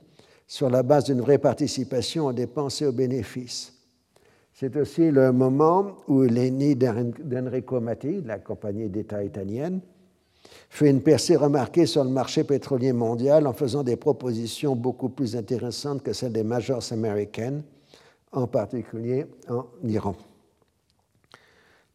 sur 0.48 0.70
la 0.70 0.84
base 0.84 1.06
d'une 1.06 1.22
vraie 1.22 1.38
participation 1.38 2.28
aux 2.28 2.34
dépenses 2.34 2.82
et 2.82 2.86
aux 2.86 2.92
bénéfices. 2.92 3.75
C'est 4.58 4.78
aussi 4.78 5.12
le 5.12 5.34
moment 5.34 5.98
où 6.08 6.22
l'ennemi 6.22 6.78
d'Enrico 6.78 7.82
Matti, 7.82 8.22
la 8.22 8.40
compagnie 8.40 8.88
d'État 8.88 9.22
italienne, 9.22 9.82
fait 10.70 10.90
une 10.90 11.02
percée 11.02 11.36
remarquée 11.36 11.86
sur 11.86 12.06
le 12.06 12.10
marché 12.10 12.46
pétrolier 12.46 12.94
mondial 12.94 13.48
en 13.48 13.54
faisant 13.54 13.84
des 13.84 13.98
propositions 13.98 14.74
beaucoup 14.74 15.10
plus 15.10 15.36
intéressantes 15.36 16.04
que 16.04 16.14
celles 16.14 16.32
des 16.32 16.46
majors 16.46 16.94
américaines, 16.94 17.64
en 18.32 18.48
particulier 18.48 19.26
en 19.50 19.66
Iran. 19.84 20.16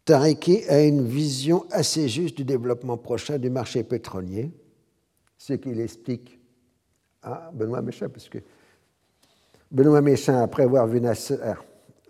Tariki 0.04 0.62
a 0.68 0.82
une 0.82 1.06
vision 1.06 1.64
assez 1.70 2.10
juste 2.10 2.36
du 2.36 2.44
développement 2.44 2.98
prochain 2.98 3.38
du 3.38 3.48
marché 3.48 3.84
pétrolier, 3.84 4.50
ce 5.38 5.54
qu'il 5.54 5.80
explique 5.80 6.38
à 7.22 7.50
Benoît 7.54 7.80
Méchain, 7.80 8.10
parce 8.10 8.28
que 8.28 8.38
Benoît 9.70 10.02
Méchain, 10.02 10.42
après 10.42 10.64
avoir 10.64 10.86
vu 10.86 11.00
Nasser 11.00 11.38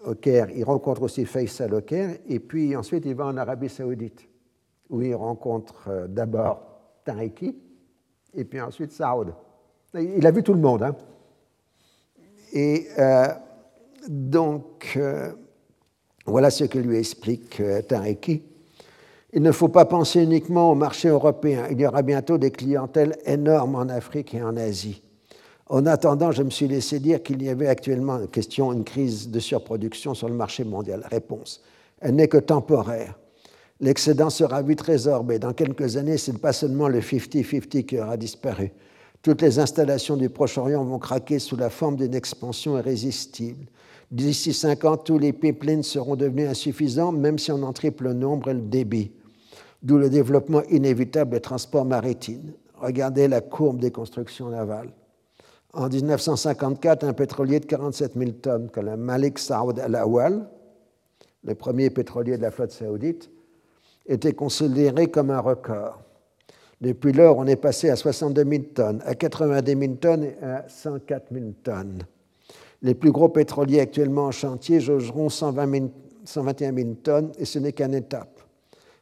au 0.05 0.15
Caire, 0.15 0.51
il 0.51 0.65
rencontre 0.65 1.03
aussi 1.03 1.25
Faisal 1.25 1.75
au 1.75 1.81
Caire, 1.81 2.17
et 2.29 2.41
puis 2.41 2.75
ensuite 2.77 3.05
il 3.07 3.15
va 3.15 3.27
en 3.27 3.37
Arabie 3.37 3.69
Saoudite 3.69 4.31
où 4.91 5.01
il 5.03 5.15
rencontre 5.15 5.89
euh, 5.89 6.07
d'abord 6.07 6.61
Tariki 7.05 7.57
et 8.35 8.45
puis 8.45 8.61
ensuite 8.61 8.93
Saoud. 8.93 9.33
Il 9.95 10.25
a 10.27 10.31
vu 10.31 10.43
tout 10.43 10.53
le 10.53 10.61
monde. 10.61 10.83
Hein. 10.83 10.97
Et 12.53 12.87
euh, 12.99 13.27
donc, 14.09 14.95
euh, 14.97 15.33
voilà 16.27 16.51
ce 16.51 16.65
que 16.65 16.79
lui 16.79 16.99
explique 16.99 17.63
Tariki. 17.89 18.43
Il 19.33 19.43
ne 19.43 19.53
faut 19.53 19.69
pas 19.69 19.85
penser 19.85 20.23
uniquement 20.23 20.71
au 20.71 20.75
marché 20.75 21.09
européen. 21.09 21.67
Il 21.71 21.81
y 21.81 21.87
aura 21.87 22.03
bientôt 22.03 22.39
des 22.39 22.51
clientèles 22.51 23.17
énormes 23.25 23.77
en 23.77 23.89
Afrique 23.89 24.35
et 24.35 24.43
en 24.43 24.57
Asie. 24.57 25.03
En 25.71 25.87
attendant, 25.87 26.33
je 26.33 26.43
me 26.43 26.51
suis 26.51 26.69
laissé 26.69 27.01
dire 27.01 27.23
qu'il 27.23 27.43
y 27.43 27.49
avait 27.49 27.69
actuellement 27.69 28.27
question 28.27 28.73
une 28.73 28.85
crise 28.85 29.31
de 29.31 29.41
surproduction 29.41 30.13
sur 30.13 30.29
le 30.29 30.35
marché 30.35 30.65
mondial. 30.65 31.07
Réponse. 31.11 31.63
Elle 32.01 32.17
n'est 32.17 32.29
que 32.29 32.39
temporaire 32.39 33.15
l'excédent 33.81 34.31
sera 34.31 34.63
vite 34.63 34.83
résorbé. 34.83 35.39
Dans 35.39 35.53
quelques 35.53 35.97
années, 35.97 36.19
ce 36.19 36.31
n'est 36.31 36.39
pas 36.39 36.53
seulement 36.53 36.89
le 36.89 37.01
50-50 37.01 37.85
qui 37.85 37.99
aura 37.99 38.17
disparu. 38.17 38.73
Toutes 39.23 39.43
les 39.43 39.59
installations 39.59 40.17
du 40.17 40.31
Proche-Orient 40.31 40.85
vont 40.85 40.99
craquer 40.99 41.39
sous 41.39 41.57
la 41.57 41.71
forme 41.71 41.97
d'une 41.97 42.15
expansion 42.15 42.79
irrésistible. 42.79 43.67
D'ici 44.11 44.53
5 44.53 44.85
ans, 44.85 44.97
tous 44.97 45.19
les 45.19 45.33
pipelines 45.33 45.83
seront 45.83 46.17
devenus 46.17 46.49
insuffisants, 46.49 47.13
même 47.13 47.39
si 47.39 47.53
on 47.53 47.63
en 47.63 47.73
triple 47.73 48.05
le 48.05 48.15
nombre 48.15 48.51
et 48.51 48.55
le 48.55 48.61
débit. 48.61 49.13
D'où 49.83 49.99
le 49.99 50.11
développement 50.11 50.63
inévitable 50.65 51.33
des 51.33 51.41
transports 51.41 51.85
maritimes. 51.85 52.53
Regardez 52.81 53.29
la 53.29 53.41
courbe 53.41 53.79
des 53.79 53.91
constructions 53.91 54.49
navales. 54.49 54.91
En 55.73 55.89
1954, 55.89 57.05
un 57.05 57.13
pétrolier 57.13 57.61
de 57.61 57.67
47 57.67 58.15
000 58.17 58.31
tonnes, 58.43 58.71
comme 58.71 58.95
Malik 58.97 59.39
Saoud 59.39 59.79
Al-Awal, 59.79 60.49
le 61.45 61.55
premier 61.55 61.91
pétrolier 61.91 62.37
de 62.37 62.43
la 62.43 62.51
flotte 62.51 62.73
saoudite, 62.73 63.31
était 64.07 64.33
considéré 64.33 65.07
comme 65.07 65.31
un 65.31 65.39
record. 65.39 66.03
Depuis 66.81 67.13
lors, 67.13 67.39
on 67.39 67.47
est 67.47 67.57
passé 67.57 67.89
à 67.91 67.97
62 67.97 68.45
000 68.45 68.63
tonnes, 68.75 69.03
à 69.05 69.15
90 69.15 69.79
000 69.79 69.95
tonnes 69.95 70.25
et 70.25 70.37
à 70.43 70.65
104 70.67 71.33
000 71.33 71.45
tonnes. 71.63 72.03
Les 72.83 72.95
plus 72.95 73.13
gros 73.13 73.29
pétroliers 73.29 73.81
actuellement 73.81 74.25
en 74.25 74.31
chantier 74.31 74.81
jaugeront 74.81 75.29
120 75.29 75.91
121 76.25 76.75
000 76.75 76.89
tonnes 77.03 77.33
et 77.39 77.45
ce 77.45 77.59
n'est 77.59 77.73
qu'une 77.73 77.95
étape. 77.95 78.41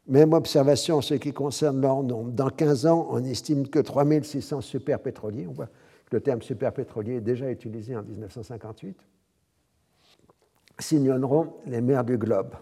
Même 0.06 0.32
observation 0.32 0.96
en 0.96 1.00
ce 1.00 1.14
qui 1.14 1.32
concerne 1.32 1.80
leur 1.80 2.02
nombre. 2.02 2.30
Dans 2.32 2.50
15 2.50 2.86
ans, 2.86 3.06
on 3.10 3.22
estime 3.24 3.68
que 3.68 3.78
3 3.78 4.04
600 4.22 4.60
superpétroliers, 4.60 5.46
on 5.46 5.52
voit 5.52 5.68
le 6.12 6.20
terme 6.20 6.42
superpétrolier 6.42 7.16
est 7.16 7.20
déjà 7.20 7.50
utilisé 7.50 7.96
en 7.96 8.02
1958, 8.02 8.96
sillonneront 10.78 11.54
les 11.66 11.80
mers 11.80 12.04
du 12.04 12.18
globe. 12.18 12.54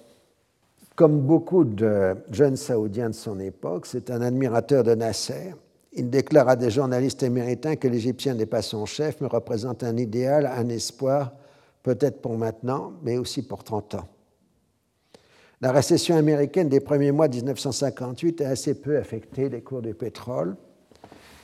Comme 0.95 1.21
beaucoup 1.21 1.65
de 1.65 2.17
jeunes 2.31 2.57
saoudiens 2.57 3.11
de 3.11 3.15
son 3.15 3.39
époque, 3.39 3.87
c'est 3.87 4.11
un 4.11 4.23
admirateur 4.23 4.83
de 4.83 4.95
Nasser. 4.95 5.55
Il 5.93 6.09
déclare 6.09 6.49
à 6.49 6.57
des 6.57 6.71
journalistes 6.71 7.23
américains 7.23 7.77
que 7.77 7.89
l'Égyptien 7.89 8.35
n'est 8.35 8.47
pas 8.47 8.63
son 8.63 8.87
chef, 8.87 9.21
mais 9.21 9.27
représente 9.27 9.85
un 9.85 9.97
idéal, 9.97 10.47
un 10.47 10.69
espoir, 10.69 11.33
peut-être 11.83 12.23
pour 12.23 12.37
maintenant, 12.39 12.95
mais 13.03 13.19
aussi 13.19 13.43
pour 13.43 13.63
30 13.63 13.97
ans. 13.97 14.09
La 15.61 15.73
récession 15.73 16.17
américaine 16.17 16.69
des 16.69 16.81
premiers 16.81 17.13
mois 17.13 17.29
de 17.29 17.37
1958 17.37 18.43
a 18.43 18.49
assez 18.51 18.75
peu 18.75 18.99
affecté 18.99 19.49
les 19.49 19.63
cours 19.63 19.81
du 19.81 19.95
pétrole. 19.95 20.57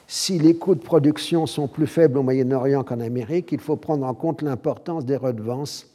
Si 0.06 0.38
les 0.38 0.56
coûts 0.56 0.74
de 0.74 0.82
production 0.82 1.46
sont 1.46 1.68
plus 1.68 1.86
faibles 1.86 2.18
au 2.18 2.22
Moyen-Orient 2.22 2.84
qu'en 2.84 3.00
Amérique, 3.00 3.52
il 3.52 3.60
faut 3.60 3.76
prendre 3.76 4.06
en 4.06 4.14
compte 4.14 4.42
l'importance 4.42 5.04
des 5.04 5.16
redevances 5.16 5.86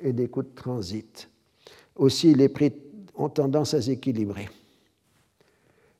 et 0.00 0.12
des 0.12 0.28
coûts 0.28 0.42
de 0.42 0.54
transit. 0.54 1.28
Aussi, 1.96 2.34
les 2.34 2.48
prix 2.48 2.72
ont 3.14 3.28
tendance 3.28 3.74
à 3.74 3.82
s'équilibrer. 3.82 4.48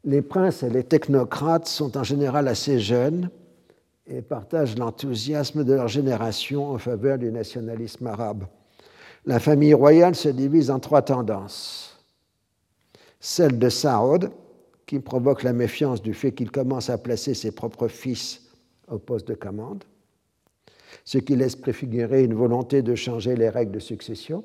Les 0.05 0.21
princes 0.21 0.63
et 0.63 0.71
les 0.71 0.85
technocrates 0.85 1.67
sont 1.67 1.97
en 1.97 2.05
général 2.05 2.49
assez 2.49 2.79
jeunes 2.79 3.31
et 4.07 4.21
partagent 4.21 4.77
l'enthousiasme 4.77 5.65
de 5.65 5.73
leur 5.73 5.89
génération 5.89 6.73
en 6.73 6.79
faveur 6.79 7.17
du 7.17 7.33
nationalisme 7.33 8.07
arabe. 8.07 8.45
La 9.25 9.41
famille 9.41 9.73
royale 9.73 10.15
se 10.15 10.29
divise 10.29 10.71
en 10.71 10.79
trois 10.79 11.01
tendances. 11.01 11.99
Celle 13.21 13.59
de 13.59 13.71
Saoud, 13.71 14.31
qui 14.87 15.01
provoque 15.01 15.43
la 15.43 15.53
méfiance 15.53 16.03
du 16.03 16.15
fait 16.15 16.33
qu'il 16.33 16.51
commence 16.51 16.91
à 16.91 16.99
placer 16.99 17.35
ses 17.35 17.53
propres 17.53 17.89
fils 17.89 18.43
au 18.89 18.99
poste 18.99 19.29
de 19.29 19.35
commande, 19.35 19.85
ce 21.05 21.19
qui 21.19 21.37
laisse 21.37 21.57
préfigurer 21.57 22.25
une 22.25 22.35
volonté 22.35 22.83
de 22.83 22.95
changer 22.95 23.35
les 23.37 23.49
règles 23.49 23.73
de 23.73 23.79
succession 23.79 24.45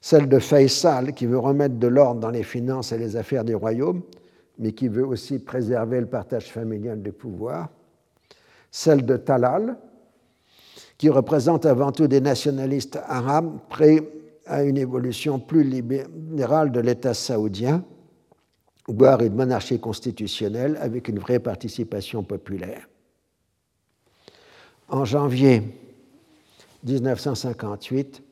celle 0.00 0.28
de 0.28 0.38
Faisal 0.38 1.12
qui 1.12 1.26
veut 1.26 1.38
remettre 1.38 1.76
de 1.76 1.86
l'ordre 1.86 2.20
dans 2.20 2.30
les 2.30 2.42
finances 2.42 2.92
et 2.92 2.98
les 2.98 3.16
affaires 3.16 3.44
du 3.44 3.54
royaume, 3.54 4.02
mais 4.58 4.72
qui 4.72 4.88
veut 4.88 5.06
aussi 5.06 5.38
préserver 5.38 6.00
le 6.00 6.06
partage 6.06 6.50
familial 6.50 7.02
du 7.02 7.12
pouvoir, 7.12 7.68
celle 8.70 9.04
de 9.04 9.16
Talal 9.16 9.76
qui 10.96 11.08
représente 11.08 11.64
avant 11.64 11.92
tout 11.92 12.08
des 12.08 12.20
nationalistes 12.20 12.98
arabes 13.06 13.58
prêts 13.68 14.00
à 14.46 14.64
une 14.64 14.76
évolution 14.76 15.38
plus 15.38 15.62
libérale 15.62 16.72
de 16.72 16.80
l'État 16.80 17.14
saoudien, 17.14 17.84
voire 18.88 19.20
une 19.22 19.34
monarchie 19.34 19.78
constitutionnelle 19.78 20.78
avec 20.80 21.08
une 21.08 21.18
vraie 21.18 21.38
participation 21.38 22.22
populaire. 22.22 22.88
En 24.88 25.04
janvier 25.04 25.62
1958, 26.84 28.22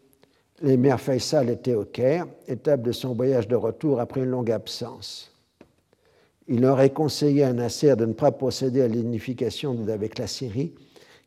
L'émir 0.62 0.98
Faisal 0.98 1.50
était 1.50 1.74
au 1.74 1.84
Caire, 1.84 2.26
étape 2.48 2.82
de 2.82 2.92
son 2.92 3.14
voyage 3.14 3.46
de 3.46 3.56
retour 3.56 4.00
après 4.00 4.22
une 4.22 4.30
longue 4.30 4.50
absence. 4.50 5.30
Il 6.48 6.64
aurait 6.64 6.90
conseillé 6.90 7.42
à 7.42 7.52
Nasser 7.52 7.94
de 7.96 8.06
ne 8.06 8.14
pas 8.14 8.32
procéder 8.32 8.80
à 8.80 8.88
l'unification 8.88 9.76
avec 9.88 10.18
la 10.18 10.26
Syrie, 10.26 10.72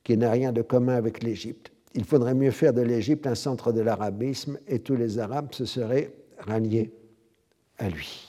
qui 0.04 0.18
n'a 0.18 0.32
rien 0.32 0.52
de 0.52 0.64
commun 0.64 0.96
avec 0.96 1.22
l'Égypte. 1.22 1.72
Il 1.94 2.06
faudrait 2.06 2.34
mieux 2.34 2.52
faire 2.52 2.74
de 2.74 2.82
l'Égypte 2.82 3.28
un 3.28 3.36
centre 3.36 3.72
de 3.72 3.82
l'arabisme 3.82 4.58
et 4.68 4.80
tous 4.80 4.96
les 4.96 5.20
Arabes 5.20 5.54
se 5.54 5.66
seraient 5.66 6.12
ralliés 6.40 6.92
à 7.78 7.90
lui. 7.90 8.29